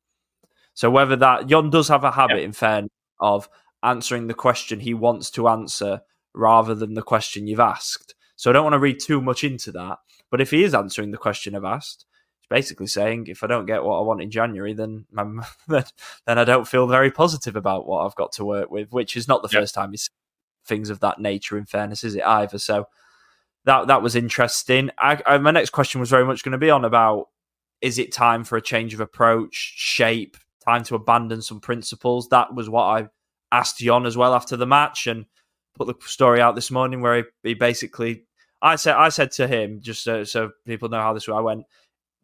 So 0.73 0.91
whether 0.91 1.15
that 1.15 1.47
Jon 1.47 1.69
does 1.69 1.87
have 1.87 2.03
a 2.03 2.11
habit, 2.11 2.43
in 2.43 2.51
fairness, 2.51 2.91
of 3.19 3.49
answering 3.81 4.27
the 4.27 4.33
question 4.33 4.79
he 4.79 4.93
wants 4.93 5.29
to 5.31 5.47
answer 5.47 6.01
rather 6.33 6.75
than 6.75 6.95
the 6.95 7.01
question 7.01 7.47
you've 7.47 7.59
asked. 7.59 8.13
So 8.35 8.49
I 8.49 8.53
don't 8.53 8.63
want 8.63 8.73
to 8.73 8.79
read 8.79 8.99
too 8.99 9.21
much 9.21 9.43
into 9.43 9.71
that. 9.71 9.99
But 10.29 10.41
if 10.41 10.51
he 10.51 10.63
is 10.63 10.73
answering 10.73 11.11
the 11.11 11.17
question 11.17 11.55
I've 11.55 11.63
asked, 11.63 12.05
he's 12.41 12.47
basically 12.49 12.87
saying 12.87 13.27
if 13.27 13.43
I 13.43 13.47
don't 13.47 13.65
get 13.65 13.83
what 13.83 13.97
I 13.97 14.01
want 14.01 14.21
in 14.21 14.31
January, 14.31 14.73
then 14.73 15.05
I'm, 15.17 15.41
then 15.67 15.85
I 16.27 16.43
don't 16.43 16.67
feel 16.67 16.87
very 16.87 17.11
positive 17.11 17.55
about 17.55 17.87
what 17.87 18.05
I've 18.05 18.15
got 18.15 18.33
to 18.33 18.45
work 18.45 18.69
with. 18.69 18.91
Which 18.91 19.15
is 19.15 19.27
not 19.27 19.41
the 19.41 19.49
yep. 19.51 19.61
first 19.61 19.75
time 19.75 19.91
he's 19.91 20.09
things 20.65 20.89
of 20.89 20.99
that 20.99 21.19
nature. 21.19 21.57
In 21.57 21.65
fairness, 21.65 22.03
is 22.03 22.15
it 22.15 22.25
either? 22.25 22.57
So 22.57 22.87
that 23.65 23.87
that 23.87 24.01
was 24.01 24.15
interesting. 24.15 24.91
I, 24.97 25.21
I, 25.25 25.37
my 25.37 25.51
next 25.51 25.71
question 25.71 25.99
was 25.99 26.09
very 26.09 26.25
much 26.25 26.43
going 26.43 26.53
to 26.53 26.57
be 26.57 26.69
on 26.69 26.85
about 26.85 27.27
is 27.81 27.99
it 27.99 28.13
time 28.13 28.43
for 28.43 28.57
a 28.57 28.61
change 28.61 28.93
of 28.93 28.99
approach, 28.99 29.73
shape, 29.75 30.37
time 30.63 30.83
to 30.85 30.95
abandon 30.95 31.41
some 31.41 31.59
principles. 31.59 32.29
That 32.29 32.55
was 32.55 32.69
what 32.69 32.83
I 32.83 33.07
asked 33.51 33.79
Jon 33.79 34.05
as 34.05 34.17
well 34.17 34.33
after 34.33 34.55
the 34.55 34.65
match, 34.65 35.07
and 35.07 35.25
put 35.75 35.87
the 35.87 35.95
story 36.07 36.41
out 36.41 36.55
this 36.55 36.71
morning 36.71 37.01
where 37.01 37.17
he, 37.17 37.23
he 37.43 37.53
basically 37.53 38.23
I 38.61 38.77
said 38.77 38.95
I 38.95 39.09
said 39.09 39.31
to 39.33 39.47
him 39.47 39.81
just 39.81 40.03
so, 40.03 40.23
so 40.23 40.51
people 40.65 40.89
know 40.89 41.01
how 41.01 41.13
this 41.13 41.27
I 41.29 41.39
went. 41.39 41.65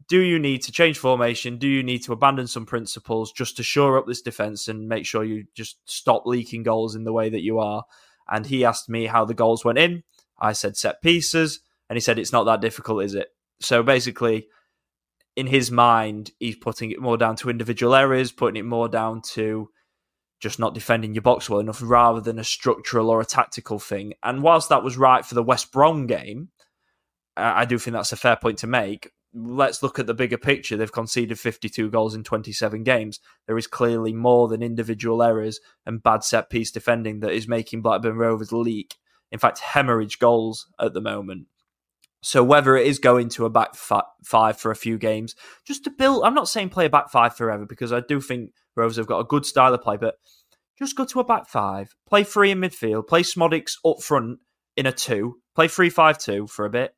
Do 0.08 0.20
you 0.20 0.38
need 0.38 0.62
to 0.62 0.72
change 0.72 0.98
formation? 0.98 1.58
Do 1.58 1.68
you 1.68 1.82
need 1.82 2.02
to 2.04 2.12
abandon 2.12 2.48
some 2.48 2.66
principles 2.66 3.30
just 3.30 3.56
to 3.58 3.62
shore 3.62 3.98
up 3.98 4.06
this 4.06 4.22
defense 4.22 4.66
and 4.66 4.88
make 4.88 5.06
sure 5.06 5.22
you 5.22 5.44
just 5.54 5.78
stop 5.84 6.26
leaking 6.26 6.64
goals 6.64 6.96
in 6.96 7.04
the 7.04 7.12
way 7.12 7.30
that 7.30 7.42
you 7.42 7.60
are? 7.60 7.84
And 8.28 8.44
he 8.44 8.64
asked 8.64 8.88
me 8.88 9.06
how 9.06 9.24
the 9.24 9.34
goals 9.34 9.64
went 9.64 9.78
in. 9.78 10.02
I 10.42 10.52
said 10.52 10.76
set 10.76 11.00
pieces, 11.00 11.60
and 11.88 11.96
he 11.96 12.00
said 12.00 12.18
it's 12.18 12.32
not 12.32 12.44
that 12.44 12.60
difficult, 12.60 13.04
is 13.04 13.14
it? 13.14 13.28
So 13.60 13.82
basically, 13.82 14.48
in 15.36 15.46
his 15.46 15.70
mind, 15.70 16.32
he's 16.40 16.56
putting 16.56 16.90
it 16.90 17.00
more 17.00 17.16
down 17.16 17.36
to 17.36 17.48
individual 17.48 17.94
errors, 17.94 18.32
putting 18.32 18.58
it 18.58 18.66
more 18.66 18.88
down 18.88 19.22
to 19.32 19.70
just 20.40 20.58
not 20.58 20.74
defending 20.74 21.14
your 21.14 21.22
box 21.22 21.48
well 21.48 21.60
enough 21.60 21.80
rather 21.82 22.20
than 22.20 22.40
a 22.40 22.44
structural 22.44 23.08
or 23.08 23.20
a 23.20 23.24
tactical 23.24 23.78
thing. 23.78 24.12
And 24.24 24.42
whilst 24.42 24.68
that 24.68 24.82
was 24.82 24.98
right 24.98 25.24
for 25.24 25.36
the 25.36 25.42
West 25.42 25.70
Brom 25.70 26.08
game, 26.08 26.48
uh, 27.36 27.52
I 27.54 27.64
do 27.64 27.78
think 27.78 27.94
that's 27.94 28.12
a 28.12 28.16
fair 28.16 28.36
point 28.36 28.58
to 28.58 28.66
make. 28.66 29.08
Let's 29.32 29.82
look 29.82 30.00
at 30.00 30.06
the 30.06 30.12
bigger 30.12 30.36
picture. 30.36 30.76
They've 30.76 30.92
conceded 30.92 31.38
52 31.38 31.90
goals 31.90 32.14
in 32.16 32.24
27 32.24 32.82
games. 32.82 33.20
There 33.46 33.56
is 33.56 33.68
clearly 33.68 34.12
more 34.12 34.48
than 34.48 34.62
individual 34.62 35.22
errors 35.22 35.60
and 35.86 36.02
bad 36.02 36.24
set 36.24 36.50
piece 36.50 36.72
defending 36.72 37.20
that 37.20 37.32
is 37.32 37.46
making 37.46 37.80
Blackburn 37.80 38.16
Rovers 38.16 38.52
leak 38.52 38.96
in 39.32 39.38
fact, 39.38 39.58
hemorrhage 39.58 40.18
goals 40.18 40.68
at 40.78 40.92
the 40.92 41.00
moment. 41.00 41.46
So 42.22 42.44
whether 42.44 42.76
it 42.76 42.86
is 42.86 43.00
going 43.00 43.30
to 43.30 43.46
a 43.46 43.50
back 43.50 43.74
five 43.74 44.56
for 44.56 44.70
a 44.70 44.76
few 44.76 44.96
games, 44.96 45.34
just 45.66 45.82
to 45.84 45.90
build, 45.90 46.22
I'm 46.24 46.34
not 46.34 46.48
saying 46.48 46.68
play 46.68 46.86
a 46.86 46.90
back 46.90 47.10
five 47.10 47.36
forever 47.36 47.66
because 47.66 47.92
I 47.92 48.00
do 48.00 48.20
think 48.20 48.52
Rovers 48.76 48.96
have 48.96 49.08
got 49.08 49.18
a 49.18 49.24
good 49.24 49.44
style 49.44 49.74
of 49.74 49.82
play, 49.82 49.96
but 49.96 50.14
just 50.78 50.96
go 50.96 51.04
to 51.04 51.20
a 51.20 51.24
back 51.24 51.48
five, 51.48 51.94
play 52.08 52.22
three 52.22 52.52
in 52.52 52.60
midfield, 52.60 53.08
play 53.08 53.22
Szmodics 53.22 53.72
up 53.84 54.02
front 54.02 54.38
in 54.76 54.86
a 54.86 54.92
two, 54.92 55.40
play 55.54 55.66
three 55.66 55.90
five 55.90 56.18
two 56.18 56.46
for 56.46 56.64
a 56.64 56.70
bit, 56.70 56.94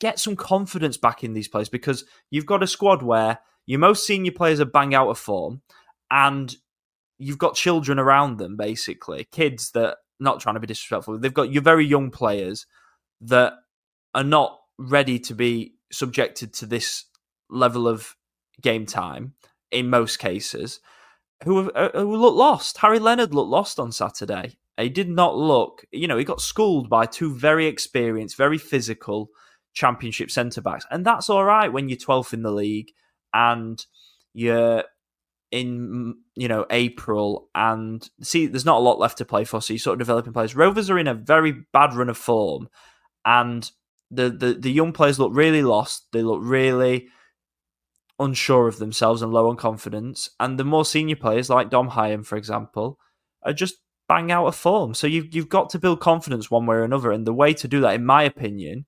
get 0.00 0.18
some 0.18 0.36
confidence 0.36 0.98
back 0.98 1.24
in 1.24 1.32
these 1.32 1.48
players 1.48 1.68
because 1.68 2.04
you've 2.30 2.46
got 2.46 2.62
a 2.62 2.66
squad 2.66 3.02
where 3.02 3.38
your 3.66 3.80
most 3.80 4.06
senior 4.06 4.32
players 4.32 4.60
are 4.60 4.66
bang 4.66 4.94
out 4.94 5.08
of 5.08 5.18
form, 5.18 5.62
and 6.10 6.56
you've 7.18 7.38
got 7.38 7.54
children 7.54 7.98
around 7.98 8.36
them 8.36 8.56
basically, 8.56 9.26
kids 9.32 9.70
that 9.72 9.96
not 10.20 10.40
trying 10.40 10.54
to 10.54 10.60
be 10.60 10.66
disrespectful. 10.66 11.18
They've 11.18 11.32
got 11.32 11.52
your 11.52 11.62
very 11.62 11.86
young 11.86 12.10
players 12.10 12.66
that 13.20 13.54
are 14.14 14.24
not 14.24 14.58
ready 14.78 15.18
to 15.18 15.34
be 15.34 15.74
subjected 15.92 16.52
to 16.54 16.66
this 16.66 17.04
level 17.50 17.88
of 17.88 18.16
game 18.60 18.86
time 18.86 19.34
in 19.70 19.90
most 19.90 20.18
cases, 20.18 20.80
who, 21.44 21.70
uh, 21.70 21.90
who 21.92 22.16
look 22.16 22.34
lost. 22.34 22.78
Harry 22.78 22.98
Leonard 22.98 23.34
looked 23.34 23.50
lost 23.50 23.78
on 23.78 23.92
Saturday. 23.92 24.56
He 24.76 24.88
did 24.88 25.08
not 25.08 25.36
look, 25.36 25.84
you 25.90 26.06
know, 26.06 26.16
he 26.16 26.24
got 26.24 26.40
schooled 26.40 26.88
by 26.88 27.06
two 27.06 27.34
very 27.34 27.66
experienced, 27.66 28.36
very 28.36 28.58
physical 28.58 29.30
championship 29.74 30.30
centre 30.30 30.60
backs. 30.60 30.86
And 30.90 31.04
that's 31.04 31.28
all 31.28 31.44
right 31.44 31.72
when 31.72 31.88
you're 31.88 31.98
12th 31.98 32.32
in 32.32 32.42
the 32.42 32.52
league 32.52 32.90
and 33.34 33.84
you're 34.34 34.84
in 35.50 36.16
you 36.34 36.48
know 36.48 36.66
April, 36.70 37.48
and 37.54 38.08
see, 38.22 38.46
there's 38.46 38.64
not 38.64 38.78
a 38.78 38.80
lot 38.80 38.98
left 38.98 39.18
to 39.18 39.24
play 39.24 39.44
for. 39.44 39.60
So 39.60 39.72
you're 39.72 39.78
sort 39.78 39.94
of 39.94 39.98
developing 40.00 40.32
players. 40.32 40.54
Rovers 40.54 40.90
are 40.90 40.98
in 40.98 41.08
a 41.08 41.14
very 41.14 41.64
bad 41.72 41.94
run 41.94 42.08
of 42.08 42.18
form, 42.18 42.68
and 43.24 43.70
the 44.10 44.30
the, 44.30 44.54
the 44.54 44.72
young 44.72 44.92
players 44.92 45.18
look 45.18 45.32
really 45.34 45.62
lost. 45.62 46.06
They 46.12 46.22
look 46.22 46.40
really 46.42 47.08
unsure 48.18 48.66
of 48.66 48.78
themselves 48.78 49.22
and 49.22 49.32
low 49.32 49.48
on 49.48 49.56
confidence. 49.56 50.30
And 50.40 50.58
the 50.58 50.64
more 50.64 50.84
senior 50.84 51.16
players, 51.16 51.48
like 51.48 51.70
Dom 51.70 51.90
Hyam, 51.90 52.26
for 52.26 52.36
example, 52.36 52.98
are 53.44 53.52
just 53.52 53.76
bang 54.08 54.32
out 54.32 54.46
of 54.46 54.56
form. 54.56 54.94
So 54.94 55.06
you've 55.06 55.34
you've 55.34 55.48
got 55.48 55.70
to 55.70 55.78
build 55.78 56.00
confidence 56.00 56.50
one 56.50 56.66
way 56.66 56.76
or 56.76 56.82
another. 56.82 57.12
And 57.12 57.26
the 57.26 57.34
way 57.34 57.54
to 57.54 57.68
do 57.68 57.80
that, 57.80 57.94
in 57.94 58.04
my 58.04 58.22
opinion, 58.22 58.86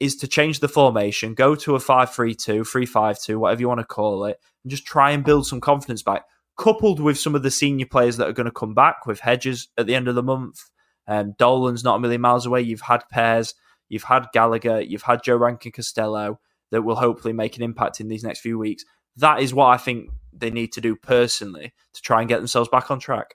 is 0.00 0.16
to 0.16 0.28
change 0.28 0.60
the 0.60 0.68
formation, 0.68 1.34
go 1.34 1.54
to 1.56 1.74
a 1.74 1.80
5 1.80 2.14
3 2.14 2.34
2, 2.34 2.64
3 2.64 2.86
5 2.86 3.20
2, 3.20 3.38
whatever 3.38 3.60
you 3.60 3.68
want 3.68 3.80
to 3.80 3.86
call 3.86 4.24
it, 4.24 4.38
and 4.62 4.70
just 4.70 4.86
try 4.86 5.10
and 5.10 5.24
build 5.24 5.46
some 5.46 5.60
confidence 5.60 6.02
back, 6.02 6.24
coupled 6.56 7.00
with 7.00 7.18
some 7.18 7.34
of 7.34 7.42
the 7.42 7.50
senior 7.50 7.86
players 7.86 8.16
that 8.16 8.28
are 8.28 8.32
going 8.32 8.46
to 8.46 8.52
come 8.52 8.74
back 8.74 9.06
with 9.06 9.20
Hedges 9.20 9.68
at 9.76 9.86
the 9.86 9.94
end 9.94 10.08
of 10.08 10.14
the 10.14 10.22
month. 10.22 10.60
Um, 11.06 11.34
Dolan's 11.38 11.84
not 11.84 11.96
a 11.96 12.00
million 12.00 12.20
miles 12.20 12.46
away. 12.46 12.60
You've 12.60 12.82
had 12.82 13.02
Pears, 13.10 13.54
you've 13.88 14.04
had 14.04 14.26
Gallagher, 14.32 14.80
you've 14.80 15.02
had 15.02 15.22
Joe 15.22 15.36
Rankin 15.36 15.72
Costello 15.72 16.38
that 16.70 16.82
will 16.82 16.96
hopefully 16.96 17.32
make 17.32 17.56
an 17.56 17.62
impact 17.62 18.00
in 18.00 18.08
these 18.08 18.22
next 18.22 18.40
few 18.40 18.58
weeks. 18.58 18.84
That 19.16 19.40
is 19.40 19.54
what 19.54 19.66
I 19.66 19.78
think 19.78 20.10
they 20.32 20.50
need 20.50 20.72
to 20.74 20.80
do 20.80 20.94
personally 20.94 21.72
to 21.94 22.02
try 22.02 22.20
and 22.20 22.28
get 22.28 22.38
themselves 22.38 22.68
back 22.68 22.90
on 22.90 23.00
track. 23.00 23.34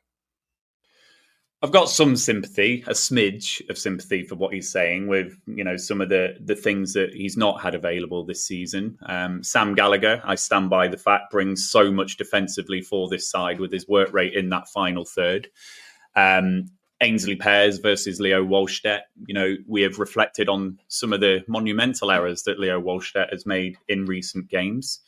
I've 1.64 1.72
got 1.72 1.90
some 1.90 2.18
sympathy, 2.18 2.84
a 2.88 2.92
smidge 2.92 3.68
of 3.70 3.78
sympathy 3.78 4.24
for 4.24 4.36
what 4.36 4.54
he's 4.54 4.70
saying 4.70 5.08
with 5.08 5.38
you 5.48 5.64
know 5.64 5.78
some 5.78 6.02
of 6.02 6.10
the 6.10 6.36
the 6.42 6.58
things 6.58 6.92
that 6.92 7.14
he's 7.14 7.38
not 7.38 7.62
had 7.62 7.74
available 7.74 8.26
this 8.26 8.44
season. 8.44 8.98
Um, 9.06 9.42
Sam 9.44 9.74
Gallagher, 9.74 10.22
I 10.26 10.36
stand 10.36 10.70
by 10.70 10.90
the 10.90 10.98
fact, 10.98 11.32
brings 11.32 11.70
so 11.70 11.90
much 11.90 12.18
defensively 12.18 12.82
for 12.82 13.08
this 13.08 13.30
side 13.30 13.62
with 13.62 13.72
his 13.72 13.88
work 13.88 14.12
rate 14.12 14.34
in 14.34 14.50
that 14.50 14.68
final 14.68 15.06
third. 15.06 15.48
Um, 16.18 16.66
Aynsley 17.02 17.40
Pears 17.40 17.78
versus 17.78 18.20
Leo 18.20 18.44
Wahlstedt. 18.44 19.02
You 19.26 19.34
know, 19.34 19.56
we 19.66 19.84
have 19.84 20.00
reflected 20.00 20.50
on 20.50 20.80
some 20.90 21.14
of 21.14 21.22
the 21.22 21.46
monumental 21.48 22.12
errors 22.12 22.44
that 22.44 22.60
Leo 22.60 22.82
Wahlstedt 22.82 23.32
has 23.32 23.46
made 23.46 23.78
in 23.88 24.06
recent 24.06 24.50
games. 24.50 25.00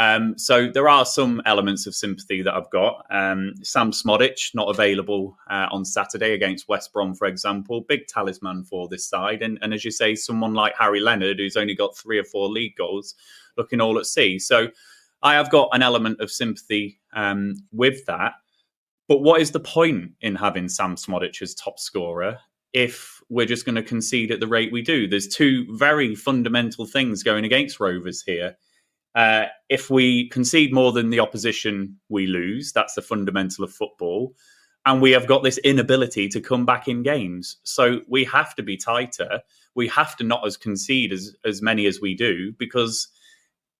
Um, 0.00 0.38
so 0.38 0.66
there 0.66 0.88
are 0.88 1.04
some 1.04 1.42
elements 1.44 1.86
of 1.86 1.94
sympathy 1.94 2.40
that 2.40 2.54
I've 2.54 2.70
got. 2.70 3.04
Um, 3.10 3.52
Sam 3.62 3.90
Szmodics 3.90 4.54
not 4.54 4.70
available 4.70 5.36
uh, 5.50 5.66
on 5.70 5.84
Saturday 5.84 6.32
against 6.32 6.68
West 6.68 6.90
Brom, 6.94 7.14
for 7.14 7.26
example, 7.26 7.82
big 7.82 8.06
talisman 8.06 8.64
for 8.64 8.88
this 8.88 9.06
side. 9.06 9.42
And, 9.42 9.58
and, 9.60 9.74
as 9.74 9.84
you 9.84 9.90
say, 9.90 10.14
someone 10.14 10.54
like 10.54 10.72
Harry 10.78 11.00
Leonard, 11.00 11.38
who's 11.38 11.58
only 11.58 11.74
got 11.74 11.94
three 11.94 12.18
or 12.18 12.24
four 12.24 12.48
league 12.48 12.76
goals, 12.76 13.14
looking 13.58 13.82
all 13.82 13.98
at 13.98 14.06
sea. 14.06 14.38
So 14.38 14.68
I 15.22 15.34
have 15.34 15.50
got 15.50 15.68
an 15.72 15.82
element 15.82 16.18
of 16.22 16.30
sympathy 16.30 16.98
um, 17.12 17.56
with 17.70 18.06
that. 18.06 18.32
But 19.06 19.20
what 19.20 19.42
is 19.42 19.50
the 19.50 19.60
point 19.60 20.12
in 20.22 20.34
having 20.34 20.70
Sam 20.70 20.96
Szmodics 20.96 21.42
as 21.42 21.54
top 21.54 21.78
scorer 21.78 22.38
if 22.72 23.20
we're 23.28 23.44
just 23.44 23.66
going 23.66 23.74
to 23.74 23.82
concede 23.82 24.30
at 24.30 24.40
the 24.40 24.46
rate 24.46 24.72
we 24.72 24.80
do. 24.80 25.08
There's 25.08 25.28
two 25.28 25.66
very 25.76 26.14
fundamental 26.14 26.86
things 26.86 27.22
going 27.22 27.44
against 27.44 27.80
Rovers 27.80 28.22
here. 28.22 28.56
Uh, 29.14 29.46
if 29.68 29.90
we 29.90 30.28
concede 30.28 30.72
more 30.72 30.92
than 30.92 31.10
the 31.10 31.20
opposition, 31.20 31.98
we 32.08 32.26
lose. 32.26 32.72
That's 32.72 32.94
the 32.94 33.02
fundamental 33.02 33.64
of 33.64 33.72
football. 33.72 34.34
And 34.86 35.02
we 35.02 35.10
have 35.10 35.26
got 35.26 35.42
this 35.42 35.58
inability 35.58 36.28
to 36.28 36.40
come 36.40 36.64
back 36.64 36.88
in 36.88 37.02
games. 37.02 37.56
So 37.64 38.00
we 38.08 38.24
have 38.24 38.54
to 38.54 38.62
be 38.62 38.76
tighter. 38.76 39.40
We 39.74 39.88
have 39.88 40.16
to 40.16 40.24
not 40.24 40.46
as 40.46 40.56
concede 40.56 41.12
as, 41.12 41.36
as 41.44 41.60
many 41.60 41.86
as 41.86 42.00
we 42.00 42.14
do 42.14 42.52
because 42.58 43.08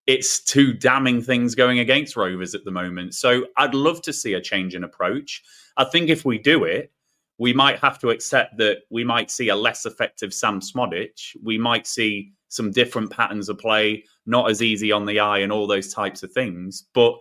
it's 0.07 0.43
two 0.43 0.73
damning 0.73 1.21
things 1.21 1.55
going 1.55 1.79
against 1.79 2.15
Rovers 2.15 2.53
at 2.53 2.65
the 2.65 2.71
moment. 2.71 3.15
So 3.15 3.45
I'd 3.57 3.73
love 3.73 4.01
to 4.03 4.13
see 4.13 4.33
a 4.33 4.41
change 4.41 4.75
in 4.75 4.83
approach. 4.83 5.43
I 5.77 5.85
think 5.85 6.09
if 6.09 6.25
we 6.25 6.37
do 6.37 6.63
it, 6.65 6.91
we 7.37 7.53
might 7.53 7.79
have 7.79 7.97
to 7.99 8.09
accept 8.09 8.57
that 8.57 8.79
we 8.89 9.03
might 9.03 9.31
see 9.31 9.49
a 9.49 9.55
less 9.55 9.85
effective 9.85 10.33
Sam 10.33 10.59
Szmodics. 10.59 11.35
We 11.43 11.57
might 11.57 11.87
see 11.87 12.33
some 12.51 12.69
different 12.69 13.09
patterns 13.09 13.47
of 13.47 13.57
play, 13.57 14.03
not 14.25 14.49
as 14.49 14.61
easy 14.61 14.91
on 14.91 15.05
the 15.05 15.19
eye, 15.19 15.39
and 15.39 15.51
all 15.51 15.67
those 15.67 15.93
types 15.93 16.21
of 16.21 16.31
things. 16.33 16.83
But 16.93 17.15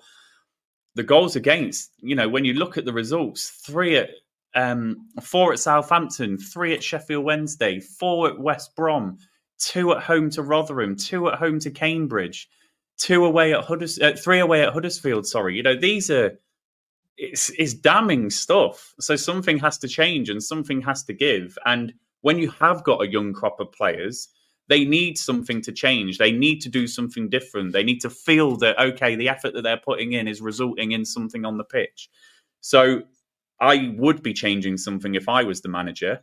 the 0.97 1.05
goals 1.05 1.37
against, 1.37 1.93
you 2.01 2.17
know, 2.17 2.29
when 2.29 2.45
you 2.45 2.55
look 2.55 2.77
at 2.77 2.85
the 2.85 2.93
results, 2.93 3.49
three 3.65 3.97
at 3.97 4.11
um, 4.57 5.07
four 5.23 5.53
at 5.53 5.61
Southampton, 5.61 6.37
three 6.37 6.75
at 6.75 6.83
Sheffield 6.83 7.25
Wednesday, 7.25 7.79
four 7.79 8.29
at 8.29 8.41
West 8.41 8.75
Brom, 8.75 9.19
two 9.59 9.93
at 9.93 10.03
home 10.03 10.31
to 10.31 10.43
Rotherham, 10.43 10.97
two 10.97 11.29
at 11.29 11.39
home 11.39 11.61
to 11.61 11.71
Cambridge, 11.71 12.49
two 12.99 13.25
away 13.25 13.55
at 13.55 13.65
Hudders, 13.65 14.01
uh, 14.01 14.17
three 14.19 14.41
away 14.41 14.63
at 14.63 14.73
Huddersfield. 14.73 15.29
Sorry, 15.29 15.55
you 15.55 15.63
know 15.63 15.77
these 15.77 16.11
are 16.11 16.37
it's, 17.17 17.51
it's 17.51 17.75
damning 17.75 18.31
stuff. 18.31 18.95
So 18.99 19.15
something 19.15 19.59
has 19.59 19.79
to 19.79 19.89
change 19.89 20.29
and 20.29 20.43
something 20.43 20.81
has 20.83 21.05
to 21.05 21.13
give. 21.13 21.57
And 21.67 21.95
when 22.23 22.39
you 22.39 22.51
have 22.51 22.83
got 22.83 23.03
a 23.03 23.09
young 23.09 23.33
crop 23.33 23.61
of 23.61 23.71
players, 23.71 24.29
they 24.71 24.85
need 24.85 25.19
something 25.19 25.61
to 25.63 25.73
change. 25.73 26.17
They 26.17 26.31
need 26.31 26.61
to 26.61 26.69
do 26.69 26.87
something 26.87 27.29
different. 27.29 27.73
They 27.73 27.83
need 27.83 28.01
to 28.03 28.09
feel 28.09 28.57
that, 28.59 28.79
okay, 28.79 29.17
the 29.17 29.29
effort 29.29 29.53
that 29.55 29.63
they're 29.63 29.77
putting 29.77 30.13
in 30.13 30.29
is 30.29 30.41
resulting 30.41 30.93
in 30.93 31.05
something 31.05 31.45
on 31.45 31.59
the 31.59 31.65
pitch. 31.65 32.09
So 32.61 33.03
I 33.61 33.93
would 33.99 34.23
be 34.23 34.33
changing 34.33 34.77
something 34.77 35.17
if 35.17 35.29
I 35.29 35.43
was 35.43 35.61
the 35.61 35.69
manager. 35.69 36.21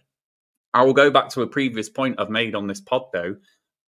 I 0.73 0.83
will 0.83 0.93
go 0.93 1.11
back 1.11 1.27
to 1.31 1.41
a 1.41 1.47
previous 1.47 1.89
point 1.89 2.15
I've 2.19 2.29
made 2.29 2.55
on 2.55 2.67
this 2.67 2.79
pod, 2.79 3.07
though. 3.11 3.35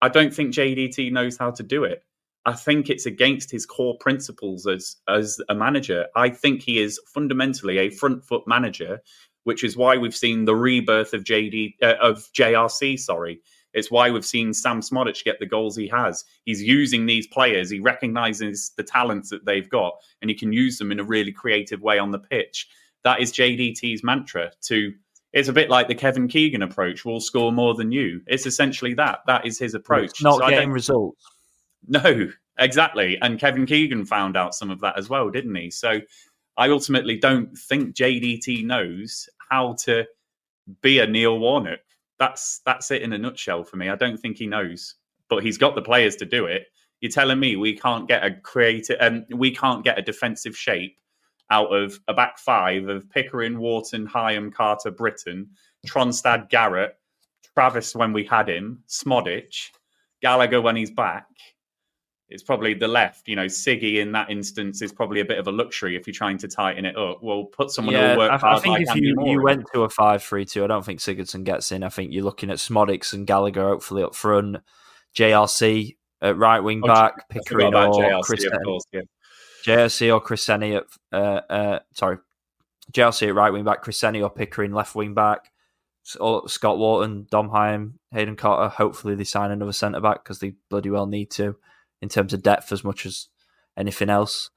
I 0.02 0.10
don't 0.10 0.34
think 0.34 0.54
JDT 0.54 1.13
knows 1.13 1.38
how 1.38 1.52
to 1.52 1.63
do 1.63 1.86
it. 1.86 2.04
I 2.45 2.54
think 2.54 2.89
it's 2.89 3.06
against 3.06 3.50
his 3.52 3.65
core 3.65 3.98
principles 4.00 4.67
as 4.67 4.98
as 5.08 5.39
a 5.48 5.56
manager. 5.56 6.08
I 6.17 6.30
think 6.30 6.62
he 6.62 6.80
is 6.80 7.00
fundamentally 7.13 7.78
a 7.78 7.89
front 7.89 8.26
foot 8.26 8.43
manager, 8.45 9.02
which 9.43 9.63
is 9.63 9.78
why 9.78 9.98
we've 9.98 10.15
seen 10.15 10.45
the 10.45 10.56
rebirth 10.56 11.13
of 11.13 11.24
JD 11.24 11.76
uh, 11.82 11.95
of 12.02 12.30
JRC. 12.34 13.00
Sorry, 13.00 13.41
it's 13.73 13.91
why 13.91 14.10
we've 14.10 14.25
seen 14.25 14.53
Sam 14.53 14.82
Szmodics 14.82 15.23
get 15.23 15.39
the 15.39 15.45
goals 15.45 15.75
he 15.75 15.88
has. 15.88 16.25
He's 16.45 16.63
using 16.63 17.05
these 17.05 17.27
players. 17.27 17.69
He 17.69 17.79
recognizes 17.79 18.71
the 18.77 18.84
talents 18.84 19.29
that 19.29 19.45
they've 19.45 19.69
got, 19.69 19.93
and 20.21 20.29
he 20.29 20.36
can 20.36 20.51
use 20.51 20.77
them 20.77 20.91
in 20.91 20.99
a 20.99 21.03
really 21.03 21.32
creative 21.32 21.82
way 21.82 21.99
on 21.99 22.12
the 22.12 22.19
pitch. 22.19 22.67
That 23.03 23.21
is 23.21 23.32
JDT's 23.32 24.03
mantra. 24.03 24.51
To 24.63 24.93
it's 25.32 25.47
a 25.47 25.53
bit 25.53 25.69
like 25.69 25.88
the 25.88 25.95
Kevin 25.95 26.27
Keegan 26.27 26.63
approach. 26.63 27.05
We'll 27.05 27.19
score 27.19 27.51
more 27.51 27.75
than 27.75 27.91
you. 27.91 28.21
It's 28.27 28.45
essentially 28.45 28.95
that. 28.95 29.19
That 29.27 29.45
is 29.45 29.60
his 29.60 29.75
approach. 29.75 30.12
It's 30.12 30.23
not 30.23 30.39
so 30.39 30.49
getting 30.49 30.71
results. 30.71 31.23
No, 31.88 32.29
exactly. 32.58 33.17
And 33.21 33.39
Kevin 33.39 33.65
Keegan 33.65 34.05
found 34.05 34.36
out 34.36 34.55
some 34.55 34.71
of 34.71 34.82
that 34.82 34.97
as 34.97 35.10
well, 35.10 35.29
didn't 35.29 35.55
he? 35.55 35.69
So 35.69 36.01
I 36.58 36.69
ultimately 36.69 37.17
don't 37.17 37.55
think 37.58 37.95
JDT 37.95 38.65
knows 38.65 39.29
how 39.49 39.75
to 39.86 40.05
be 40.82 40.99
a 40.99 41.08
Neil 41.08 41.39
Warnock. 41.39 41.79
That's 42.19 42.62
that's 42.65 42.91
it 42.91 43.01
in 43.01 43.13
a 43.13 43.17
nutshell 43.17 43.63
for 43.63 43.77
me. 43.77 43.89
I 43.89 43.95
don't 43.95 44.19
think 44.19 44.38
he 44.38 44.47
knows, 44.47 44.95
but 45.29 45.43
he's 45.43 45.58
got 45.58 45.75
the 45.75 45.82
players 45.82 46.15
to 46.17 46.25
do 46.25 46.45
it. 46.45 46.67
You're 47.01 47.12
telling 47.12 47.39
me 47.39 47.55
we 47.55 47.77
can't 47.77 48.08
get 48.08 48.25
a 48.25 48.36
creative 48.36 48.97
and 48.99 49.25
um, 49.32 49.39
we 49.39 49.55
can't 49.55 49.84
get 49.84 49.97
a 49.97 50.01
defensive 50.01 50.58
shape 50.58 50.97
out 51.49 51.73
of 51.73 51.97
a 52.08 52.13
back 52.13 52.38
five 52.38 52.89
of 52.89 53.10
Pickering, 53.10 53.58
Wharton, 53.58 54.05
Hyam, 54.05 54.53
Carter, 54.53 54.91
Brittain, 54.91 55.47
Tronstad, 55.88 56.49
Garrett, 56.49 56.97
Travis 57.53 57.95
when 57.95 58.13
we 58.13 58.25
had 58.25 58.49
him, 58.49 58.84
Szmodics, 58.88 59.69
Gallagher 60.21 60.62
when 60.62 60.75
he's 60.75 60.91
back 60.91 61.25
it's 62.29 62.43
probably 62.43 62.73
the 62.73 62.87
left. 62.87 63.27
You 63.27 63.35
know, 63.35 63.45
Siggy 63.45 63.95
in 63.95 64.11
that 64.11 64.29
instance 64.29 64.81
is 64.81 64.91
probably 64.91 65.19
a 65.19 65.25
bit 65.25 65.39
of 65.39 65.47
a 65.47 65.51
luxury 65.51 65.95
if 65.95 66.05
you're 66.05 66.13
trying 66.13 66.37
to 66.39 66.47
tighten 66.47 66.85
it 66.85 66.95
up. 66.95 67.23
Well, 67.23 67.45
put 67.45 67.71
someone 67.71 67.95
yeah, 67.95 68.13
who 68.13 68.19
will 68.19 68.27
work 68.27 68.31
I, 68.31 68.37
hard. 68.37 68.57
I 68.57 68.59
think 68.61 68.73
like 68.73 68.87
if 68.87 68.95
you, 68.95 69.15
you 69.25 69.41
went 69.41 69.65
to 69.73 69.81
a 69.81 69.89
five-three-two, 69.89 70.63
I 70.63 70.67
don't 70.67 70.85
think 70.85 70.99
Sigurdsson 70.99 71.43
gets 71.43 71.71
in. 71.71 71.83
I 71.83 71.89
think 71.89 72.13
you're 72.13 72.23
looking 72.23 72.51
at 72.51 72.57
Szmodics 72.57 73.13
and 73.13 73.25
Gallagher 73.25 73.63
hopefully 73.63 74.03
up 74.03 74.13
front, 74.13 74.57
JRC 75.15 75.97
at 76.21 76.37
right 76.37 76.59
wing 76.59 76.81
oh, 76.83 76.87
back, 76.87 77.29
Pickering 77.29 77.73
or 77.73 77.91
JRC, 77.91 78.21
Chris 78.21 78.47
course, 78.63 78.83
yeah. 78.91 79.01
JRC 79.65 80.13
or 80.13 80.21
Chris 80.21 80.45
Seny 80.45 80.75
at 80.75 80.83
uh, 81.11 81.41
uh, 81.49 81.79
sorry, 81.93 82.17
JRC 82.91 83.29
at 83.29 83.35
right 83.35 83.51
wing 83.51 83.63
back, 83.63 83.81
Chris 83.81 83.99
Seny 83.99 84.21
or 84.21 84.29
Pickering 84.29 84.73
left 84.73 84.95
wing 84.95 85.13
back. 85.13 85.51
Scott 86.03 86.79
Wharton, 86.79 87.27
Domheim, 87.31 87.93
Hayden 88.11 88.35
Carter. 88.35 88.69
Hopefully, 88.69 89.13
they 89.13 89.23
sign 89.23 89.51
another 89.51 89.73
centre 89.73 89.99
back 89.99 90.23
because 90.23 90.39
they 90.39 90.55
bloody 90.69 90.89
well 90.89 91.05
need 91.05 91.29
to 91.31 91.55
in 92.01 92.09
terms 92.09 92.33
of 92.33 92.43
depth 92.43 92.71
as 92.71 92.83
much 92.83 93.05
as 93.05 93.27
anything 93.77 94.09
else. 94.09 94.49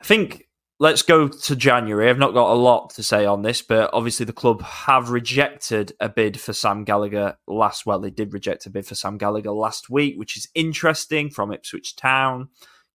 I 0.00 0.04
think 0.04 0.48
let's 0.80 1.02
go 1.02 1.28
to 1.28 1.56
January. 1.56 2.08
I've 2.08 2.18
not 2.18 2.34
got 2.34 2.52
a 2.52 2.54
lot 2.54 2.90
to 2.90 3.02
say 3.02 3.26
on 3.26 3.42
this, 3.42 3.62
but 3.62 3.90
obviously 3.92 4.26
the 4.26 4.32
club 4.32 4.62
have 4.62 5.10
rejected 5.10 5.92
a 6.00 6.08
bid 6.08 6.40
for 6.40 6.52
Sam 6.52 6.84
Gallagher 6.84 7.36
last. 7.46 7.86
Well, 7.86 7.98
they 7.98 8.10
did 8.10 8.32
reject 8.32 8.66
a 8.66 8.70
bid 8.70 8.86
for 8.86 8.94
Sam 8.94 9.18
Gallagher 9.18 9.50
last 9.50 9.90
week, 9.90 10.16
which 10.16 10.36
is 10.36 10.48
interesting 10.54 11.30
from 11.30 11.52
Ipswich 11.52 11.96
Town. 11.96 12.48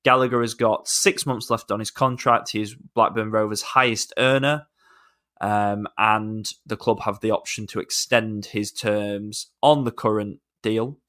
Gallagher 0.03 0.41
has 0.41 0.53
got 0.53 0.87
six 0.87 1.25
months 1.25 1.49
left 1.49 1.71
on 1.71 1.79
his 1.79 1.91
contract. 1.91 2.51
He 2.51 2.61
is 2.61 2.75
Blackburn 2.75 3.31
Rovers' 3.31 3.61
highest 3.61 4.13
earner. 4.17 4.67
Um, 5.41 5.87
and 5.97 6.49
the 6.65 6.77
club 6.77 7.01
have 7.01 7.19
the 7.19 7.31
option 7.31 7.67
to 7.67 7.79
extend 7.81 8.45
his 8.45 8.71
terms 8.71 9.47
on 9.61 9.83
the 9.83 9.91
current 9.91 10.39
deal 10.61 10.99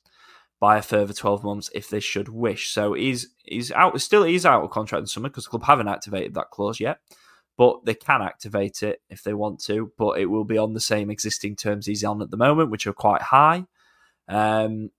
by 0.60 0.78
a 0.78 0.82
further 0.82 1.12
12 1.12 1.44
months 1.44 1.70
if 1.74 1.88
they 1.88 2.00
should 2.00 2.28
wish. 2.28 2.70
So 2.70 2.94
he's 2.94 3.28
he's 3.44 3.70
out 3.72 4.00
still 4.00 4.24
he's 4.24 4.46
out 4.46 4.62
of 4.62 4.70
contract 4.70 5.02
in 5.02 5.06
summer 5.06 5.28
because 5.28 5.44
the 5.44 5.50
club 5.50 5.64
haven't 5.64 5.88
activated 5.88 6.34
that 6.34 6.50
clause 6.50 6.80
yet. 6.80 6.98
But 7.56 7.84
they 7.84 7.94
can 7.94 8.20
activate 8.20 8.82
it 8.82 9.00
if 9.08 9.22
they 9.22 9.32
want 9.32 9.62
to, 9.64 9.92
but 9.96 10.18
it 10.18 10.26
will 10.26 10.44
be 10.44 10.58
on 10.58 10.74
the 10.74 10.80
same 10.80 11.08
existing 11.08 11.54
terms 11.54 11.86
he's 11.86 12.02
on 12.02 12.20
at 12.20 12.30
the 12.30 12.36
moment, 12.36 12.70
which 12.70 12.86
are 12.86 12.92
quite 12.92 13.22
high. 13.22 13.66
Um, 14.26 14.90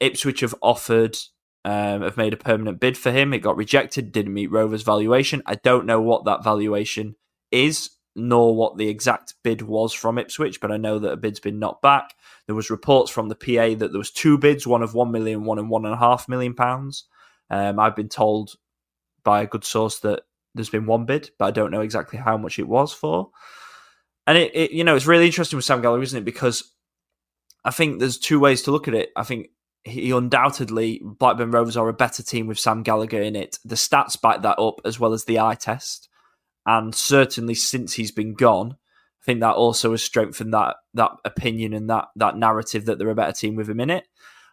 Ipswich 0.00 0.40
have 0.40 0.54
offered, 0.62 1.18
um, 1.66 2.00
have 2.00 2.16
made 2.16 2.32
a 2.32 2.38
permanent 2.38 2.80
bid 2.80 2.96
for 2.96 3.10
him. 3.10 3.34
It 3.34 3.40
got 3.40 3.58
rejected, 3.58 4.10
didn't 4.10 4.32
meet 4.32 4.50
Rover's 4.50 4.84
valuation. 4.84 5.42
I 5.44 5.56
don't 5.56 5.84
know 5.84 6.00
what 6.00 6.24
that 6.24 6.42
valuation 6.42 7.16
is 7.50 7.90
nor 8.18 8.54
what 8.54 8.76
the 8.76 8.88
exact 8.88 9.34
bid 9.42 9.62
was 9.62 9.92
from 9.92 10.18
Ipswich, 10.18 10.60
but 10.60 10.72
I 10.72 10.76
know 10.76 10.98
that 10.98 11.12
a 11.12 11.16
bid's 11.16 11.40
been 11.40 11.58
knocked 11.58 11.82
back. 11.82 12.14
There 12.46 12.54
was 12.54 12.70
reports 12.70 13.10
from 13.10 13.28
the 13.28 13.34
PA 13.34 13.78
that 13.78 13.92
there 13.92 13.98
was 13.98 14.10
two 14.10 14.36
bids, 14.38 14.66
one 14.66 14.82
of 14.82 14.94
one 14.94 15.12
million, 15.12 15.44
one 15.44 15.58
and 15.58 15.70
one 15.70 15.84
and 15.84 15.94
a 15.94 15.98
half 15.98 16.28
million 16.28 16.54
pounds. 16.54 17.04
Um, 17.50 17.78
I've 17.78 17.96
been 17.96 18.08
told 18.08 18.54
by 19.24 19.42
a 19.42 19.46
good 19.46 19.64
source 19.64 20.00
that 20.00 20.22
there's 20.54 20.70
been 20.70 20.86
one 20.86 21.06
bid, 21.06 21.30
but 21.38 21.46
I 21.46 21.50
don't 21.50 21.70
know 21.70 21.80
exactly 21.80 22.18
how 22.18 22.36
much 22.36 22.58
it 22.58 22.68
was 22.68 22.92
for. 22.92 23.30
And 24.26 24.36
it, 24.36 24.54
it 24.54 24.72
you 24.72 24.84
know, 24.84 24.96
it's 24.96 25.06
really 25.06 25.26
interesting 25.26 25.56
with 25.56 25.64
Sam 25.64 25.80
Gallagher, 25.80 26.02
isn't 26.02 26.18
it? 26.18 26.24
Because 26.24 26.72
I 27.64 27.70
think 27.70 27.98
there's 27.98 28.18
two 28.18 28.40
ways 28.40 28.62
to 28.62 28.70
look 28.70 28.88
at 28.88 28.94
it. 28.94 29.10
I 29.16 29.22
think 29.22 29.48
he 29.84 30.10
undoubtedly 30.10 31.00
Blackburn 31.02 31.50
Rovers 31.50 31.76
are 31.76 31.88
a 31.88 31.94
better 31.94 32.22
team 32.22 32.46
with 32.46 32.58
Sam 32.58 32.82
Gallagher 32.82 33.22
in 33.22 33.36
it. 33.36 33.58
The 33.64 33.74
stats 33.74 34.20
back 34.20 34.42
that 34.42 34.58
up 34.58 34.80
as 34.84 35.00
well 35.00 35.12
as 35.12 35.24
the 35.24 35.40
eye 35.40 35.54
test. 35.54 36.07
And 36.68 36.94
certainly 36.94 37.54
since 37.54 37.94
he's 37.94 38.12
been 38.12 38.34
gone, 38.34 38.76
I 39.22 39.24
think 39.24 39.40
that 39.40 39.54
also 39.54 39.92
has 39.92 40.02
strengthened 40.02 40.52
that 40.52 40.76
that 40.92 41.12
opinion 41.24 41.72
and 41.72 41.88
that 41.88 42.08
that 42.16 42.36
narrative 42.36 42.84
that 42.84 42.98
they're 42.98 43.08
a 43.08 43.14
better 43.14 43.32
team 43.32 43.56
with 43.56 43.70
him 43.70 43.80
in 43.80 43.88
it. 43.88 44.06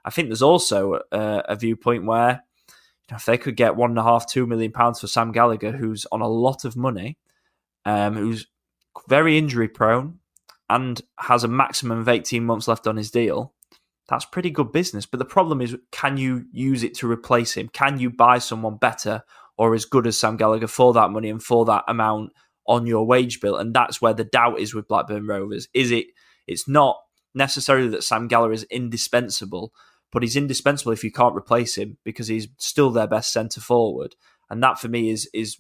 I 0.06 0.12
think 0.12 0.30
there's 0.30 0.42
also 0.42 1.02
a, 1.12 1.44
a 1.50 1.56
viewpoint 1.58 2.06
where 2.06 2.42
you 2.70 3.12
know, 3.12 3.18
if 3.18 3.26
they 3.26 3.38
could 3.38 3.58
get 3.58 3.76
one 3.76 3.90
and 3.90 4.00
a 4.00 4.04
half, 4.04 4.28
two 4.32 4.48
million 4.48 4.72
pounds 4.72 5.02
for 5.02 5.08
Sam 5.08 5.34
Gallagher, 5.34 5.74
who's 5.74 6.06
on 6.10 6.22
a 6.22 6.28
lot 6.28 6.64
of 6.64 6.78
money, 6.78 7.18
um, 7.84 8.16
who's 8.16 8.48
very 9.10 9.38
injury 9.38 9.68
prone, 9.68 10.20
and 10.70 11.02
has 11.20 11.44
a 11.44 11.50
maximum 11.50 12.00
of 12.00 12.08
18 12.08 12.46
months 12.46 12.70
left 12.70 12.88
on 12.88 12.96
his 12.96 13.12
deal, 13.12 13.54
that's 14.08 14.26
pretty 14.26 14.52
good 14.52 14.72
business. 14.72 15.06
But 15.06 15.18
the 15.18 15.26
problem 15.26 15.60
is, 15.60 15.76
can 15.92 16.16
you 16.16 16.46
use 16.54 16.82
it 16.82 16.96
to 16.96 17.12
replace 17.12 17.56
him? 17.56 17.68
Can 17.68 18.00
you 18.00 18.10
buy 18.10 18.38
someone 18.38 18.78
better 18.78 19.24
or 19.58 19.74
as 19.74 19.86
good 19.86 20.08
as 20.08 20.18
Sam 20.18 20.38
Gallagher 20.38 20.68
for 20.68 20.94
that 20.94 21.12
money 21.12 21.30
and 21.30 21.42
for 21.42 21.66
that 21.66 21.84
amount 21.88 22.32
on 22.68 22.88
your 22.88 23.06
wage 23.06 23.40
bill. 23.40 23.58
And 23.58 23.74
that's 23.74 24.02
where 24.02 24.14
the 24.14 24.24
doubt 24.24 24.60
is 24.60 24.74
with 24.74 24.88
Blackburn 24.88 25.28
Rovers. 25.28 25.68
Is 25.74 25.92
it? 25.92 26.08
It's 26.48 26.68
not 26.68 26.98
necessarily 27.34 27.88
that 27.90 28.04
Sam 28.04 28.28
Gallagher 28.28 28.54
is 28.54 28.64
indispensable, 28.64 29.74
but 30.12 30.24
he's 30.24 30.36
indispensable 30.36 30.92
if 30.92 31.04
you 31.04 31.12
can't 31.12 31.36
replace 31.36 31.78
him 31.78 31.98
because 32.04 32.28
he's 32.28 32.48
still 32.58 32.92
their 32.92 33.08
best 33.08 33.32
centre 33.34 33.62
forward. 33.62 34.16
And 34.50 34.62
that 34.64 34.80
for 34.80 34.88
me 34.88 35.10
is 35.10 35.30
is 35.34 35.58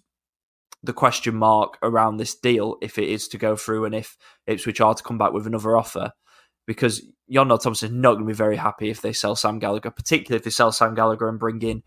the 0.83 0.93
question 0.93 1.35
mark 1.35 1.77
around 1.81 2.17
this 2.17 2.35
deal 2.35 2.77
if 2.81 2.99
it 2.99 3.09
is 3.09 3.27
to 3.29 3.37
go 3.37 3.55
through 3.55 3.85
and 3.85 3.95
if 3.95 4.17
Ipswich 4.45 4.79
are 4.81 4.93
to 4.93 5.03
come 5.03 5.17
back 5.17 5.33
with 5.33 5.47
another 5.47 5.75
offer. 5.75 6.11
because 6.67 7.01
Jon 7.29 7.47
Dahl 7.47 7.57
Tomasson 7.57 7.85
is 7.85 7.91
not 7.91 8.13
going 8.13 8.25
to 8.25 8.27
be 8.27 8.33
very 8.33 8.57
happy 8.57 8.89
if 8.89 9.01
they 9.01 9.13
sell 9.13 9.35
Sam 9.35 9.59
Gallagher, 9.59 9.91
particularly 9.91 10.37
if 10.37 10.43
they 10.43 10.51
sell 10.51 10.71
Sam 10.71 10.95
Gallagher 10.95 11.27
and 11.27 11.39
bring 11.39 11.61
in 11.61 11.83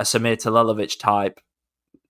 a 0.00 0.02
Samir 0.02 0.36
Telalovic 0.36 0.98
type. 0.98 1.40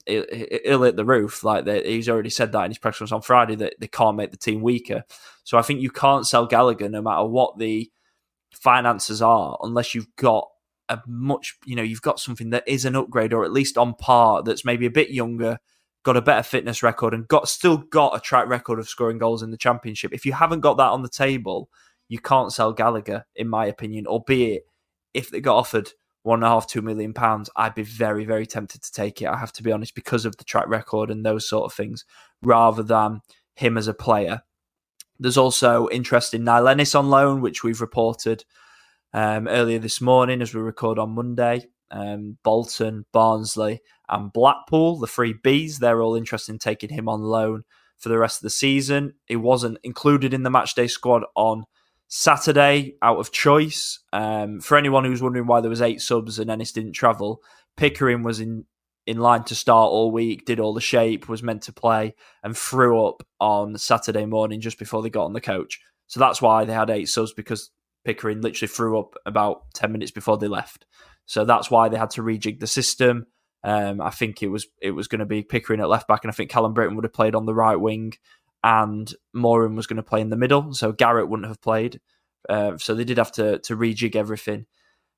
He'll 0.06 0.82
hit 0.82 0.96
the 0.96 1.04
roof. 1.04 1.44
Like 1.44 1.64
they, 1.64 1.82
he's 1.82 2.08
already 2.08 2.30
said 2.30 2.52
that 2.52 2.64
in 2.64 2.70
his 2.70 2.78
press 2.78 2.94
conference 2.94 3.12
on 3.12 3.20
Friday 3.20 3.56
that 3.56 3.74
they 3.80 3.88
can't 3.88 4.16
make 4.16 4.30
the 4.30 4.36
team 4.36 4.62
weaker. 4.62 5.04
So 5.44 5.58
I 5.58 5.62
think 5.62 5.80
you 5.80 5.90
can't 5.90 6.26
sell 6.26 6.46
Gallagher 6.46 6.88
no 6.88 7.02
matter 7.02 7.24
what 7.24 7.58
the 7.58 7.90
finances 8.54 9.20
are, 9.20 9.58
unless 9.62 9.94
you've 9.94 10.14
got 10.16 10.48
a 10.88 11.00
much, 11.06 11.56
you 11.66 11.74
know, 11.74 11.82
you've 11.82 12.00
got 12.00 12.20
something 12.20 12.50
that 12.50 12.64
is 12.66 12.84
an 12.84 12.96
upgrade 12.96 13.32
or 13.32 13.44
at 13.44 13.52
least 13.52 13.76
on 13.76 13.94
par 13.94 14.42
that's 14.42 14.64
maybe 14.64 14.86
a 14.86 14.90
bit 14.90 15.10
younger, 15.10 15.58
got 16.04 16.16
a 16.16 16.22
better 16.22 16.44
fitness 16.44 16.82
record, 16.82 17.12
and 17.12 17.26
got 17.26 17.48
still 17.48 17.76
got 17.76 18.16
a 18.16 18.20
track 18.20 18.48
record 18.48 18.78
of 18.78 18.88
scoring 18.88 19.18
goals 19.18 19.42
in 19.42 19.50
the 19.50 19.56
championship. 19.56 20.12
If 20.14 20.24
you 20.24 20.32
haven't 20.32 20.60
got 20.60 20.76
that 20.78 20.90
on 20.90 21.02
the 21.02 21.08
table, 21.08 21.68
you 22.08 22.20
can't 22.20 22.52
sell 22.52 22.72
Gallagher, 22.72 23.26
in 23.34 23.48
my 23.48 23.66
opinion. 23.66 24.06
Albeit, 24.06 24.62
if 25.12 25.30
they 25.30 25.40
got 25.40 25.56
offered 25.56 25.90
one 26.22 26.38
and 26.38 26.44
a 26.44 26.48
half, 26.48 26.66
two 26.66 26.82
million 26.82 27.14
pounds, 27.14 27.48
I'd 27.56 27.74
be 27.74 27.82
very, 27.82 28.24
very 28.24 28.46
tempted 28.46 28.82
to 28.82 28.92
take 28.92 29.22
it. 29.22 29.28
I 29.28 29.36
have 29.36 29.52
to 29.54 29.62
be 29.62 29.72
honest, 29.72 29.94
because 29.94 30.24
of 30.24 30.36
the 30.36 30.44
track 30.44 30.68
record 30.68 31.10
and 31.10 31.24
those 31.24 31.48
sort 31.48 31.64
of 31.64 31.72
things, 31.72 32.04
rather 32.42 32.82
than 32.82 33.20
him 33.54 33.78
as 33.78 33.88
a 33.88 33.94
player. 33.94 34.42
There's 35.18 35.38
also 35.38 35.88
interest 35.88 36.32
in 36.34 36.44
Niall 36.44 36.68
Ennis 36.68 36.94
on 36.94 37.10
loan, 37.10 37.40
which 37.40 37.62
we've 37.62 37.80
reported 37.80 38.44
um, 39.12 39.48
earlier 39.48 39.78
this 39.78 40.00
morning 40.00 40.40
as 40.40 40.54
we 40.54 40.60
record 40.60 40.98
on 40.98 41.10
Monday. 41.14 41.66
Um, 41.90 42.38
Bolton, 42.44 43.04
Barnsley, 43.12 43.80
and 44.08 44.32
Blackpool, 44.32 44.98
the 44.98 45.08
three 45.08 45.34
Bs, 45.34 45.78
they're 45.78 46.00
all 46.00 46.14
interested 46.14 46.52
in 46.52 46.58
taking 46.58 46.90
him 46.90 47.08
on 47.08 47.20
loan 47.20 47.64
for 47.98 48.08
the 48.08 48.18
rest 48.18 48.38
of 48.38 48.42
the 48.44 48.50
season. 48.50 49.14
He 49.26 49.36
wasn't 49.36 49.78
included 49.82 50.32
in 50.32 50.44
the 50.44 50.50
matchday 50.50 50.88
squad 50.88 51.24
on 51.34 51.64
Saturday 52.10 52.96
out 53.00 53.18
of 53.18 53.30
choice. 53.30 54.00
Um, 54.12 54.60
for 54.60 54.76
anyone 54.76 55.04
who's 55.04 55.22
wondering 55.22 55.46
why 55.46 55.60
there 55.60 55.70
was 55.70 55.80
eight 55.80 56.02
subs 56.02 56.38
and 56.38 56.50
Ennis 56.50 56.72
didn't 56.72 56.92
travel, 56.92 57.40
Pickering 57.76 58.22
was 58.22 58.40
in 58.40 58.66
in 59.06 59.18
line 59.18 59.44
to 59.44 59.54
start 59.54 59.90
all 59.90 60.10
week, 60.12 60.44
did 60.44 60.60
all 60.60 60.74
the 60.74 60.80
shape, 60.80 61.28
was 61.28 61.42
meant 61.42 61.62
to 61.62 61.72
play, 61.72 62.14
and 62.42 62.56
threw 62.56 63.06
up 63.06 63.22
on 63.40 63.78
Saturday 63.78 64.26
morning 64.26 64.60
just 64.60 64.78
before 64.78 65.02
they 65.02 65.08
got 65.08 65.24
on 65.24 65.32
the 65.32 65.40
coach. 65.40 65.80
So 66.06 66.20
that's 66.20 66.42
why 66.42 66.64
they 66.64 66.74
had 66.74 66.90
eight 66.90 67.08
subs 67.08 67.32
because 67.32 67.70
Pickering 68.04 68.40
literally 68.40 68.68
threw 68.68 68.98
up 68.98 69.14
about 69.24 69.72
ten 69.72 69.92
minutes 69.92 70.10
before 70.10 70.36
they 70.36 70.48
left. 70.48 70.86
So 71.26 71.44
that's 71.44 71.70
why 71.70 71.88
they 71.88 71.96
had 71.96 72.10
to 72.10 72.22
rejig 72.22 72.58
the 72.58 72.66
system. 72.66 73.26
Um, 73.62 74.00
I 74.00 74.10
think 74.10 74.42
it 74.42 74.48
was 74.48 74.66
it 74.82 74.90
was 74.90 75.06
going 75.06 75.20
to 75.20 75.26
be 75.26 75.42
Pickering 75.42 75.80
at 75.80 75.88
left 75.88 76.08
back, 76.08 76.24
and 76.24 76.30
I 76.30 76.34
think 76.34 76.50
Callum 76.50 76.74
Brittain 76.74 76.96
would 76.96 77.04
have 77.04 77.12
played 77.12 77.36
on 77.36 77.46
the 77.46 77.54
right 77.54 77.76
wing, 77.76 78.14
and 78.62 79.12
Moran 79.32 79.76
was 79.76 79.86
going 79.86 79.96
to 79.96 80.02
play 80.02 80.20
in 80.20 80.30
the 80.30 80.36
middle, 80.36 80.74
so 80.74 80.92
Garrett 80.92 81.28
wouldn't 81.28 81.48
have 81.48 81.60
played. 81.60 82.00
Uh, 82.48 82.76
so 82.78 82.94
they 82.94 83.04
did 83.04 83.18
have 83.18 83.32
to 83.32 83.58
to 83.60 83.76
rejig 83.76 84.16
everything 84.16 84.66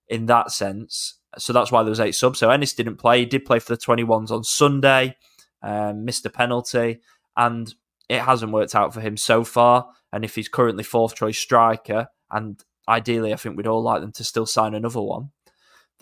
in 0.09 0.27
that 0.27 0.51
sense. 0.51 1.19
So 1.39 1.53
that's 1.53 1.73
why 1.73 1.83
there 1.83 1.91
was 1.91 2.01
eight 2.01 2.15
subs. 2.15 2.39
So 2.39 2.51
Ennis 2.51 2.75
didn't 2.75 2.97
play. 2.97 3.21
He 3.21 3.27
did 3.27 3.45
play 3.45 3.59
for 3.59 3.75
the 3.75 3.81
21s 3.81 4.31
on 4.31 4.45
Sunday, 4.45 5.17
um, 5.63 6.05
missed 6.05 6.27
a 6.27 6.31
penalty, 6.31 7.01
and 7.37 7.73
it 8.09 8.21
hasn't 8.21 8.53
worked 8.53 8.75
out 8.75 8.93
for 8.93 9.01
him 9.01 9.17
so 9.17 9.45
far. 9.45 9.89
And 10.13 10.25
if 10.25 10.35
he's 10.35 10.49
currently 10.49 10.85
fourth 10.85 11.15
choice 11.15 11.39
striker, 11.39 12.09
and 12.31 12.63
ideally 12.89 13.33
I 13.33 13.37
think 13.37 13.57
we'd 13.57 13.67
all 13.67 13.83
like 13.83 14.03
them 14.03 14.13
to 14.13 14.25
still 14.25 14.47
sign 14.47 14.75
another 14.75 15.01
one, 15.01 15.31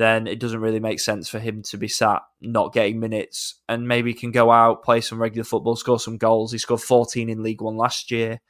then 0.00 0.26
it 0.26 0.40
doesn't 0.40 0.62
really 0.62 0.80
make 0.80 0.98
sense 0.98 1.28
for 1.28 1.38
him 1.38 1.60
to 1.60 1.76
be 1.76 1.86
sat 1.86 2.22
not 2.40 2.72
getting 2.72 2.98
minutes 2.98 3.56
and 3.68 3.86
maybe 3.86 4.14
can 4.14 4.30
go 4.30 4.50
out, 4.50 4.82
play 4.82 5.02
some 5.02 5.20
regular 5.20 5.44
football, 5.44 5.76
score 5.76 6.00
some 6.00 6.16
goals. 6.16 6.52
He 6.52 6.58
scored 6.58 6.80
14 6.80 7.28
in 7.28 7.42
League 7.42 7.60
One 7.60 7.76
last 7.76 8.10
year, 8.10 8.40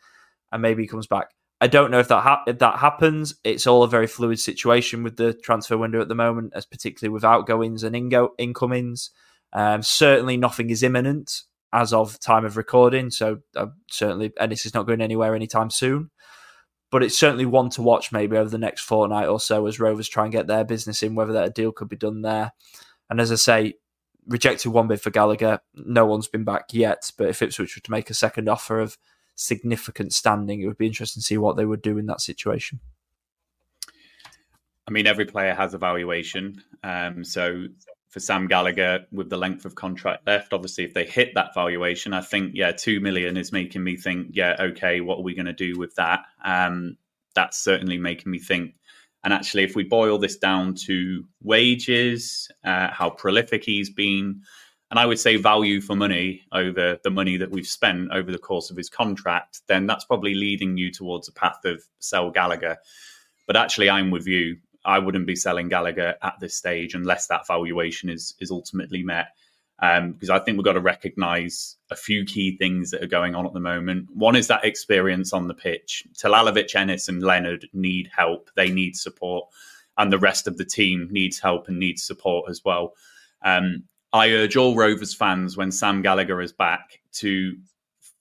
and 0.52 0.62
maybe 0.62 0.84
he 0.84 0.88
comes 0.88 1.08
back. 1.08 1.30
I 1.60 1.66
don't 1.66 1.90
know 1.90 1.98
if 1.98 2.06
that 2.06 2.22
ha- 2.22 2.44
if 2.46 2.60
that 2.60 2.78
happens. 2.78 3.34
It's 3.42 3.66
all 3.66 3.82
a 3.82 3.88
very 3.88 4.06
fluid 4.06 4.38
situation 4.38 5.02
with 5.02 5.16
the 5.16 5.34
transfer 5.34 5.76
window 5.76 6.00
at 6.00 6.06
the 6.06 6.14
moment, 6.14 6.52
as 6.54 6.66
particularly 6.66 7.12
with 7.12 7.24
outgoings 7.24 7.82
and 7.82 7.96
ingo- 7.96 8.30
incomings. 8.38 9.10
Um, 9.52 9.82
certainly, 9.82 10.36
nothing 10.36 10.70
is 10.70 10.84
imminent 10.84 11.42
as 11.72 11.92
of 11.92 12.20
time 12.20 12.44
of 12.44 12.56
recording. 12.56 13.10
So 13.10 13.40
uh, 13.56 13.66
certainly, 13.90 14.32
Ennis 14.38 14.66
is 14.66 14.74
not 14.74 14.86
going 14.86 15.00
anywhere 15.00 15.34
anytime 15.34 15.70
soon 15.70 16.10
but 16.90 17.02
it's 17.02 17.18
certainly 17.18 17.46
one 17.46 17.70
to 17.70 17.82
watch 17.82 18.12
maybe 18.12 18.36
over 18.36 18.50
the 18.50 18.58
next 18.58 18.82
fortnight 18.82 19.28
or 19.28 19.40
so 19.40 19.66
as 19.66 19.78
Rovers 19.78 20.08
try 20.08 20.24
and 20.24 20.32
get 20.32 20.46
their 20.46 20.64
business 20.64 21.02
in, 21.02 21.14
whether 21.14 21.32
that 21.32 21.46
a 21.46 21.50
deal 21.50 21.72
could 21.72 21.88
be 21.88 21.96
done 21.96 22.22
there. 22.22 22.52
And 23.08 23.20
as 23.20 23.30
I 23.30 23.36
say, 23.36 23.74
rejected 24.26 24.70
one 24.70 24.88
bid 24.88 25.00
for 25.00 25.10
Gallagher. 25.10 25.60
No 25.74 26.06
one's 26.06 26.28
been 26.28 26.44
back 26.44 26.66
yet, 26.72 27.10
but 27.16 27.28
if 27.28 27.42
Ipswich 27.42 27.76
were 27.76 27.82
to 27.82 27.90
make 27.90 28.10
a 28.10 28.14
second 28.14 28.48
offer 28.48 28.80
of 28.80 28.98
significant 29.34 30.12
standing, 30.12 30.60
it 30.60 30.66
would 30.66 30.78
be 30.78 30.86
interesting 30.86 31.20
to 31.20 31.26
see 31.26 31.38
what 31.38 31.56
they 31.56 31.64
would 31.64 31.82
do 31.82 31.98
in 31.98 32.06
that 32.06 32.20
situation. 32.20 32.80
I 34.86 34.92
mean, 34.92 35.06
every 35.06 35.26
player 35.26 35.54
has 35.54 35.74
a 35.74 35.78
valuation. 35.78 36.62
Um, 36.82 37.22
so 37.24 37.66
for 38.10 38.20
Sam 38.20 38.48
Gallagher 38.48 39.06
with 39.12 39.30
the 39.30 39.36
length 39.36 39.64
of 39.64 39.74
contract 39.74 40.26
left. 40.26 40.52
Obviously, 40.52 40.84
if 40.84 40.94
they 40.94 41.06
hit 41.06 41.34
that 41.34 41.54
valuation, 41.54 42.12
I 42.12 42.20
think 42.20 42.52
yeah, 42.54 42.72
two 42.72 43.00
million 43.00 43.36
is 43.36 43.52
making 43.52 43.82
me 43.82 43.96
think, 43.96 44.30
yeah, 44.32 44.56
okay, 44.58 45.00
what 45.00 45.18
are 45.18 45.22
we 45.22 45.34
going 45.34 45.46
to 45.46 45.52
do 45.52 45.78
with 45.78 45.94
that? 45.94 46.24
Um, 46.44 46.96
that's 47.34 47.58
certainly 47.58 47.98
making 47.98 48.30
me 48.30 48.40
think. 48.40 48.74
And 49.22 49.32
actually, 49.32 49.64
if 49.64 49.76
we 49.76 49.84
boil 49.84 50.18
this 50.18 50.36
down 50.36 50.74
to 50.86 51.24
wages, 51.42 52.50
uh, 52.64 52.88
how 52.90 53.10
prolific 53.10 53.64
he's 53.64 53.90
been, 53.90 54.42
and 54.90 54.98
I 54.98 55.06
would 55.06 55.20
say 55.20 55.36
value 55.36 55.80
for 55.80 55.94
money 55.94 56.42
over 56.52 56.98
the 57.04 57.10
money 57.10 57.36
that 57.36 57.50
we've 57.50 57.66
spent 57.66 58.10
over 58.12 58.32
the 58.32 58.38
course 58.38 58.70
of 58.70 58.76
his 58.76 58.90
contract, 58.90 59.60
then 59.68 59.86
that's 59.86 60.04
probably 60.04 60.34
leading 60.34 60.76
you 60.76 60.90
towards 60.90 61.28
a 61.28 61.32
path 61.32 61.64
of 61.64 61.82
sell 62.00 62.30
Gallagher. 62.30 62.78
But 63.46 63.56
actually, 63.56 63.88
I'm 63.88 64.10
with 64.10 64.26
you. 64.26 64.56
I 64.84 64.98
wouldn't 64.98 65.26
be 65.26 65.36
selling 65.36 65.68
Gallagher 65.68 66.16
at 66.22 66.34
this 66.40 66.54
stage 66.54 66.94
unless 66.94 67.26
that 67.26 67.46
valuation 67.46 68.08
is 68.08 68.34
is 68.40 68.50
ultimately 68.50 69.02
met. 69.02 69.28
Um, 69.82 70.12
because 70.12 70.28
I 70.28 70.38
think 70.38 70.58
we've 70.58 70.64
got 70.64 70.74
to 70.74 70.80
recognise 70.80 71.76
a 71.90 71.96
few 71.96 72.26
key 72.26 72.58
things 72.58 72.90
that 72.90 73.02
are 73.02 73.06
going 73.06 73.34
on 73.34 73.46
at 73.46 73.54
the 73.54 73.60
moment. 73.60 74.08
One 74.12 74.36
is 74.36 74.46
that 74.48 74.62
experience 74.62 75.32
on 75.32 75.48
the 75.48 75.54
pitch. 75.54 76.04
Telalovic, 76.12 76.74
Ennis, 76.74 77.08
and 77.08 77.22
Leonard 77.22 77.66
need 77.72 78.10
help. 78.14 78.50
They 78.56 78.70
need 78.70 78.94
support, 78.94 79.48
and 79.96 80.12
the 80.12 80.18
rest 80.18 80.46
of 80.46 80.58
the 80.58 80.66
team 80.66 81.08
needs 81.10 81.38
help 81.38 81.68
and 81.68 81.78
needs 81.78 82.02
support 82.02 82.50
as 82.50 82.62
well. 82.62 82.92
Um, 83.42 83.84
I 84.12 84.30
urge 84.32 84.56
all 84.56 84.74
Rovers 84.74 85.14
fans 85.14 85.56
when 85.56 85.72
Sam 85.72 86.02
Gallagher 86.02 86.42
is 86.42 86.52
back 86.52 87.00
to 87.12 87.56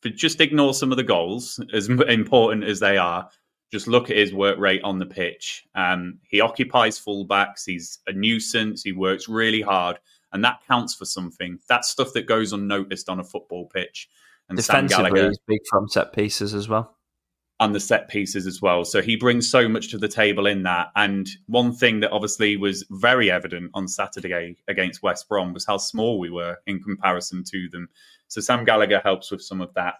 just 0.03 0.39
ignore 0.39 0.73
some 0.73 0.91
of 0.91 0.97
the 0.97 1.03
goals, 1.03 1.59
as 1.73 1.89
important 1.89 2.63
as 2.63 2.79
they 2.79 2.97
are, 2.97 3.29
just 3.71 3.87
look 3.87 4.09
at 4.09 4.17
his 4.17 4.33
work 4.33 4.57
rate 4.57 4.81
on 4.83 4.99
the 4.99 5.05
pitch. 5.05 5.65
Um, 5.75 6.19
he 6.23 6.41
occupies 6.41 6.99
fullbacks. 6.99 7.65
He's 7.65 7.99
a 8.07 8.13
nuisance. 8.13 8.83
He 8.83 8.91
works 8.91 9.29
really 9.29 9.61
hard, 9.61 9.99
and 10.33 10.43
that 10.43 10.61
counts 10.67 10.95
for 10.95 11.05
something. 11.05 11.59
That's 11.67 11.89
stuff 11.89 12.13
that 12.13 12.25
goes 12.25 12.53
unnoticed 12.53 13.09
on 13.09 13.19
a 13.19 13.23
football 13.23 13.65
pitch. 13.65 14.09
And 14.47 14.57
Defensively, 14.57 15.11
Gallagher, 15.11 15.27
he's 15.27 15.39
big 15.47 15.59
from 15.69 15.87
set 15.87 16.11
pieces 16.13 16.55
as 16.55 16.67
well. 16.67 16.95
And 17.61 17.75
the 17.75 17.79
set 17.79 18.07
pieces 18.07 18.47
as 18.47 18.61
well. 18.61 18.85
So 18.85 19.01
he 19.01 19.15
brings 19.17 19.49
so 19.49 19.67
much 19.67 19.89
to 19.89 19.97
the 19.97 20.07
table 20.07 20.47
in 20.47 20.63
that. 20.63 20.87
And 20.95 21.29
one 21.47 21.73
thing 21.73 21.99
that 21.99 22.11
obviously 22.11 22.55
was 22.55 22.85
very 22.89 23.29
evident 23.29 23.71
on 23.73 23.87
Saturday 23.87 24.55
against 24.67 25.03
West 25.03 25.27
Brom 25.27 25.53
was 25.53 25.65
how 25.65 25.77
small 25.77 26.19
we 26.19 26.29
were 26.29 26.57
in 26.65 26.81
comparison 26.81 27.43
to 27.51 27.67
them. 27.69 27.89
So 28.29 28.39
Sam 28.39 28.63
Gallagher 28.63 29.01
helps 29.03 29.29
with 29.29 29.41
some 29.41 29.59
of 29.59 29.73
that. 29.73 29.95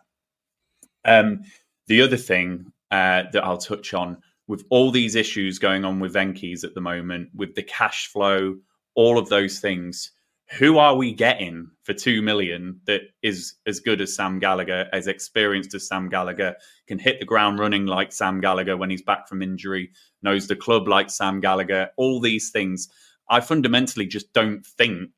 Um, 1.04 1.42
the 1.88 2.02
other 2.02 2.18
thing 2.18 2.72
uh, 2.92 3.24
that 3.32 3.44
I'll 3.44 3.58
touch 3.58 3.94
on 3.94 4.18
with 4.48 4.66
all 4.70 4.90
these 4.90 5.16
issues 5.16 5.60
going 5.60 5.86
on 5.86 6.00
with 6.00 6.14
Venky's 6.14 6.64
at 6.64 6.74
the 6.74 6.82
moment, 6.82 7.30
with 7.36 7.56
the 7.56 7.64
cash 7.64 8.08
flow, 8.08 8.58
all 8.96 9.18
of 9.18 9.30
those 9.30 9.60
things. 9.60 10.12
Who 10.58 10.80
are 10.80 10.96
we 10.96 11.14
getting 11.14 11.70
for 11.84 11.94
two 11.94 12.24
million 12.24 12.82
that 12.86 13.02
is 13.22 13.54
as 13.68 13.80
good 13.80 14.02
as 14.02 14.16
Sam 14.16 14.40
Gallagher, 14.40 14.90
as 14.92 15.06
experienced 15.06 15.76
as 15.76 15.88
Sam 15.88 16.10
Gallagher, 16.10 16.56
can 16.88 16.98
hit 16.98 17.20
the 17.20 17.26
ground 17.26 17.60
running 17.60 17.86
like 17.86 18.12
Sam 18.12 18.42
Gallagher 18.42 18.76
when 18.76 18.90
he's 18.90 19.04
back 19.04 19.28
from 19.28 19.44
injury, 19.44 19.92
knows 20.24 20.48
the 20.48 20.56
club 20.56 20.88
like 20.88 21.12
Sam 21.12 21.40
Gallagher, 21.40 21.92
all 21.98 22.20
these 22.20 22.50
things. 22.50 22.90
I 23.30 23.42
fundamentally 23.42 24.08
just 24.08 24.34
don't 24.34 24.66
think 24.66 25.12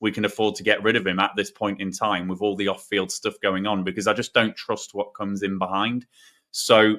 we 0.00 0.12
can 0.12 0.26
afford 0.26 0.54
to 0.56 0.62
get 0.62 0.82
rid 0.82 0.96
of 0.96 1.06
him 1.06 1.18
at 1.18 1.32
this 1.36 1.50
point 1.50 1.80
in 1.80 1.90
time 1.90 2.28
with 2.28 2.42
all 2.42 2.54
the 2.54 2.68
off 2.68 2.84
field 2.84 3.10
stuff 3.10 3.34
going 3.42 3.66
on 3.66 3.82
because 3.82 4.06
I 4.06 4.12
just 4.12 4.34
don't 4.34 4.54
trust 4.54 4.94
what 4.94 5.14
comes 5.14 5.42
in 5.42 5.58
behind. 5.58 6.04
So 6.56 6.96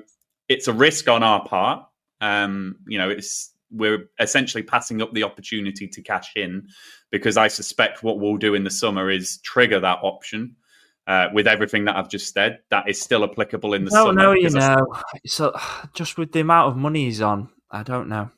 it's 0.48 0.68
a 0.68 0.74
risk 0.74 1.08
on 1.10 1.24
our 1.24 1.44
part. 1.44 1.84
Um, 2.22 2.76
you 2.88 2.98
know, 2.98 3.10
it's 3.10 3.54
we're 3.72 4.10
essentially 4.20 4.64
passing 4.64 5.02
up 5.02 5.12
the 5.14 5.24
opportunity 5.24 5.88
to 5.88 6.02
cash 6.02 6.32
in 6.36 6.68
because 7.12 7.38
I 7.38 7.48
suspect 7.48 8.04
what 8.04 8.20
we'll 8.20 8.38
do 8.38 8.54
in 8.54 8.64
the 8.64 8.70
summer 8.70 9.10
is 9.10 9.40
trigger 9.40 9.80
that 9.80 10.00
option. 10.04 10.56
Uh, 11.08 11.30
with 11.34 11.48
everything 11.48 11.86
that 11.86 11.96
I've 11.96 12.10
just 12.10 12.34
said, 12.34 12.60
that 12.70 12.90
is 12.90 13.00
still 13.00 13.24
applicable 13.24 13.74
in 13.74 13.86
the 13.86 13.92
no, 13.92 14.08
summer. 14.08 14.22
No, 14.22 14.34
you 14.34 14.50
know, 14.50 14.86
so 15.26 15.54
just 15.94 16.18
with 16.18 16.34
the 16.34 16.42
amount 16.42 16.72
of 16.72 16.78
money 16.78 17.06
he's 17.06 17.22
on, 17.22 17.50
I 17.72 17.84
don't 17.84 18.10
know. 18.10 18.30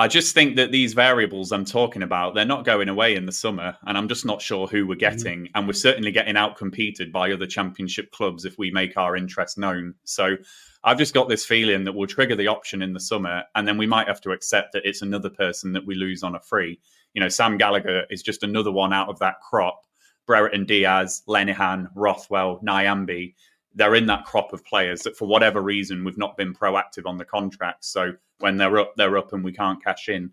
I 0.00 0.08
just 0.08 0.32
think 0.32 0.56
that 0.56 0.72
these 0.72 0.94
variables 0.94 1.52
I'm 1.52 1.66
talking 1.66 2.02
about, 2.02 2.34
they're 2.34 2.46
not 2.46 2.64
going 2.64 2.88
away 2.88 3.16
in 3.16 3.26
the 3.26 3.32
summer, 3.32 3.76
and 3.86 3.98
I'm 3.98 4.08
just 4.08 4.24
not 4.24 4.40
sure 4.40 4.66
who 4.66 4.86
we're 4.86 4.94
mm-hmm. 4.94 5.00
getting. 5.00 5.40
Mm. 5.42 5.50
And 5.54 5.66
we're 5.66 5.74
certainly 5.74 6.10
getting 6.10 6.36
outcompeted 6.36 7.12
by 7.12 7.30
other 7.30 7.46
championship 7.46 8.10
clubs 8.10 8.46
if 8.46 8.56
we 8.56 8.70
make 8.70 8.96
our 8.96 9.14
interest 9.14 9.58
known. 9.58 9.92
So 10.04 10.36
I've 10.84 10.96
just 10.96 11.12
got 11.12 11.28
this 11.28 11.44
feeling 11.44 11.84
that 11.84 11.92
we'll 11.92 12.06
trigger 12.06 12.34
the 12.34 12.46
option 12.46 12.80
in 12.80 12.94
the 12.94 12.98
summer, 12.98 13.44
and 13.54 13.68
then 13.68 13.76
we 13.76 13.86
might 13.86 14.08
have 14.08 14.22
to 14.22 14.30
accept 14.30 14.72
that 14.72 14.86
it's 14.86 15.02
another 15.02 15.28
person 15.28 15.74
that 15.74 15.84
we 15.84 15.94
lose 15.94 16.22
on 16.22 16.34
a 16.34 16.40
free. 16.40 16.80
You 17.12 17.20
know, 17.20 17.28
Sam 17.28 17.58
Gallagher 17.58 18.04
is 18.08 18.22
just 18.22 18.42
another 18.42 18.72
one 18.72 18.94
out 18.94 19.10
of 19.10 19.18
that 19.18 19.42
crop. 19.46 19.82
Brereton 20.26 20.64
Diaz, 20.64 21.22
Lenihan, 21.28 21.88
Rothwell, 21.94 22.60
Nyambe, 22.66 23.34
they're 23.74 23.94
in 23.94 24.06
that 24.06 24.24
crop 24.24 24.52
of 24.52 24.64
players 24.64 25.02
that 25.02 25.16
for 25.16 25.28
whatever 25.28 25.60
reason 25.60 26.04
we've 26.04 26.18
not 26.18 26.36
been 26.36 26.54
proactive 26.54 27.06
on 27.06 27.18
the 27.18 27.24
contracts. 27.24 27.88
So 27.88 28.14
when 28.38 28.56
they're 28.56 28.78
up, 28.78 28.94
they're 28.96 29.18
up 29.18 29.32
and 29.32 29.44
we 29.44 29.52
can't 29.52 29.82
cash 29.82 30.08
in. 30.08 30.32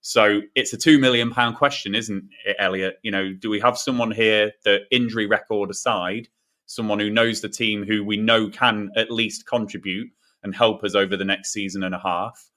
So 0.00 0.42
it's 0.54 0.72
a 0.72 0.76
two 0.76 0.98
million 0.98 1.30
pound 1.30 1.56
question, 1.56 1.94
isn't 1.94 2.28
it, 2.44 2.56
Elliot? 2.60 2.98
You 3.02 3.10
know, 3.10 3.32
do 3.32 3.50
we 3.50 3.58
have 3.60 3.76
someone 3.76 4.12
here 4.12 4.52
that 4.64 4.82
injury 4.92 5.26
record 5.26 5.70
aside, 5.70 6.28
someone 6.66 7.00
who 7.00 7.10
knows 7.10 7.40
the 7.40 7.48
team 7.48 7.84
who 7.84 8.04
we 8.04 8.16
know 8.16 8.48
can 8.48 8.90
at 8.96 9.10
least 9.10 9.46
contribute 9.46 10.08
and 10.44 10.54
help 10.54 10.84
us 10.84 10.94
over 10.94 11.16
the 11.16 11.24
next 11.24 11.52
season 11.52 11.82
and 11.82 11.94
a 11.94 11.98
half? 11.98 12.50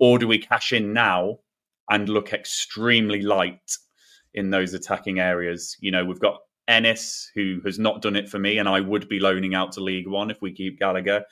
Or 0.00 0.18
do 0.18 0.26
we 0.26 0.38
cash 0.38 0.72
in 0.72 0.92
now 0.92 1.38
and 1.88 2.08
look 2.08 2.32
extremely 2.32 3.22
light 3.22 3.76
in 4.34 4.50
those 4.50 4.74
attacking 4.74 5.20
areas? 5.20 5.76
You 5.80 5.92
know, 5.92 6.04
we've 6.04 6.18
got 6.18 6.40
Ennis, 6.68 7.30
who 7.34 7.60
has 7.64 7.78
not 7.78 8.02
done 8.02 8.16
it 8.16 8.28
for 8.28 8.38
me, 8.38 8.58
and 8.58 8.68
I 8.68 8.80
would 8.80 9.08
be 9.08 9.20
loaning 9.20 9.54
out 9.54 9.72
to 9.72 9.80
League 9.80 10.08
One 10.08 10.30
if 10.30 10.42
we 10.42 10.52
keep 10.52 10.78
Gallagher. 10.78 11.24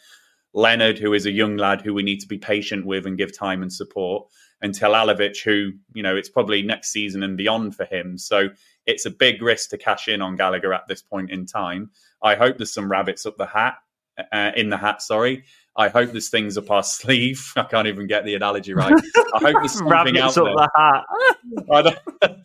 Leonard, 0.53 0.99
who 0.99 1.13
is 1.13 1.27
a 1.27 1.33
young 1.33 1.57
lad 1.57 1.81
who 1.81 1.93
we 1.93 2.05
need 2.05 2.21
to 2.21 2.29
be 2.29 2.39
patient 2.39 2.87
with 2.87 3.07
and 3.07 3.19
give 3.19 3.37
time 3.37 3.63
and 3.63 3.73
support, 3.73 4.29
and 4.63 4.73
Telalovic, 4.73 5.43
who, 5.43 5.73
you 5.95 6.03
know, 6.03 6.15
it's 6.15 6.29
probably 6.29 6.63
next 6.63 6.91
season 6.91 7.23
and 7.23 7.37
beyond 7.37 7.75
for 7.75 7.85
him. 7.85 8.17
So 8.17 8.49
it's 8.87 9.05
a 9.05 9.11
big 9.11 9.43
risk 9.43 9.71
to 9.71 9.79
cash 9.79 10.09
in 10.09 10.23
on 10.23 10.37
Gallagher 10.37 10.73
at 10.73 10.87
this 10.89 11.03
point 11.03 11.31
in 11.31 11.45
time. 11.47 11.91
I 12.23 12.37
hope 12.37 12.57
there's 12.57 12.73
some 12.73 12.91
rabbits 12.91 13.27
up 13.27 13.37
the 13.37 13.47
hat, 13.47 13.75
uh, 14.33 14.53
in 14.57 14.71
the 14.71 14.77
hat, 14.77 15.03
sorry. 15.03 15.45
I 15.77 15.89
hope 15.89 16.13
there's 16.13 16.29
things 16.29 16.57
up 16.57 16.71
our 16.71 16.83
sleeve. 16.83 17.53
I 17.57 17.65
can't 17.65 17.89
even 17.89 18.07
get 18.07 18.25
the 18.25 18.35
analogy 18.35 18.75
right. 18.75 18.95
I 19.35 19.39
hope 19.39 19.57
there's 19.61 19.73
something 19.79 20.19
out 20.19 20.35
there. 20.35 20.45
The. 20.45 22.39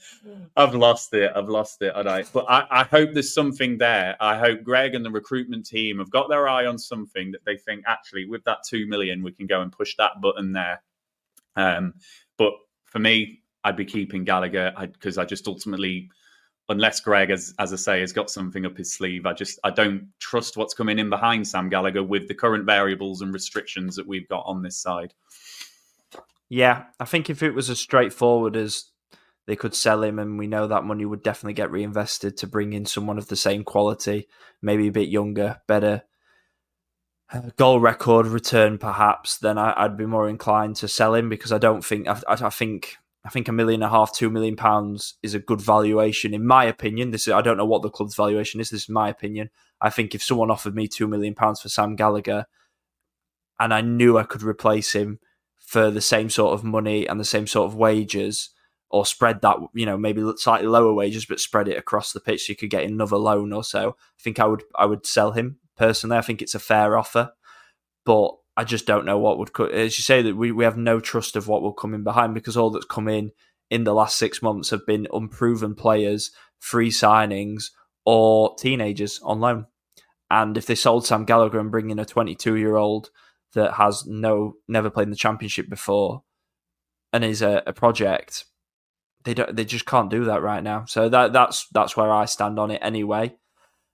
I 0.55 0.61
have 0.61 0.73
lost 0.75 1.13
it. 1.13 1.31
I've 1.35 1.49
lost 1.49 1.81
it. 1.81 1.93
I 1.95 2.03
don't. 2.03 2.33
But 2.33 2.45
I, 2.49 2.65
I, 2.71 2.83
hope 2.83 3.13
there's 3.13 3.33
something 3.33 3.77
there. 3.77 4.15
I 4.19 4.37
hope 4.37 4.63
Greg 4.63 4.95
and 4.95 5.05
the 5.05 5.11
recruitment 5.11 5.65
team 5.65 5.99
have 5.99 6.09
got 6.09 6.29
their 6.29 6.47
eye 6.47 6.65
on 6.65 6.79
something 6.79 7.31
that 7.31 7.45
they 7.45 7.57
think 7.57 7.83
actually 7.85 8.25
with 8.25 8.43
that 8.45 8.59
two 8.67 8.87
million 8.87 9.21
we 9.21 9.31
can 9.31 9.45
go 9.45 9.61
and 9.61 9.71
push 9.71 9.95
that 9.97 10.21
button 10.21 10.53
there. 10.53 10.81
Um, 11.55 11.93
but 12.37 12.53
for 12.85 12.99
me, 12.99 13.41
I'd 13.63 13.75
be 13.75 13.85
keeping 13.85 14.23
Gallagher 14.23 14.73
because 14.79 15.17
I, 15.17 15.23
I 15.23 15.25
just 15.25 15.47
ultimately 15.47 16.09
unless 16.69 16.99
Greg, 16.99 17.31
as 17.31 17.53
as 17.59 17.73
I 17.73 17.75
say, 17.75 17.99
has 17.99 18.13
got 18.13 18.29
something 18.29 18.65
up 18.65 18.77
his 18.77 18.93
sleeve, 18.93 19.25
I 19.25 19.33
just 19.33 19.59
I 19.63 19.71
don't 19.71 20.07
trust 20.19 20.55
what's 20.55 20.73
coming 20.73 20.99
in 20.99 21.09
behind 21.09 21.47
Sam 21.47 21.69
Gallagher 21.69 22.03
with 22.03 22.27
the 22.27 22.35
current 22.35 22.65
variables 22.65 23.21
and 23.21 23.33
restrictions 23.33 23.95
that 23.95 24.07
we've 24.07 24.27
got 24.29 24.43
on 24.45 24.61
this 24.61 24.77
side. 24.77 25.13
Yeah, 26.47 26.85
I 26.99 27.05
think 27.05 27.29
if 27.29 27.43
it 27.43 27.51
was 27.51 27.69
as 27.69 27.79
straightforward 27.79 28.55
as 28.55 28.85
they 29.45 29.55
could 29.55 29.75
sell 29.75 30.03
him, 30.03 30.19
and 30.19 30.37
we 30.37 30.47
know 30.47 30.67
that 30.67 30.83
money 30.83 31.05
would 31.05 31.23
definitely 31.23 31.53
get 31.53 31.71
reinvested 31.71 32.37
to 32.37 32.47
bring 32.47 32.73
in 32.73 32.85
someone 32.85 33.17
of 33.17 33.27
the 33.27 33.35
same 33.35 33.63
quality, 33.63 34.27
maybe 34.61 34.87
a 34.87 34.91
bit 34.91 35.09
younger, 35.09 35.61
better 35.67 36.03
uh, 37.31 37.41
goal 37.57 37.79
record 37.79 38.25
return, 38.25 38.77
perhaps, 38.77 39.37
then 39.37 39.57
I, 39.57 39.83
would 39.83 39.97
be 39.97 40.05
more 40.05 40.27
inclined 40.27 40.75
to 40.77 40.87
sell 40.87 41.13
him 41.13 41.29
because 41.29 41.51
I 41.51 41.59
don't 41.59 41.85
think 41.85 42.07
I, 42.07 42.19
I 42.27 42.49
think 42.49 42.97
I 43.25 43.29
think 43.29 43.47
a 43.47 43.51
million 43.51 43.83
and 43.83 43.91
a 43.91 43.95
half, 43.95 44.13
two 44.13 44.29
million 44.29 44.55
pounds 44.55 45.15
is 45.21 45.33
a 45.33 45.39
good 45.39 45.59
valuation, 45.59 46.33
in 46.33 46.45
my 46.45 46.63
opinion. 46.63 47.11
This 47.11 47.27
is, 47.27 47.33
I 47.33 47.41
don't 47.41 47.57
know 47.57 47.65
what 47.65 47.81
the 47.81 47.89
club's 47.89 48.15
valuation 48.15 48.61
is. 48.61 48.69
This 48.69 48.83
is 48.83 48.89
my 48.89 49.09
opinion. 49.09 49.49
I 49.81 49.89
think 49.89 50.15
if 50.15 50.23
someone 50.23 50.49
offered 50.49 50.75
me 50.75 50.87
two 50.87 51.07
million 51.07 51.35
pounds 51.35 51.61
for 51.61 51.69
Sam 51.69 51.95
Gallagher, 51.95 52.45
and 53.59 53.73
I 53.73 53.81
knew 53.81 54.17
I 54.17 54.23
could 54.23 54.41
replace 54.41 54.93
him 54.93 55.19
for 55.57 55.91
the 55.91 56.01
same 56.01 56.29
sort 56.29 56.53
of 56.53 56.63
money 56.63 57.07
and 57.07 57.19
the 57.19 57.25
same 57.25 57.45
sort 57.45 57.67
of 57.67 57.75
wages, 57.75 58.51
or 58.89 59.05
spread 59.05 59.41
that, 59.41 59.57
you 59.73 59.85
know, 59.85 59.97
maybe 59.97 60.23
slightly 60.37 60.67
lower 60.67 60.93
wages, 60.93 61.25
but 61.25 61.39
spread 61.39 61.67
it 61.67 61.77
across 61.77 62.13
the 62.13 62.21
pitch, 62.21 62.45
so 62.45 62.51
you 62.51 62.55
could 62.55 62.69
get 62.69 62.85
another 62.85 63.17
loan 63.17 63.51
or 63.51 63.63
so. 63.63 63.89
I 63.99 64.21
think 64.23 64.39
I 64.39 64.45
would, 64.45 64.63
I 64.75 64.85
would 64.85 65.05
sell 65.05 65.33
him 65.33 65.57
personally. 65.77 66.17
I 66.17 66.21
think 66.21 66.41
it's 66.41 66.55
a 66.55 66.59
fair 66.59 66.97
offer, 66.97 67.33
but 68.05 68.31
I 68.59 68.65
just 68.65 68.85
don't 68.85 69.05
know 69.05 69.17
what 69.17 69.39
would 69.39 69.53
cut. 69.53 69.71
As 69.71 69.97
you 69.97 70.01
say, 70.01 70.21
that 70.21 70.35
we, 70.35 70.51
we 70.51 70.65
have 70.65 70.75
no 70.75 70.99
trust 70.99 71.37
of 71.37 71.47
what 71.47 71.61
will 71.61 71.71
come 71.71 71.93
in 71.93 72.03
behind 72.03 72.33
because 72.33 72.57
all 72.57 72.69
that's 72.71 72.83
come 72.83 73.07
in 73.07 73.31
in 73.69 73.85
the 73.85 73.93
last 73.93 74.17
six 74.17 74.41
months 74.41 74.69
have 74.71 74.85
been 74.85 75.07
unproven 75.13 75.75
players, 75.75 76.31
free 76.59 76.89
signings, 76.89 77.67
or 78.05 78.53
teenagers 78.57 79.21
on 79.23 79.39
loan. 79.39 79.67
And 80.29 80.57
if 80.57 80.65
they 80.65 80.75
sold 80.75 81.05
Sam 81.05 81.23
Gallagher 81.23 81.57
and 81.57 81.71
bring 81.71 81.89
in 81.89 81.99
a 81.99 82.05
22 82.05 82.57
year 82.57 82.75
old 82.75 83.11
that 83.53 83.75
has 83.75 84.05
no 84.05 84.55
never 84.67 84.89
played 84.89 85.03
in 85.03 85.11
the 85.11 85.15
championship 85.15 85.69
before 85.69 86.23
and 87.13 87.23
is 87.23 87.41
a, 87.41 87.63
a 87.65 87.71
project, 87.71 88.43
they 89.23 89.35
don't 89.35 89.55
they 89.55 89.63
just 89.63 89.85
can't 89.85 90.11
do 90.11 90.25
that 90.25 90.41
right 90.41 90.61
now. 90.61 90.83
So 90.83 91.07
that 91.07 91.31
that's 91.31 91.65
that's 91.71 91.95
where 91.95 92.11
I 92.11 92.25
stand 92.25 92.59
on 92.59 92.71
it 92.71 92.81
anyway. 92.83 93.37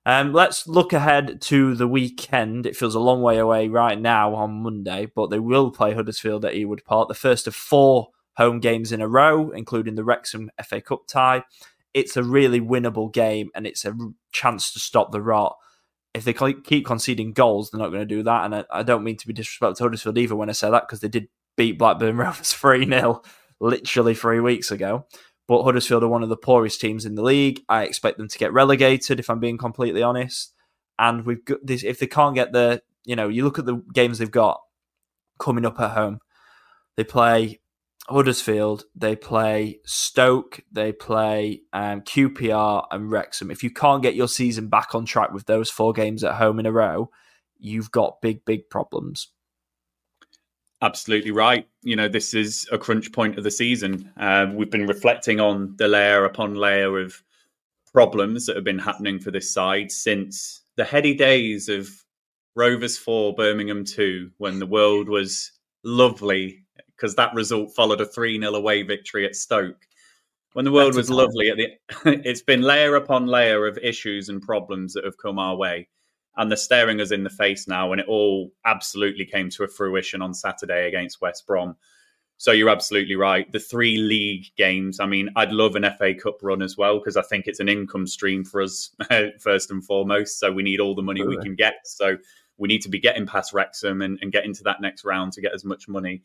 Um, 0.05 0.33
let's 0.33 0.67
look 0.67 0.93
ahead 0.93 1.41
to 1.43 1.73
the 1.73 1.87
weekend. 1.87 2.67
It 2.67 2.75
feels 2.75 2.93
a 2.93 2.99
long 2.99 3.23
way 3.23 3.39
away 3.39 3.67
right 3.67 3.99
now 3.99 4.35
on 4.35 4.61
Monday, 4.61 5.07
but 5.15 5.31
they 5.31 5.39
will 5.39 5.71
play 5.71 5.93
Huddersfield 5.93 6.45
at 6.45 6.53
Ewood 6.53 6.83
Park, 6.85 7.07
the 7.07 7.15
first 7.15 7.47
of 7.47 7.55
four 7.55 8.09
home 8.37 8.59
games 8.59 8.91
in 8.91 9.01
a 9.01 9.07
row, 9.07 9.49
including 9.49 9.95
the 9.95 10.03
Wrexham 10.03 10.51
FA 10.63 10.79
Cup 10.79 11.07
tie. 11.07 11.43
It's 11.95 12.15
a 12.15 12.23
really 12.23 12.61
winnable 12.61 13.11
game, 13.11 13.49
and 13.55 13.65
it's 13.65 13.83
a 13.83 13.97
chance 14.31 14.71
to 14.73 14.79
stop 14.79 15.11
the 15.11 15.21
rot. 15.21 15.55
If 16.13 16.23
they 16.23 16.33
keep 16.33 16.85
conceding 16.85 17.33
goals, 17.33 17.71
they're 17.71 17.79
not 17.79 17.89
going 17.89 18.07
to 18.07 18.15
do 18.15 18.21
that. 18.23 18.45
And 18.45 18.55
I, 18.55 18.65
I 18.69 18.83
don't 18.83 19.03
mean 19.03 19.17
to 19.17 19.27
be 19.27 19.33
disrespectful 19.33 19.75
to 19.75 19.83
Huddersfield 19.83 20.17
either 20.19 20.35
when 20.35 20.49
I 20.49 20.53
say 20.53 20.69
that, 20.69 20.83
because 20.87 20.99
they 20.99 21.07
did 21.07 21.29
beat 21.57 21.79
Blackburn 21.79 22.17
Rovers 22.17 22.53
3 22.53 22.87
0 22.87 23.23
literally 23.59 24.13
three 24.13 24.39
weeks 24.39 24.69
ago 24.69 25.07
but 25.47 25.63
Huddersfield 25.63 26.03
are 26.03 26.07
one 26.07 26.23
of 26.23 26.29
the 26.29 26.37
poorest 26.37 26.81
teams 26.81 27.05
in 27.05 27.15
the 27.15 27.23
league. 27.23 27.61
I 27.69 27.83
expect 27.83 28.17
them 28.17 28.27
to 28.27 28.37
get 28.37 28.53
relegated, 28.53 29.19
if 29.19 29.29
I'm 29.29 29.39
being 29.39 29.57
completely 29.57 30.01
honest. 30.01 30.53
And 30.97 31.25
we've 31.25 31.43
got 31.43 31.59
this. 31.63 31.83
If 31.83 31.99
they 31.99 32.07
can't 32.07 32.35
get 32.35 32.51
the, 32.51 32.81
you 33.03 33.15
know, 33.15 33.27
you 33.27 33.43
look 33.43 33.59
at 33.59 33.65
the 33.65 33.83
games 33.93 34.17
they've 34.17 34.31
got 34.31 34.61
coming 35.39 35.65
up 35.65 35.79
at 35.79 35.91
home. 35.91 36.19
They 36.95 37.03
play 37.03 37.59
Huddersfield, 38.07 38.85
they 38.95 39.15
play 39.15 39.79
Stoke, 39.83 40.61
they 40.71 40.91
play 40.91 41.61
um, 41.73 42.01
QPR 42.01 42.85
and 42.91 43.09
Wrexham. 43.09 43.49
If 43.51 43.63
you 43.63 43.71
can't 43.71 44.03
get 44.03 44.15
your 44.15 44.27
season 44.27 44.67
back 44.67 44.93
on 44.93 45.05
track 45.05 45.31
with 45.31 45.45
those 45.45 45.69
four 45.69 45.91
games 45.91 46.23
at 46.23 46.35
home 46.35 46.59
in 46.59 46.65
a 46.65 46.71
row, 46.71 47.09
you've 47.57 47.91
got 47.91 48.21
big, 48.21 48.45
big 48.45 48.69
problems. 48.69 49.29
Absolutely 50.81 51.31
right. 51.31 51.67
You 51.83 51.95
know, 51.95 52.07
this 52.07 52.33
is 52.33 52.67
a 52.71 52.77
crunch 52.77 53.11
point 53.11 53.37
of 53.37 53.43
the 53.43 53.51
season. 53.51 54.11
Uh, 54.17 54.47
we've 54.53 54.69
been 54.69 54.87
reflecting 54.87 55.39
on 55.39 55.75
the 55.77 55.87
layer 55.87 56.25
upon 56.25 56.55
layer 56.55 56.99
of 56.99 57.21
problems 57.91 58.45
that 58.45 58.55
have 58.55 58.65
been 58.65 58.79
happening 58.79 59.19
for 59.19 59.31
this 59.31 59.51
side 59.51 59.91
since 59.91 60.61
the 60.75 60.83
heady 60.83 61.13
days 61.13 61.69
of 61.69 61.89
Rovers 62.55 62.97
4, 62.97 63.35
Birmingham 63.35 63.85
2, 63.85 64.31
when 64.37 64.59
the 64.59 64.65
world 64.65 65.07
was 65.07 65.51
lovely 65.83 66.65
because 66.95 67.15
that 67.15 67.33
result 67.33 67.73
followed 67.75 68.01
a 68.01 68.05
3 68.05 68.39
0 68.39 68.53
away 68.53 68.83
victory 68.83 69.25
at 69.25 69.35
Stoke. 69.35 69.85
When 70.53 70.65
the 70.65 70.71
world 70.71 70.93
That's 70.93 71.09
was 71.09 71.09
lovely, 71.09 71.49
at 71.49 71.57
the, 71.57 71.67
it's 72.25 72.41
been 72.41 72.61
layer 72.61 72.95
upon 72.95 73.27
layer 73.27 73.67
of 73.67 73.77
issues 73.77 74.29
and 74.29 74.41
problems 74.41 74.93
that 74.93 75.03
have 75.03 75.17
come 75.17 75.37
our 75.37 75.55
way 75.55 75.89
and 76.37 76.51
they're 76.51 76.57
staring 76.57 76.99
us 77.01 77.11
in 77.11 77.23
the 77.23 77.29
face 77.29 77.67
now. 77.67 77.91
And 77.91 78.01
it 78.01 78.07
all 78.07 78.51
absolutely 78.65 79.25
came 79.25 79.49
to 79.51 79.63
a 79.63 79.67
fruition 79.67 80.21
on 80.21 80.33
Saturday 80.33 80.87
against 80.87 81.21
West 81.21 81.47
Brom. 81.47 81.75
So 82.37 82.51
you're 82.51 82.69
absolutely 82.69 83.15
right. 83.15 83.49
The 83.51 83.59
three 83.59 83.97
league 83.97 84.47
games. 84.57 84.99
I 84.99 85.05
mean, 85.05 85.29
I'd 85.37 85.53
love 85.53 85.75
an 85.75 85.85
FA 85.97 86.13
Cup 86.13 86.39
run 86.41 86.61
as 86.61 86.77
well 86.77 86.99
because 86.99 87.15
I 87.15 87.21
think 87.21 87.47
it's 87.47 87.61
an 87.61 87.69
income 87.69 88.07
stream 88.07 88.43
for 88.43 88.61
us 88.61 88.93
first 89.39 89.71
and 89.71 89.83
foremost. 89.83 90.39
So 90.39 90.51
we 90.51 90.63
need 90.63 90.81
all 90.81 90.95
the 90.95 91.01
money 91.01 91.25
we 91.25 91.37
can 91.37 91.55
get. 91.55 91.75
So 91.85 92.17
we 92.57 92.67
need 92.67 92.81
to 92.81 92.89
be 92.89 92.99
getting 92.99 93.25
past 93.25 93.53
Wrexham 93.53 94.01
and, 94.01 94.19
and 94.21 94.31
get 94.31 94.45
into 94.45 94.63
that 94.63 94.81
next 94.81 95.05
round 95.05 95.31
to 95.33 95.41
get 95.41 95.53
as 95.53 95.63
much 95.63 95.87
money. 95.87 96.21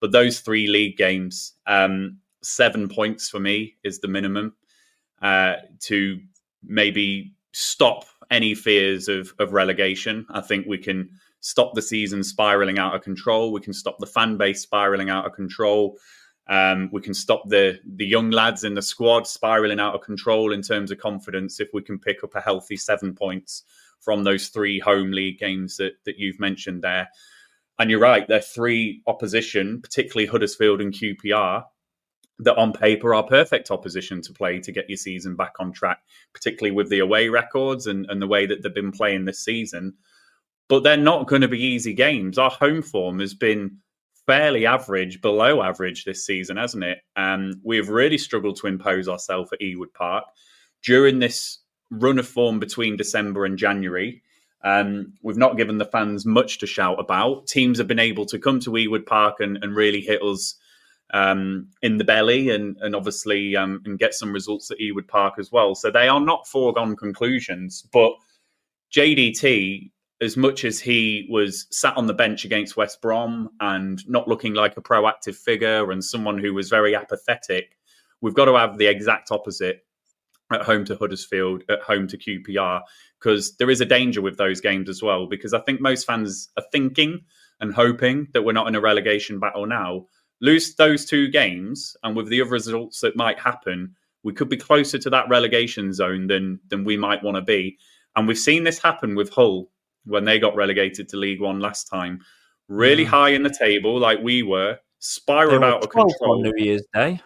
But 0.00 0.12
those 0.12 0.40
three 0.40 0.66
league 0.66 0.98
games, 0.98 1.54
um, 1.66 2.18
seven 2.42 2.88
points 2.88 3.30
for 3.30 3.40
me 3.40 3.76
is 3.84 4.00
the 4.00 4.08
minimum 4.08 4.54
uh, 5.22 5.54
to 5.80 6.20
maybe 6.62 7.34
stop 7.52 8.04
any 8.30 8.54
fears 8.54 9.08
of, 9.08 9.32
of 9.38 9.52
relegation. 9.52 10.26
I 10.30 10.40
think 10.40 10.66
we 10.66 10.78
can 10.78 11.10
stop 11.40 11.74
the 11.74 11.82
season 11.82 12.24
spiraling 12.24 12.78
out 12.78 12.94
of 12.94 13.02
control. 13.02 13.52
We 13.52 13.60
can 13.60 13.72
stop 13.72 13.98
the 13.98 14.06
fan 14.06 14.36
base 14.36 14.62
spiraling 14.62 15.10
out 15.10 15.26
of 15.26 15.32
control. 15.32 15.98
Um, 16.46 16.90
we 16.92 17.00
can 17.00 17.14
stop 17.14 17.48
the 17.48 17.80
the 17.86 18.06
young 18.06 18.30
lads 18.30 18.64
in 18.64 18.74
the 18.74 18.82
squad 18.82 19.26
spiraling 19.26 19.80
out 19.80 19.94
of 19.94 20.02
control 20.02 20.52
in 20.52 20.60
terms 20.60 20.90
of 20.90 20.98
confidence 20.98 21.58
if 21.58 21.68
we 21.72 21.82
can 21.82 21.98
pick 21.98 22.22
up 22.22 22.34
a 22.34 22.40
healthy 22.40 22.76
seven 22.76 23.14
points 23.14 23.62
from 24.00 24.24
those 24.24 24.48
three 24.48 24.78
home 24.78 25.10
league 25.10 25.38
games 25.38 25.78
that, 25.78 25.92
that 26.04 26.18
you've 26.18 26.38
mentioned 26.38 26.82
there. 26.82 27.08
And 27.78 27.90
you're 27.90 28.00
right, 28.00 28.28
they're 28.28 28.40
three 28.40 29.02
opposition, 29.06 29.80
particularly 29.80 30.26
Huddersfield 30.26 30.80
and 30.80 30.92
QPR, 30.92 31.64
that 32.40 32.56
on 32.56 32.72
paper 32.72 33.14
are 33.14 33.22
perfect 33.22 33.70
opposition 33.70 34.20
to 34.22 34.32
play 34.32 34.58
to 34.60 34.72
get 34.72 34.88
your 34.88 34.96
season 34.96 35.36
back 35.36 35.52
on 35.60 35.72
track, 35.72 36.00
particularly 36.32 36.74
with 36.74 36.88
the 36.90 36.98
away 36.98 37.28
records 37.28 37.86
and, 37.86 38.06
and 38.08 38.20
the 38.20 38.26
way 38.26 38.46
that 38.46 38.62
they've 38.62 38.74
been 38.74 38.92
playing 38.92 39.24
this 39.24 39.44
season. 39.44 39.94
But 40.68 40.82
they're 40.82 40.96
not 40.96 41.28
going 41.28 41.42
to 41.42 41.48
be 41.48 41.62
easy 41.62 41.92
games. 41.92 42.38
Our 42.38 42.50
home 42.50 42.82
form 42.82 43.20
has 43.20 43.34
been 43.34 43.78
fairly 44.26 44.66
average, 44.66 45.20
below 45.20 45.62
average 45.62 46.04
this 46.04 46.24
season, 46.24 46.56
hasn't 46.56 46.84
it? 46.84 46.98
Um, 47.16 47.60
we've 47.62 47.88
really 47.88 48.18
struggled 48.18 48.56
to 48.56 48.66
impose 48.66 49.08
ourselves 49.08 49.52
at 49.52 49.60
Ewood 49.60 49.92
Park 49.94 50.24
during 50.82 51.18
this 51.18 51.58
run 51.90 52.18
of 52.18 52.26
form 52.26 52.58
between 52.58 52.96
December 52.96 53.44
and 53.44 53.58
January. 53.58 54.22
Um, 54.64 55.12
we've 55.22 55.36
not 55.36 55.58
given 55.58 55.76
the 55.76 55.84
fans 55.84 56.24
much 56.24 56.58
to 56.58 56.66
shout 56.66 56.98
about. 56.98 57.46
Teams 57.46 57.78
have 57.78 57.86
been 57.86 57.98
able 57.98 58.24
to 58.26 58.38
come 58.38 58.60
to 58.60 58.70
Ewood 58.70 59.06
Park 59.06 59.36
and, 59.40 59.58
and 59.62 59.76
really 59.76 60.00
hit 60.00 60.22
us 60.22 60.58
um, 61.14 61.68
in 61.80 61.96
the 61.96 62.04
belly 62.04 62.50
and, 62.50 62.76
and 62.80 62.94
obviously 62.94 63.54
um, 63.56 63.80
and 63.84 64.00
get 64.00 64.14
some 64.14 64.32
results 64.32 64.70
at 64.72 64.78
Ewood 64.78 65.06
Park 65.06 65.34
as 65.38 65.52
well. 65.52 65.74
So 65.76 65.90
they 65.90 66.08
are 66.08 66.20
not 66.20 66.48
foregone 66.48 66.96
conclusions. 66.96 67.82
But 67.92 68.14
JDT, 68.92 69.92
as 70.20 70.36
much 70.36 70.64
as 70.64 70.80
he 70.80 71.28
was 71.30 71.68
sat 71.70 71.96
on 71.96 72.08
the 72.08 72.14
bench 72.14 72.44
against 72.44 72.76
West 72.76 73.00
Brom 73.00 73.48
and 73.60 74.06
not 74.08 74.26
looking 74.26 74.54
like 74.54 74.76
a 74.76 74.82
proactive 74.82 75.36
figure 75.36 75.92
and 75.92 76.04
someone 76.04 76.36
who 76.36 76.52
was 76.52 76.68
very 76.68 76.96
apathetic, 76.96 77.78
we've 78.20 78.34
got 78.34 78.46
to 78.46 78.56
have 78.56 78.76
the 78.76 78.86
exact 78.86 79.30
opposite 79.30 79.86
at 80.52 80.62
home 80.62 80.84
to 80.84 80.96
Huddersfield, 80.96 81.62
at 81.68 81.80
home 81.82 82.08
to 82.08 82.18
QPR, 82.18 82.82
because 83.20 83.56
there 83.56 83.70
is 83.70 83.80
a 83.80 83.86
danger 83.86 84.20
with 84.20 84.36
those 84.36 84.60
games 84.60 84.88
as 84.88 85.00
well. 85.00 85.28
Because 85.28 85.54
I 85.54 85.60
think 85.60 85.80
most 85.80 86.08
fans 86.08 86.48
are 86.56 86.64
thinking 86.72 87.20
and 87.60 87.72
hoping 87.72 88.26
that 88.32 88.42
we're 88.42 88.52
not 88.52 88.66
in 88.66 88.74
a 88.74 88.80
relegation 88.80 89.38
battle 89.38 89.66
now. 89.66 90.06
Lose 90.40 90.74
those 90.74 91.04
two 91.04 91.28
games, 91.28 91.96
and 92.02 92.16
with 92.16 92.28
the 92.28 92.40
other 92.40 92.50
results 92.50 93.00
that 93.00 93.16
might 93.16 93.38
happen, 93.38 93.94
we 94.22 94.32
could 94.32 94.48
be 94.48 94.56
closer 94.56 94.98
to 94.98 95.10
that 95.10 95.28
relegation 95.28 95.92
zone 95.92 96.26
than 96.26 96.60
than 96.68 96.84
we 96.84 96.96
might 96.96 97.22
want 97.22 97.36
to 97.36 97.42
be. 97.42 97.78
And 98.16 98.26
we've 98.28 98.38
seen 98.38 98.64
this 98.64 98.78
happen 98.78 99.14
with 99.14 99.30
Hull 99.30 99.70
when 100.04 100.24
they 100.24 100.38
got 100.38 100.56
relegated 100.56 101.08
to 101.08 101.16
League 101.16 101.40
One 101.40 101.60
last 101.60 101.84
time. 101.84 102.20
Really 102.68 103.04
mm. 103.04 103.08
high 103.08 103.30
in 103.30 103.42
the 103.42 103.54
table, 103.56 103.98
like 103.98 104.20
we 104.22 104.42
were, 104.42 104.78
spiraled 104.98 105.62
out 105.64 105.84
of 105.84 105.90
control. 105.90 106.36
On 106.36 106.42
New 106.42 106.54
Year's 106.56 106.84
Day. 106.94 107.20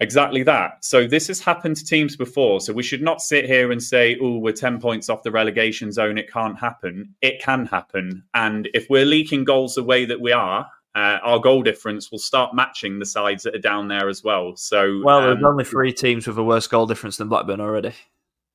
Exactly 0.00 0.42
that. 0.44 0.82
So 0.82 1.06
this 1.06 1.26
has 1.28 1.40
happened 1.40 1.76
to 1.76 1.84
teams 1.84 2.16
before. 2.16 2.60
So 2.62 2.72
we 2.72 2.82
should 2.82 3.02
not 3.02 3.20
sit 3.20 3.44
here 3.44 3.70
and 3.70 3.82
say, 3.82 4.16
"Oh, 4.20 4.38
we're 4.38 4.52
ten 4.52 4.80
points 4.80 5.10
off 5.10 5.22
the 5.22 5.30
relegation 5.30 5.92
zone. 5.92 6.16
It 6.16 6.32
can't 6.32 6.58
happen." 6.58 7.14
It 7.20 7.40
can 7.40 7.66
happen. 7.66 8.24
And 8.34 8.68
if 8.72 8.88
we're 8.88 9.04
leaking 9.04 9.44
goals 9.44 9.74
the 9.74 9.84
way 9.84 10.06
that 10.06 10.20
we 10.20 10.32
are, 10.32 10.66
uh, 10.94 11.18
our 11.22 11.38
goal 11.38 11.62
difference 11.62 12.10
will 12.10 12.18
start 12.18 12.54
matching 12.54 12.98
the 12.98 13.06
sides 13.06 13.44
that 13.44 13.54
are 13.54 13.60
down 13.60 13.88
there 13.88 14.08
as 14.08 14.24
well. 14.24 14.56
So, 14.56 15.00
well, 15.04 15.22
there's 15.22 15.38
um, 15.38 15.44
only 15.44 15.64
three 15.64 15.92
teams 15.92 16.26
with 16.26 16.36
a 16.38 16.42
worse 16.42 16.66
goal 16.66 16.86
difference 16.86 17.16
than 17.16 17.28
Blackburn 17.28 17.60
already. 17.60 17.94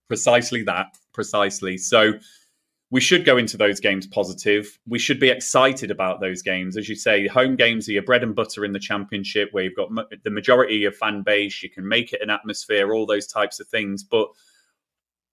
Precisely 0.08 0.64
that. 0.64 0.98
Precisely. 1.14 1.78
So 1.78 2.14
we 2.92 3.02
should 3.02 3.26
go 3.26 3.38
into 3.38 3.58
those 3.58 3.80
games 3.80 4.06
positive. 4.06 4.78
We 4.86 5.00
should 5.00 5.20
be 5.20 5.30
excited 5.30 5.92
about 5.92 6.20
those 6.20 6.42
games. 6.42 6.78
As 6.78 6.88
you 6.90 6.96
say, 6.96 7.26
home 7.28 7.56
games 7.56 7.88
are 7.88 7.94
your 7.94 8.04
bread 8.04 8.22
and 8.22 8.36
butter 8.36 8.66
in 8.66 8.74
the 8.74 8.80
championship, 8.80 9.50
where 9.52 9.64
you've 9.64 9.76
got 9.76 9.90
the 10.24 10.30
majority 10.30 10.86
of 10.86 10.96
fan 10.96 11.22
base. 11.22 11.64
You 11.64 11.70
can 11.70 11.88
make 11.88 12.14
it 12.14 12.22
an 12.22 12.30
atmosphere, 12.30 12.94
all 12.94 13.06
those 13.06 13.28
types 13.28 13.60
of 13.60 13.68
things. 13.68 14.04
But 14.04 14.28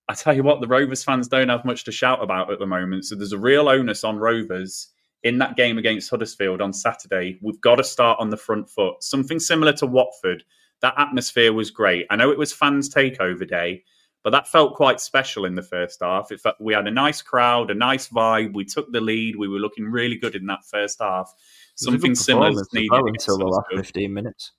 I 0.08 0.14
tell 0.14 0.34
you 0.34 0.42
what, 0.42 0.60
the 0.60 0.68
Rovers 0.68 1.04
fans 1.04 1.28
don't 1.28 1.48
have 1.48 1.64
much 1.64 1.84
to 1.84 1.92
shout 1.92 2.22
about 2.22 2.50
at 2.50 2.58
the 2.58 2.66
moment. 2.66 3.04
So 3.04 3.16
there's 3.16 3.32
a 3.32 3.38
real 3.38 3.68
onus 3.68 4.04
on 4.04 4.18
Rovers 4.18 4.88
in 5.22 5.38
that 5.38 5.56
game 5.56 5.78
against 5.78 6.10
Huddersfield 6.10 6.60
on 6.60 6.72
Saturday. 6.72 7.38
We've 7.42 7.60
got 7.60 7.76
to 7.76 7.84
start 7.84 8.18
on 8.20 8.30
the 8.30 8.36
front 8.36 8.68
foot. 8.68 9.02
Something 9.02 9.38
similar 9.38 9.72
to 9.74 9.86
Watford. 9.86 10.44
That 10.80 10.94
atmosphere 10.96 11.52
was 11.52 11.70
great. 11.70 12.06
I 12.10 12.16
know 12.16 12.30
it 12.30 12.38
was 12.38 12.52
fans' 12.52 12.92
takeover 12.92 13.48
day 13.48 13.84
but 14.22 14.30
that 14.30 14.48
felt 14.48 14.74
quite 14.74 15.00
special 15.00 15.44
in 15.44 15.54
the 15.54 15.62
first 15.62 15.98
half. 16.00 16.30
It 16.30 16.40
felt, 16.40 16.56
we 16.60 16.74
had 16.74 16.86
a 16.86 16.90
nice 16.90 17.22
crowd, 17.22 17.70
a 17.70 17.74
nice 17.74 18.08
vibe. 18.08 18.54
We 18.54 18.64
took 18.64 18.90
the 18.92 19.00
lead. 19.00 19.36
We 19.36 19.48
were 19.48 19.58
looking 19.58 19.84
really 19.84 20.16
good 20.16 20.34
in 20.34 20.46
that 20.46 20.64
first 20.64 21.00
half. 21.00 21.32
Something 21.74 22.14
similar 22.14 22.50
needed 22.72 22.90
well 22.90 23.06
until 23.06 23.38
the 23.38 23.46
last 23.46 23.66
fifteen 23.74 24.12
minutes. 24.12 24.52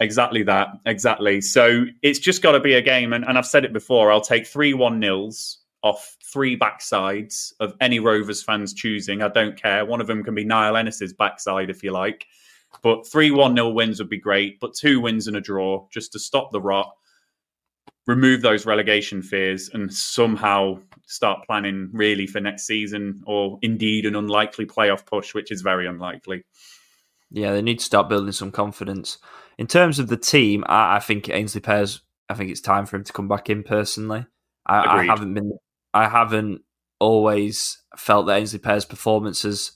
Exactly 0.00 0.42
that. 0.44 0.68
Exactly. 0.86 1.40
So 1.40 1.84
it's 2.02 2.18
just 2.18 2.42
got 2.42 2.52
to 2.52 2.60
be 2.60 2.74
a 2.74 2.82
game, 2.82 3.12
and, 3.12 3.24
and 3.24 3.38
I've 3.38 3.46
said 3.46 3.64
it 3.64 3.72
before. 3.72 4.10
I'll 4.10 4.20
take 4.20 4.46
three 4.46 4.74
one 4.74 4.98
nils 4.98 5.58
off 5.84 6.16
three 6.24 6.58
backsides 6.58 7.52
of 7.60 7.74
any 7.80 8.00
Rovers 8.00 8.42
fans 8.42 8.74
choosing. 8.74 9.22
I 9.22 9.28
don't 9.28 9.60
care. 9.60 9.84
One 9.84 10.00
of 10.00 10.08
them 10.08 10.24
can 10.24 10.34
be 10.34 10.44
Niall 10.44 10.76
Ennis's 10.76 11.12
backside 11.12 11.70
if 11.70 11.84
you 11.84 11.92
like. 11.92 12.26
But 12.82 13.06
three 13.06 13.30
one 13.30 13.54
nil 13.54 13.72
wins 13.72 14.00
would 14.00 14.10
be 14.10 14.18
great. 14.18 14.58
But 14.58 14.74
two 14.74 15.00
wins 15.00 15.28
and 15.28 15.36
a 15.36 15.40
draw 15.40 15.86
just 15.92 16.10
to 16.12 16.18
stop 16.18 16.50
the 16.50 16.60
rot 16.60 16.92
remove 18.06 18.42
those 18.42 18.66
relegation 18.66 19.22
fears 19.22 19.70
and 19.72 19.92
somehow 19.92 20.78
start 21.06 21.46
planning 21.46 21.88
really 21.92 22.26
for 22.26 22.40
next 22.40 22.66
season 22.66 23.22
or 23.26 23.58
indeed 23.62 24.06
an 24.06 24.14
unlikely 24.14 24.66
playoff 24.66 25.06
push, 25.06 25.34
which 25.34 25.50
is 25.50 25.62
very 25.62 25.86
unlikely. 25.86 26.44
Yeah, 27.30 27.52
they 27.52 27.62
need 27.62 27.78
to 27.78 27.84
start 27.84 28.08
building 28.08 28.32
some 28.32 28.52
confidence. 28.52 29.18
In 29.58 29.66
terms 29.66 29.98
of 29.98 30.08
the 30.08 30.16
team, 30.16 30.64
I, 30.66 30.96
I 30.96 30.98
think 31.00 31.24
Aynsley 31.24 31.62
Pears, 31.62 32.02
I 32.28 32.34
think 32.34 32.50
it's 32.50 32.60
time 32.60 32.86
for 32.86 32.96
him 32.96 33.04
to 33.04 33.12
come 33.12 33.28
back 33.28 33.48
in 33.48 33.62
personally. 33.62 34.26
I, 34.66 35.00
I 35.00 35.04
haven't 35.04 35.34
been 35.34 35.52
I 35.94 36.08
haven't 36.08 36.62
always 36.98 37.78
felt 37.96 38.26
that 38.26 38.42
Aynsley 38.42 38.60
Pears' 38.60 38.84
performances 38.84 39.72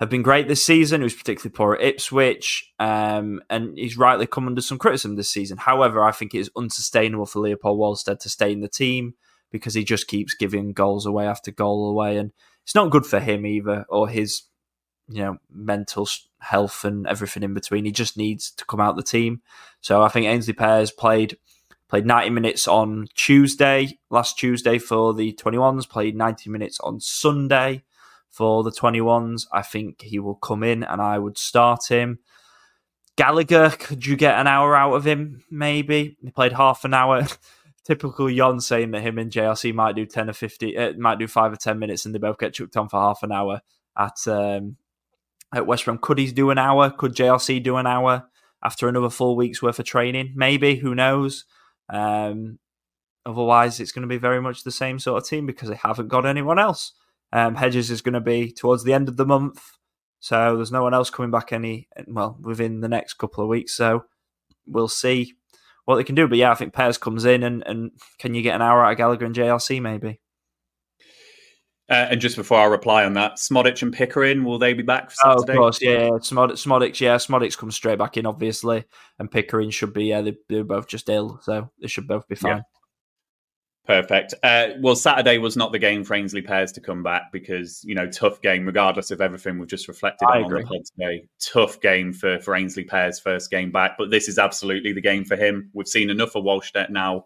have 0.00 0.08
been 0.08 0.22
great 0.22 0.48
this 0.48 0.64
season. 0.64 1.00
He 1.00 1.04
was 1.04 1.14
particularly 1.14 1.52
poor 1.52 1.74
at 1.74 1.82
Ipswich, 1.82 2.72
um, 2.78 3.42
and 3.50 3.76
he's 3.76 3.98
rightly 3.98 4.26
come 4.26 4.46
under 4.46 4.62
some 4.62 4.78
criticism 4.78 5.16
this 5.16 5.28
season. 5.28 5.58
However, 5.58 6.02
I 6.02 6.12
think 6.12 6.34
it 6.34 6.38
is 6.38 6.50
unsustainable 6.56 7.26
for 7.26 7.40
Leopold 7.40 7.78
Wahlstedt 7.78 8.20
to 8.20 8.30
stay 8.30 8.52
in 8.52 8.60
the 8.60 8.68
team 8.68 9.14
because 9.50 9.74
he 9.74 9.84
just 9.84 10.08
keeps 10.08 10.34
giving 10.34 10.72
goals 10.72 11.04
away 11.04 11.26
after 11.26 11.50
goal 11.50 11.90
away, 11.90 12.16
and 12.16 12.32
it's 12.64 12.74
not 12.74 12.90
good 12.90 13.06
for 13.06 13.20
him 13.20 13.44
either 13.44 13.84
or 13.88 14.08
his, 14.08 14.42
you 15.08 15.22
know, 15.22 15.38
mental 15.50 16.08
health 16.40 16.84
and 16.84 17.06
everything 17.06 17.42
in 17.42 17.52
between. 17.52 17.84
He 17.84 17.92
just 17.92 18.16
needs 18.16 18.50
to 18.52 18.64
come 18.64 18.80
out 18.80 18.96
the 18.96 19.02
team. 19.02 19.42
So 19.80 20.02
I 20.02 20.08
think 20.08 20.26
Aynsley 20.26 20.56
Pears 20.56 20.92
played 20.92 21.36
played 21.88 22.06
90 22.06 22.30
minutes 22.30 22.68
on 22.68 23.08
Tuesday, 23.14 23.98
last 24.10 24.38
Tuesday 24.38 24.78
for 24.78 25.14
the 25.14 25.32
21s, 25.32 25.88
played 25.88 26.16
90 26.16 26.50
minutes 26.50 26.78
on 26.80 27.00
Sunday 27.00 27.82
for 28.30 28.62
the 28.62 28.70
21s. 28.70 29.46
I 29.52 29.62
think 29.62 30.02
he 30.02 30.18
will 30.18 30.34
come 30.34 30.62
in 30.62 30.84
and 30.84 31.00
I 31.00 31.18
would 31.18 31.38
start 31.38 31.88
him. 31.88 32.18
Gallagher, 33.16 33.70
could 33.70 34.06
you 34.06 34.16
get 34.16 34.38
an 34.38 34.46
hour 34.46 34.76
out 34.76 34.94
of 34.94 35.06
him? 35.06 35.42
Maybe. 35.50 36.16
He 36.22 36.30
played 36.30 36.52
half 36.52 36.84
an 36.84 36.94
hour. 36.94 37.26
Typical 37.84 38.28
Yon 38.28 38.60
saying 38.60 38.90
that 38.90 39.00
him 39.00 39.18
and 39.18 39.32
JRC 39.32 39.74
might 39.74 39.96
do 39.96 40.04
10 40.04 40.28
or 40.28 40.34
50, 40.34 40.76
uh, 40.76 40.92
might 40.98 41.18
do 41.18 41.26
5 41.26 41.52
or 41.54 41.56
10 41.56 41.78
minutes 41.78 42.04
and 42.04 42.14
they 42.14 42.18
both 42.18 42.38
get 42.38 42.52
chucked 42.52 42.76
on 42.76 42.88
for 42.88 43.00
half 43.00 43.22
an 43.22 43.32
hour 43.32 43.62
at 43.96 44.28
um, 44.28 44.76
at 45.54 45.66
West 45.66 45.86
Brom. 45.86 45.98
Could 45.98 46.18
he 46.18 46.30
do 46.30 46.50
an 46.50 46.58
hour? 46.58 46.90
Could 46.90 47.14
JRC 47.14 47.62
do 47.62 47.76
an 47.76 47.86
hour 47.86 48.28
after 48.62 48.88
another 48.88 49.10
full 49.10 49.36
week's 49.36 49.62
worth 49.62 49.78
of 49.78 49.86
training? 49.86 50.32
Maybe. 50.36 50.76
Who 50.76 50.94
knows? 50.94 51.46
Um, 51.88 52.58
otherwise, 53.24 53.80
it's 53.80 53.92
going 53.92 54.02
to 54.02 54.08
be 54.08 54.18
very 54.18 54.40
much 54.40 54.64
the 54.64 54.70
same 54.70 54.98
sort 54.98 55.22
of 55.22 55.28
team 55.28 55.46
because 55.46 55.68
they 55.68 55.76
haven't 55.76 56.08
got 56.08 56.26
anyone 56.26 56.58
else. 56.58 56.92
Um, 57.32 57.54
Hedges 57.56 57.90
is 57.90 58.00
going 58.00 58.14
to 58.14 58.20
be 58.20 58.52
towards 58.52 58.84
the 58.84 58.94
end 58.94 59.08
of 59.08 59.16
the 59.16 59.26
month, 59.26 59.60
so 60.20 60.56
there's 60.56 60.72
no 60.72 60.82
one 60.82 60.94
else 60.94 61.10
coming 61.10 61.30
back 61.30 61.52
any 61.52 61.88
well 62.06 62.38
within 62.40 62.80
the 62.80 62.88
next 62.88 63.14
couple 63.14 63.44
of 63.44 63.48
weeks. 63.48 63.74
So 63.74 64.04
we'll 64.66 64.88
see 64.88 65.34
what 65.84 65.96
they 65.96 66.04
can 66.04 66.14
do. 66.14 66.26
But 66.26 66.38
yeah, 66.38 66.50
I 66.50 66.54
think 66.54 66.72
Pears 66.72 66.98
comes 66.98 67.24
in, 67.24 67.42
and, 67.42 67.62
and 67.66 67.90
can 68.18 68.34
you 68.34 68.42
get 68.42 68.54
an 68.54 68.62
hour 68.62 68.84
out 68.84 68.92
of 68.92 68.98
Gallagher 68.98 69.26
and 69.26 69.34
JRC 69.34 69.80
maybe? 69.82 70.20
Uh, 71.90 72.08
and 72.10 72.20
just 72.20 72.36
before 72.36 72.58
I 72.58 72.64
reply 72.64 73.04
on 73.04 73.14
that, 73.14 73.36
Szmodics 73.36 73.80
and 73.80 73.92
Pickering, 73.92 74.44
will 74.44 74.58
they 74.58 74.74
be 74.74 74.82
back 74.82 75.10
for 75.10 75.16
Saturday? 75.16 75.52
Oh, 75.52 75.54
of 75.54 75.58
course, 75.58 75.82
yeah. 75.82 76.08
Smod- 76.18 76.52
Szmodics, 76.52 77.00
yeah. 77.00 77.16
Szmodics 77.16 77.56
comes 77.56 77.76
straight 77.76 77.98
back 77.98 78.18
in, 78.18 78.26
obviously. 78.26 78.84
And 79.18 79.30
Pickering 79.30 79.70
should 79.70 79.94
be, 79.94 80.04
yeah, 80.04 80.20
they, 80.20 80.56
are 80.56 80.64
both 80.64 80.86
just 80.86 81.08
ill, 81.08 81.40
so 81.42 81.70
they 81.80 81.88
should 81.88 82.06
both 82.06 82.28
be 82.28 82.34
fine. 82.34 82.56
Yeah. 82.58 82.62
Perfect. 83.88 84.34
Uh, 84.42 84.68
well, 84.82 84.94
Saturday 84.94 85.38
was 85.38 85.56
not 85.56 85.72
the 85.72 85.78
game 85.78 86.04
for 86.04 86.14
Aynsley 86.14 86.46
Pears 86.46 86.72
to 86.72 86.80
come 86.82 87.02
back 87.02 87.32
because 87.32 87.82
you 87.84 87.94
know 87.94 88.06
tough 88.06 88.42
game, 88.42 88.66
regardless 88.66 89.10
of 89.10 89.22
everything 89.22 89.58
we've 89.58 89.66
just 89.66 89.88
reflected 89.88 90.26
on, 90.26 90.44
on 90.44 90.50
the 90.52 90.62
pod 90.62 90.84
today. 90.94 91.24
Tough 91.40 91.80
game 91.80 92.12
for 92.12 92.38
for 92.40 92.52
Aynsley 92.52 92.86
Pears' 92.86 93.18
first 93.18 93.50
game 93.50 93.72
back, 93.72 93.92
but 93.96 94.10
this 94.10 94.28
is 94.28 94.38
absolutely 94.38 94.92
the 94.92 95.00
game 95.00 95.24
for 95.24 95.36
him. 95.36 95.70
We've 95.72 95.88
seen 95.88 96.10
enough 96.10 96.36
of 96.36 96.44
Wahlstedt 96.44 96.90
now. 96.90 97.24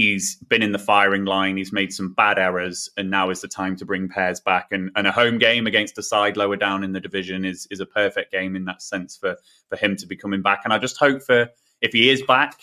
He's 0.00 0.36
been 0.48 0.62
in 0.62 0.72
the 0.72 0.78
firing 0.78 1.24
line. 1.24 1.56
He's 1.56 1.72
made 1.72 1.92
some 1.92 2.14
bad 2.14 2.38
errors, 2.38 2.88
and 2.96 3.10
now 3.10 3.30
is 3.30 3.40
the 3.40 3.48
time 3.48 3.76
to 3.76 3.84
bring 3.84 4.08
Pears 4.08 4.40
back. 4.40 4.68
And, 4.70 4.90
and 4.96 5.06
a 5.06 5.12
home 5.12 5.38
game 5.38 5.66
against 5.66 5.98
a 5.98 6.02
side 6.02 6.36
lower 6.36 6.56
down 6.56 6.84
in 6.84 6.92
the 6.92 7.00
division 7.00 7.44
is 7.44 7.66
is 7.70 7.80
a 7.80 7.86
perfect 7.86 8.32
game 8.32 8.56
in 8.56 8.64
that 8.66 8.82
sense 8.82 9.16
for 9.16 9.36
for 9.68 9.76
him 9.76 9.96
to 9.96 10.06
be 10.06 10.16
coming 10.16 10.42
back. 10.42 10.62
And 10.64 10.72
I 10.72 10.78
just 10.78 10.98
hope 10.98 11.22
for 11.22 11.48
if 11.80 11.92
he 11.92 12.10
is 12.10 12.22
back 12.22 12.60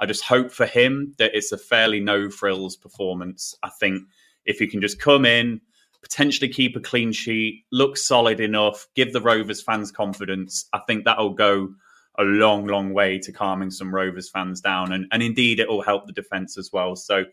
I 0.00 0.06
just 0.06 0.24
hope 0.24 0.50
for 0.50 0.64
him 0.64 1.14
that 1.18 1.34
it's 1.34 1.52
a 1.52 1.58
fairly 1.58 2.00
no 2.00 2.30
frills 2.30 2.74
performance. 2.74 3.54
I 3.62 3.68
think 3.68 4.02
if 4.46 4.58
he 4.58 4.66
can 4.66 4.80
just 4.80 4.98
come 4.98 5.26
in, 5.26 5.60
potentially 6.00 6.48
keep 6.48 6.74
a 6.74 6.80
clean 6.80 7.12
sheet, 7.12 7.64
look 7.70 7.98
solid 7.98 8.40
enough, 8.40 8.88
give 8.96 9.12
the 9.12 9.20
Rovers 9.20 9.62
fans 9.62 9.92
confidence, 9.92 10.64
I 10.72 10.80
think 10.86 11.04
that'll 11.04 11.34
go 11.34 11.74
a 12.20 12.24
long, 12.24 12.66
long 12.66 12.92
way 12.92 13.18
to 13.18 13.32
calming 13.32 13.70
some 13.70 13.94
Rovers 13.94 14.28
fans 14.28 14.60
down. 14.60 14.92
And, 14.92 15.06
and 15.10 15.22
indeed, 15.22 15.58
it 15.58 15.68
will 15.68 15.82
help 15.82 16.06
the 16.06 16.12
defence 16.12 16.58
as 16.58 16.70
well. 16.72 16.94
So, 16.94 17.24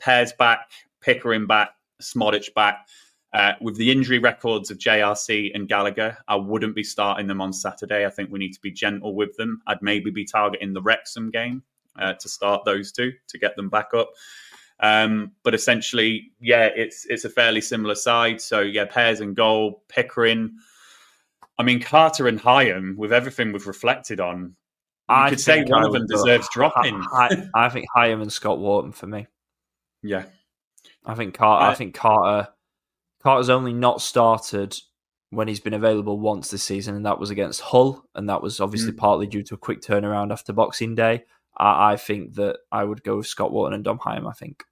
Pears 0.00 0.32
back, 0.32 0.70
Pickering 1.00 1.46
back, 1.46 1.70
Szmodics 2.00 2.52
back. 2.54 2.86
Uh, 3.32 3.52
with 3.62 3.76
the 3.76 3.90
injury 3.90 4.18
records 4.18 4.70
of 4.70 4.76
JRC 4.76 5.52
and 5.54 5.66
Gallagher, 5.66 6.18
I 6.28 6.36
wouldn't 6.36 6.74
be 6.74 6.84
starting 6.84 7.26
them 7.26 7.40
on 7.40 7.52
Saturday. 7.52 8.04
I 8.04 8.10
think 8.10 8.30
we 8.30 8.38
need 8.38 8.52
to 8.52 8.60
be 8.60 8.70
gentle 8.70 9.14
with 9.14 9.34
them. 9.36 9.62
I'd 9.66 9.80
maybe 9.80 10.10
be 10.10 10.26
targeting 10.26 10.74
the 10.74 10.82
Wrexham 10.82 11.30
game 11.30 11.62
uh, 11.98 12.12
to 12.14 12.28
start 12.28 12.64
those 12.66 12.92
two 12.92 13.12
to 13.28 13.38
get 13.38 13.56
them 13.56 13.70
back 13.70 13.94
up. 13.94 14.10
Um, 14.80 15.32
but 15.44 15.54
essentially, 15.54 16.32
yeah, 16.40 16.66
it's 16.74 17.06
it's 17.06 17.24
a 17.24 17.30
fairly 17.30 17.60
similar 17.60 17.94
side. 17.94 18.40
So 18.40 18.60
yeah, 18.60 18.84
Pears 18.84 19.20
and 19.20 19.34
goal, 19.34 19.82
Pickering. 19.88 20.56
I 21.58 21.62
mean, 21.62 21.80
Carter 21.80 22.28
and 22.28 22.40
Hyam, 22.40 22.96
with 22.96 23.12
everything 23.12 23.52
we've 23.52 23.66
reflected 23.66 24.20
on, 24.20 24.40
you 24.40 24.54
I 25.08 25.30
could 25.30 25.40
say 25.40 25.64
one 25.64 25.84
of 25.84 25.92
them 25.92 26.06
deserves 26.06 26.48
dropping. 26.52 27.02
I, 27.12 27.48
I 27.54 27.68
think 27.68 27.86
Hyam 27.96 28.22
and 28.22 28.32
Scott 28.32 28.58
Wharton 28.58 28.92
for 28.92 29.06
me. 29.06 29.26
Yeah, 30.02 30.24
I 31.04 31.14
think 31.14 31.34
Carter. 31.34 31.66
I 31.66 31.74
think 31.74 31.94
Carter 31.94 32.48
Carter's 33.22 33.50
only 33.50 33.72
not 33.72 34.00
started 34.00 34.76
when 35.30 35.48
he's 35.48 35.60
been 35.60 35.74
available 35.74 36.18
once 36.18 36.50
this 36.50 36.62
season, 36.62 36.94
and 36.94 37.06
that 37.06 37.18
was 37.18 37.30
against 37.30 37.60
Hull, 37.60 38.04
and 38.14 38.28
that 38.28 38.42
was 38.42 38.60
obviously 38.60 38.92
mm. 38.92 38.98
partly 38.98 39.26
due 39.26 39.42
to 39.44 39.54
a 39.54 39.58
quick 39.58 39.80
turnaround 39.80 40.32
after 40.32 40.52
Boxing 40.52 40.94
Day. 40.94 41.24
I, 41.56 41.92
I, 41.92 41.96
think 41.96 42.34
that 42.34 42.58
I 42.70 42.84
would 42.84 43.02
go 43.02 43.18
with 43.18 43.26
Scott 43.26 43.52
Wharton 43.52 43.74
and 43.74 43.84
Dom 43.84 43.98
Hyam. 43.98 44.28
I 44.28 44.32
think. 44.32 44.64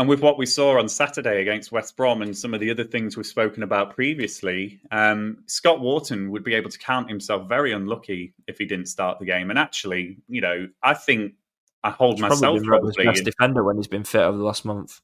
And 0.00 0.08
with 0.08 0.22
what 0.22 0.38
we 0.38 0.46
saw 0.46 0.78
on 0.78 0.88
Saturday 0.88 1.42
against 1.42 1.72
West 1.72 1.94
Brom 1.94 2.22
and 2.22 2.34
some 2.34 2.54
of 2.54 2.60
the 2.60 2.70
other 2.70 2.84
things 2.84 3.18
we've 3.18 3.26
spoken 3.26 3.62
about 3.62 3.94
previously, 3.94 4.80
um, 4.90 5.44
Scott 5.44 5.80
Wharton 5.80 6.30
would 6.30 6.42
be 6.42 6.54
able 6.54 6.70
to 6.70 6.78
count 6.78 7.06
himself 7.06 7.46
very 7.50 7.72
unlucky 7.72 8.32
if 8.46 8.56
he 8.56 8.64
didn't 8.64 8.86
start 8.86 9.18
the 9.18 9.26
game. 9.26 9.50
And 9.50 9.58
actually, 9.58 10.16
you 10.26 10.40
know, 10.40 10.68
I 10.82 10.94
think 10.94 11.34
I 11.84 11.90
hold 11.90 12.14
he's 12.14 12.22
myself 12.22 12.62
probably, 12.62 12.94
probably 12.94 13.04
best 13.04 13.24
defender 13.24 13.62
when 13.62 13.76
he's 13.76 13.88
been 13.88 14.04
fit 14.04 14.22
over 14.22 14.38
the 14.38 14.42
last 14.42 14.64
month. 14.64 15.02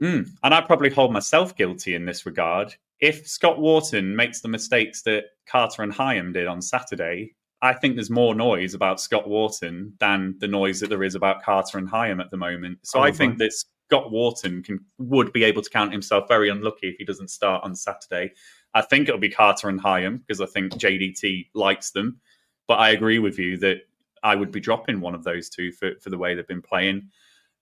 Mm. 0.00 0.30
And 0.44 0.54
I 0.54 0.60
probably 0.60 0.90
hold 0.90 1.12
myself 1.12 1.56
guilty 1.56 1.96
in 1.96 2.04
this 2.04 2.24
regard. 2.24 2.76
If 3.00 3.26
Scott 3.26 3.58
Wharton 3.58 4.14
makes 4.14 4.40
the 4.40 4.46
mistakes 4.46 5.02
that 5.02 5.24
Carter 5.48 5.82
and 5.82 5.92
Hyam 5.92 6.32
did 6.32 6.46
on 6.46 6.62
Saturday, 6.62 7.34
I 7.60 7.72
think 7.72 7.96
there's 7.96 8.08
more 8.08 8.36
noise 8.36 8.74
about 8.74 9.00
Scott 9.00 9.28
Wharton 9.28 9.94
than 9.98 10.36
the 10.38 10.46
noise 10.46 10.78
that 10.78 10.90
there 10.90 11.02
is 11.02 11.16
about 11.16 11.42
Carter 11.42 11.78
and 11.78 11.90
Hyam 11.90 12.20
at 12.20 12.30
the 12.30 12.36
moment. 12.36 12.78
So 12.84 13.00
I 13.00 13.10
think 13.10 13.38
that 13.38 13.50
Scott 13.88 14.10
Wharton 14.10 14.62
can 14.62 14.84
would 14.98 15.32
be 15.32 15.44
able 15.44 15.62
to 15.62 15.70
count 15.70 15.92
himself 15.92 16.28
very 16.28 16.50
unlucky 16.50 16.88
if 16.88 16.96
he 16.98 17.04
doesn't 17.06 17.30
start 17.30 17.64
on 17.64 17.74
Saturday. 17.74 18.32
I 18.74 18.82
think 18.82 19.08
it'll 19.08 19.18
be 19.18 19.30
Carter 19.30 19.70
and 19.70 19.80
Hyam 19.80 20.18
because 20.18 20.42
I 20.42 20.46
think 20.46 20.74
JDT 20.74 21.48
likes 21.54 21.90
them. 21.92 22.20
But 22.66 22.80
I 22.80 22.90
agree 22.90 23.18
with 23.18 23.38
you 23.38 23.56
that 23.58 23.78
I 24.22 24.34
would 24.34 24.52
be 24.52 24.60
dropping 24.60 25.00
one 25.00 25.14
of 25.14 25.24
those 25.24 25.48
two 25.48 25.72
for, 25.72 25.92
for 26.02 26.10
the 26.10 26.18
way 26.18 26.34
they've 26.34 26.46
been 26.46 26.60
playing. 26.60 27.08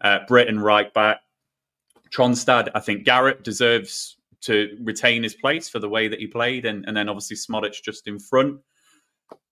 Uh, 0.00 0.18
Brittain 0.28 0.60
right 0.60 0.92
back, 0.92 1.20
Tronstad, 2.10 2.70
I 2.74 2.80
think 2.80 3.04
Garrett 3.04 3.44
deserves 3.44 4.16
to 4.42 4.76
retain 4.82 5.22
his 5.22 5.34
place 5.34 5.68
for 5.68 5.78
the 5.78 5.88
way 5.88 6.08
that 6.08 6.18
he 6.18 6.26
played, 6.26 6.66
and, 6.66 6.84
and 6.86 6.96
then 6.96 7.08
obviously 7.08 7.36
Szmodics 7.36 7.82
just 7.82 8.08
in 8.08 8.18
front. 8.18 8.58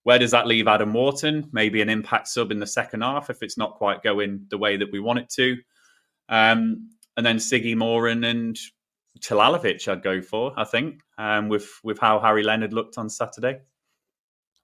Where 0.03 0.19
does 0.19 0.33
that 0.33 0.49
leave 0.49 0.67
Adam 0.67 0.93
Wharton? 0.93 1.49
Maybe 1.53 1.83
an 1.83 1.89
impact 1.89 2.27
sub 2.29 2.51
in 2.51 2.59
the 2.59 2.67
second 2.67 3.03
half 3.03 3.31
if 3.31 3.45
it's 3.45 3.57
not 3.57 3.77
quite 3.77 4.03
going 4.03 4.45
the 4.51 4.59
way 4.59 4.77
that 4.77 4.91
we 4.91 4.99
want 4.99 5.21
it 5.21 5.31
to. 5.31 5.57
Um, 6.29 6.91
and 7.17 7.25
then 7.25 7.37
Siggy 7.37 7.77
Moran 7.77 8.25
and 8.25 8.59
Telalovic, 9.21 9.87
I'd 9.89 10.03
go 10.03 10.21
for. 10.21 10.53
I 10.57 10.65
think 10.65 11.01
um, 11.19 11.49
with 11.49 11.69
with 11.83 11.99
how 11.99 12.21
Harry 12.21 12.43
Leonard 12.43 12.73
looked 12.73 12.99
on 12.99 13.09
Saturday. 13.09 13.61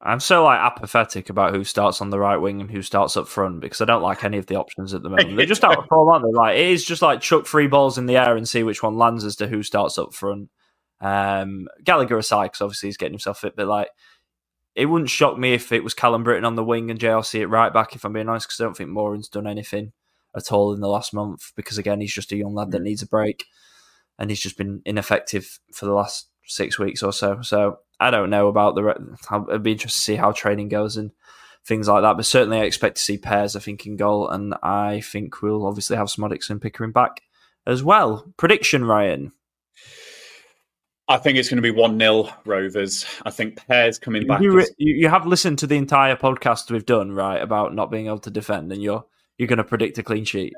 I'm 0.02 0.20
so 0.20 0.44
like 0.44 0.58
apathetic 0.58 1.28
about 1.28 1.54
who 1.54 1.62
starts 1.62 2.00
on 2.00 2.08
the 2.08 2.18
right 2.18 2.38
wing 2.38 2.62
and 2.62 2.70
who 2.70 2.80
starts 2.80 3.18
up 3.18 3.28
front 3.28 3.60
because 3.60 3.82
I 3.82 3.84
don't 3.84 4.02
like 4.02 4.24
any 4.24 4.38
of 4.38 4.46
the 4.46 4.56
options 4.56 4.94
at 4.94 5.02
the 5.02 5.10
moment. 5.10 5.36
They're 5.36 5.44
just 5.44 5.62
out 5.62 5.76
of 5.76 5.84
form, 5.88 6.08
aren't 6.08 6.24
they? 6.24 6.32
Like 6.32 6.56
it 6.56 6.68
is 6.68 6.86
just 6.86 7.02
like 7.02 7.20
chuck 7.20 7.46
three 7.46 7.66
balls 7.66 7.98
in 7.98 8.06
the 8.06 8.16
air 8.16 8.34
and 8.34 8.48
see 8.48 8.62
which 8.62 8.82
one 8.82 8.96
lands 8.96 9.24
as 9.24 9.36
to 9.36 9.46
who 9.46 9.62
starts 9.62 9.98
up 9.98 10.14
front. 10.14 10.48
Um, 11.02 11.68
Gallagher 11.84 12.16
aside, 12.16 12.46
because 12.46 12.62
obviously 12.62 12.88
he's 12.88 12.96
getting 12.96 13.12
himself 13.12 13.40
fit, 13.40 13.56
but 13.56 13.66
like 13.66 13.88
it 14.74 14.86
wouldn't 14.86 15.10
shock 15.10 15.36
me 15.36 15.52
if 15.52 15.70
it 15.70 15.84
was 15.84 15.92
Callum 15.92 16.24
Brittain 16.24 16.46
on 16.46 16.54
the 16.54 16.64
wing 16.64 16.90
and 16.90 16.98
JRC 16.98 17.42
at 17.42 17.50
right 17.50 17.72
back. 17.72 17.94
If 17.94 18.04
I'm 18.04 18.14
being 18.14 18.28
honest, 18.28 18.48
because 18.48 18.60
I 18.60 18.64
don't 18.64 18.76
think 18.76 18.88
Moran's 18.88 19.28
done 19.28 19.46
anything 19.46 19.92
at 20.36 20.52
all 20.52 20.72
in 20.72 20.80
the 20.80 20.88
last 20.88 21.12
month. 21.12 21.52
Because 21.56 21.78
again, 21.78 22.00
he's 22.00 22.14
just 22.14 22.32
a 22.32 22.36
young 22.36 22.54
lad 22.54 22.70
that 22.72 22.80
mm. 22.80 22.84
needs 22.84 23.02
a 23.02 23.06
break, 23.06 23.46
and 24.18 24.30
he's 24.30 24.40
just 24.40 24.56
been 24.56 24.82
ineffective 24.84 25.58
for 25.72 25.86
the 25.86 25.92
last 25.92 26.28
six 26.46 26.78
weeks 26.78 27.02
or 27.02 27.12
so. 27.12 27.42
So 27.42 27.78
I 27.98 28.10
don't 28.10 28.30
know 28.30 28.48
about 28.48 28.74
the. 28.74 28.94
It'd 29.48 29.62
be 29.62 29.72
interesting 29.72 29.98
to 29.98 30.04
see 30.04 30.16
how 30.16 30.32
training 30.32 30.68
goes 30.68 30.96
and 30.96 31.10
things 31.66 31.88
like 31.88 32.02
that. 32.02 32.16
But 32.16 32.26
certainly, 32.26 32.58
I 32.58 32.64
expect 32.64 32.96
to 32.96 33.02
see 33.02 33.18
Pears 33.18 33.56
I 33.56 33.60
think 33.60 33.86
in 33.86 33.96
goal, 33.96 34.28
and 34.28 34.54
I 34.62 35.00
think 35.00 35.42
we'll 35.42 35.66
obviously 35.66 35.96
have 35.96 36.08
Szmodics 36.08 36.50
and 36.50 36.60
Pickering 36.60 36.92
back 36.92 37.22
as 37.66 37.82
well. 37.82 38.32
Prediction, 38.36 38.84
Ryan. 38.84 39.32
I 41.08 41.16
think 41.16 41.38
it's 41.38 41.48
going 41.48 41.56
to 41.56 41.62
be 41.62 41.72
1 41.72 41.98
0 41.98 42.28
Rovers. 42.46 43.04
I 43.26 43.30
think 43.30 43.66
Pears 43.66 43.98
coming 43.98 44.28
back. 44.28 44.40
You, 44.40 44.60
is... 44.60 44.72
you, 44.78 45.08
have 45.08 45.26
listened 45.26 45.58
to 45.58 45.66
the 45.66 45.74
entire 45.74 46.14
podcast 46.14 46.70
we've 46.70 46.86
done, 46.86 47.10
right, 47.10 47.42
about 47.42 47.74
not 47.74 47.90
being 47.90 48.06
able 48.06 48.20
to 48.20 48.30
defend, 48.30 48.70
and 48.72 48.80
you're 48.80 49.04
you're 49.40 49.48
going 49.48 49.56
to 49.56 49.64
predict 49.64 49.96
a 49.96 50.02
clean 50.02 50.26
sheet. 50.26 50.52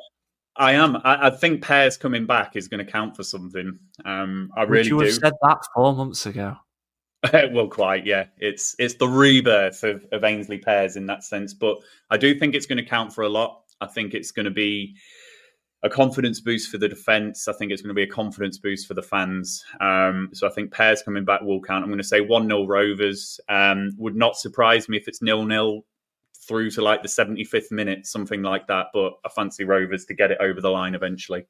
I 0.56 0.72
am. 0.72 0.96
I, 0.96 1.28
I 1.28 1.30
think 1.30 1.62
Pears 1.62 1.96
coming 1.96 2.26
back 2.26 2.56
is 2.56 2.66
going 2.66 2.84
to 2.84 2.90
count 2.90 3.16
for 3.16 3.22
something. 3.22 3.78
Um, 4.04 4.50
I 4.56 4.62
Would 4.62 4.70
really 4.70 4.88
you 4.88 4.98
do. 4.98 5.04
have 5.04 5.14
said 5.14 5.32
that 5.40 5.58
four 5.72 5.94
months 5.94 6.26
ago. 6.26 6.56
well, 7.32 7.68
quite, 7.68 8.04
yeah. 8.04 8.26
It's 8.38 8.74
it's 8.80 8.94
the 8.94 9.06
rebirth 9.06 9.84
of, 9.84 10.04
of 10.10 10.22
Aynsley 10.22 10.60
Pears 10.60 10.96
in 10.96 11.06
that 11.06 11.22
sense, 11.22 11.54
but 11.54 11.78
I 12.10 12.16
do 12.16 12.36
think 12.36 12.56
it's 12.56 12.66
going 12.66 12.82
to 12.82 12.84
count 12.84 13.14
for 13.14 13.22
a 13.22 13.28
lot. 13.28 13.62
I 13.80 13.86
think 13.86 14.14
it's 14.14 14.32
going 14.32 14.46
to 14.46 14.50
be 14.50 14.96
a 15.84 15.88
confidence 15.88 16.40
boost 16.40 16.68
for 16.68 16.78
the 16.78 16.88
defence. 16.88 17.46
I 17.46 17.52
think 17.52 17.70
it's 17.70 17.82
going 17.82 17.90
to 17.90 17.94
be 17.94 18.02
a 18.02 18.08
confidence 18.08 18.58
boost 18.58 18.88
for 18.88 18.94
the 18.94 19.02
fans. 19.02 19.64
Um, 19.80 20.30
so 20.32 20.48
I 20.48 20.50
think 20.50 20.72
Pears 20.72 21.02
coming 21.02 21.24
back 21.24 21.42
will 21.42 21.60
count. 21.60 21.84
I'm 21.84 21.90
going 21.90 21.98
to 21.98 22.04
say 22.04 22.20
1 22.20 22.48
0 22.48 22.66
Rovers. 22.66 23.38
Um, 23.48 23.92
would 23.96 24.16
not 24.16 24.36
surprise 24.36 24.88
me 24.88 24.96
if 24.96 25.06
it's 25.06 25.22
nil 25.22 25.44
nil 25.44 25.84
through 26.46 26.70
to 26.72 26.82
like 26.82 27.02
the 27.02 27.08
75th 27.08 27.70
minute, 27.70 28.06
something 28.06 28.42
like 28.42 28.66
that. 28.66 28.86
But 28.92 29.14
I 29.24 29.28
fancy 29.28 29.64
Rovers 29.64 30.04
to 30.06 30.14
get 30.14 30.30
it 30.30 30.38
over 30.40 30.60
the 30.60 30.70
line 30.70 30.94
eventually. 30.94 31.46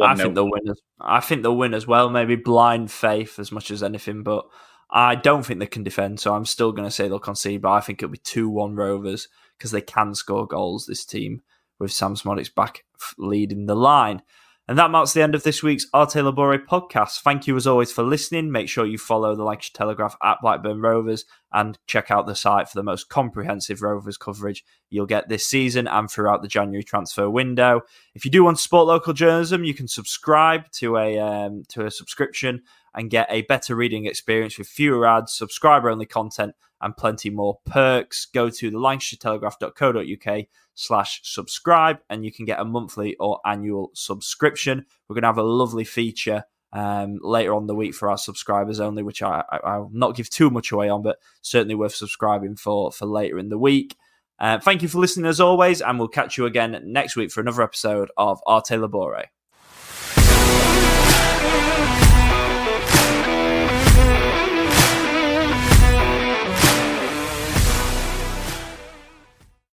I 0.00 0.14
think 0.14 0.34
they'll 0.34 0.50
win. 0.50 0.68
As, 0.70 0.80
I 1.00 1.20
think 1.20 1.42
they'll 1.42 1.56
win 1.56 1.74
as 1.74 1.86
well. 1.86 2.08
Maybe 2.08 2.36
blind 2.36 2.90
faith 2.90 3.38
as 3.38 3.52
much 3.52 3.70
as 3.70 3.82
anything, 3.82 4.22
but 4.22 4.46
I 4.90 5.14
don't 5.14 5.44
think 5.44 5.58
they 5.58 5.66
can 5.66 5.82
defend, 5.82 6.20
so 6.20 6.34
I'm 6.34 6.44
still 6.44 6.72
going 6.72 6.86
to 6.86 6.90
say 6.90 7.08
they'll 7.08 7.18
concede, 7.18 7.62
but 7.62 7.72
I 7.72 7.80
think 7.80 8.02
it'll 8.02 8.12
be 8.12 8.18
2 8.18 8.48
1 8.48 8.74
Rovers 8.74 9.28
because 9.56 9.70
they 9.70 9.80
can 9.80 10.14
score 10.14 10.46
goals, 10.46 10.86
this 10.86 11.04
team, 11.04 11.42
with 11.78 11.92
Sam 11.92 12.14
Szmodics 12.14 12.54
back 12.54 12.84
leading 13.16 13.66
the 13.66 13.74
line. 13.74 14.22
And 14.68 14.78
that 14.78 14.92
marks 14.92 15.12
the 15.12 15.22
end 15.22 15.34
of 15.34 15.42
this 15.42 15.60
week's 15.60 15.88
Arte 15.92 16.20
Labore 16.20 16.64
podcast. 16.64 17.20
Thank 17.22 17.48
you 17.48 17.56
as 17.56 17.66
always 17.66 17.90
for 17.90 18.04
listening. 18.04 18.52
Make 18.52 18.68
sure 18.68 18.86
you 18.86 18.96
follow 18.96 19.34
the 19.34 19.42
Lancashire 19.42 19.72
Telegraph 19.74 20.16
at 20.22 20.38
Blackburn 20.40 20.80
Rovers 20.80 21.24
and 21.52 21.76
check 21.88 22.12
out 22.12 22.26
the 22.26 22.36
site 22.36 22.68
for 22.68 22.78
the 22.78 22.84
most 22.84 23.08
comprehensive 23.08 23.82
Rovers 23.82 24.16
coverage 24.16 24.64
you'll 24.88 25.06
get 25.06 25.28
this 25.28 25.46
season 25.46 25.88
and 25.88 26.08
throughout 26.08 26.42
the 26.42 26.48
January 26.48 26.84
transfer 26.84 27.28
window. 27.28 27.80
If 28.14 28.24
you 28.24 28.30
do 28.30 28.44
want 28.44 28.58
to 28.58 28.62
support 28.62 28.86
local 28.86 29.12
journalism, 29.12 29.64
you 29.64 29.74
can 29.74 29.88
subscribe 29.88 30.70
to 30.72 30.96
a 30.96 31.18
um, 31.18 31.64
to 31.70 31.84
a 31.84 31.90
subscription 31.90 32.62
and 32.94 33.10
get 33.10 33.26
a 33.30 33.42
better 33.42 33.74
reading 33.74 34.06
experience 34.06 34.58
with 34.58 34.68
fewer 34.68 35.06
ads, 35.06 35.34
subscriber 35.34 35.90
only 35.90 36.06
content, 36.06 36.54
and 36.82 36.96
plenty 36.96 37.30
more 37.30 37.58
perks. 37.64 38.26
Go 38.26 38.50
to 38.50 38.70
the 38.70 38.76
lancashiretelegraph.co.uk 38.76 40.44
slash 40.74 41.20
subscribe 41.22 41.98
and 42.08 42.24
you 42.24 42.32
can 42.32 42.44
get 42.44 42.60
a 42.60 42.64
monthly 42.64 43.16
or 43.16 43.40
annual 43.44 43.90
subscription. 43.94 44.86
We're 45.08 45.14
going 45.14 45.22
to 45.22 45.28
have 45.28 45.38
a 45.38 45.42
lovely 45.42 45.84
feature 45.84 46.44
um, 46.72 47.18
later 47.22 47.54
on 47.54 47.66
the 47.66 47.74
week 47.74 47.94
for 47.94 48.10
our 48.10 48.18
subscribers 48.18 48.80
only, 48.80 49.02
which 49.02 49.22
I, 49.22 49.44
I, 49.62 49.78
will 49.78 49.90
not 49.92 50.16
give 50.16 50.30
too 50.30 50.50
much 50.50 50.72
away 50.72 50.88
on, 50.88 51.02
but 51.02 51.18
certainly 51.42 51.74
worth 51.74 51.94
subscribing 51.94 52.56
for 52.56 52.90
for 52.90 53.06
later 53.06 53.38
in 53.38 53.50
the 53.50 53.58
week. 53.58 53.96
Uh, 54.38 54.58
thank 54.58 54.82
you 54.82 54.88
for 54.88 54.98
listening 54.98 55.26
as 55.26 55.40
always, 55.40 55.82
and 55.82 55.98
we'll 55.98 56.08
catch 56.08 56.38
you 56.38 56.46
again 56.46 56.80
next 56.84 57.14
week 57.14 57.30
for 57.30 57.40
another 57.40 57.62
episode 57.62 58.10
of 58.16 58.40
Arte 58.46 58.76
Labore. 58.76 59.26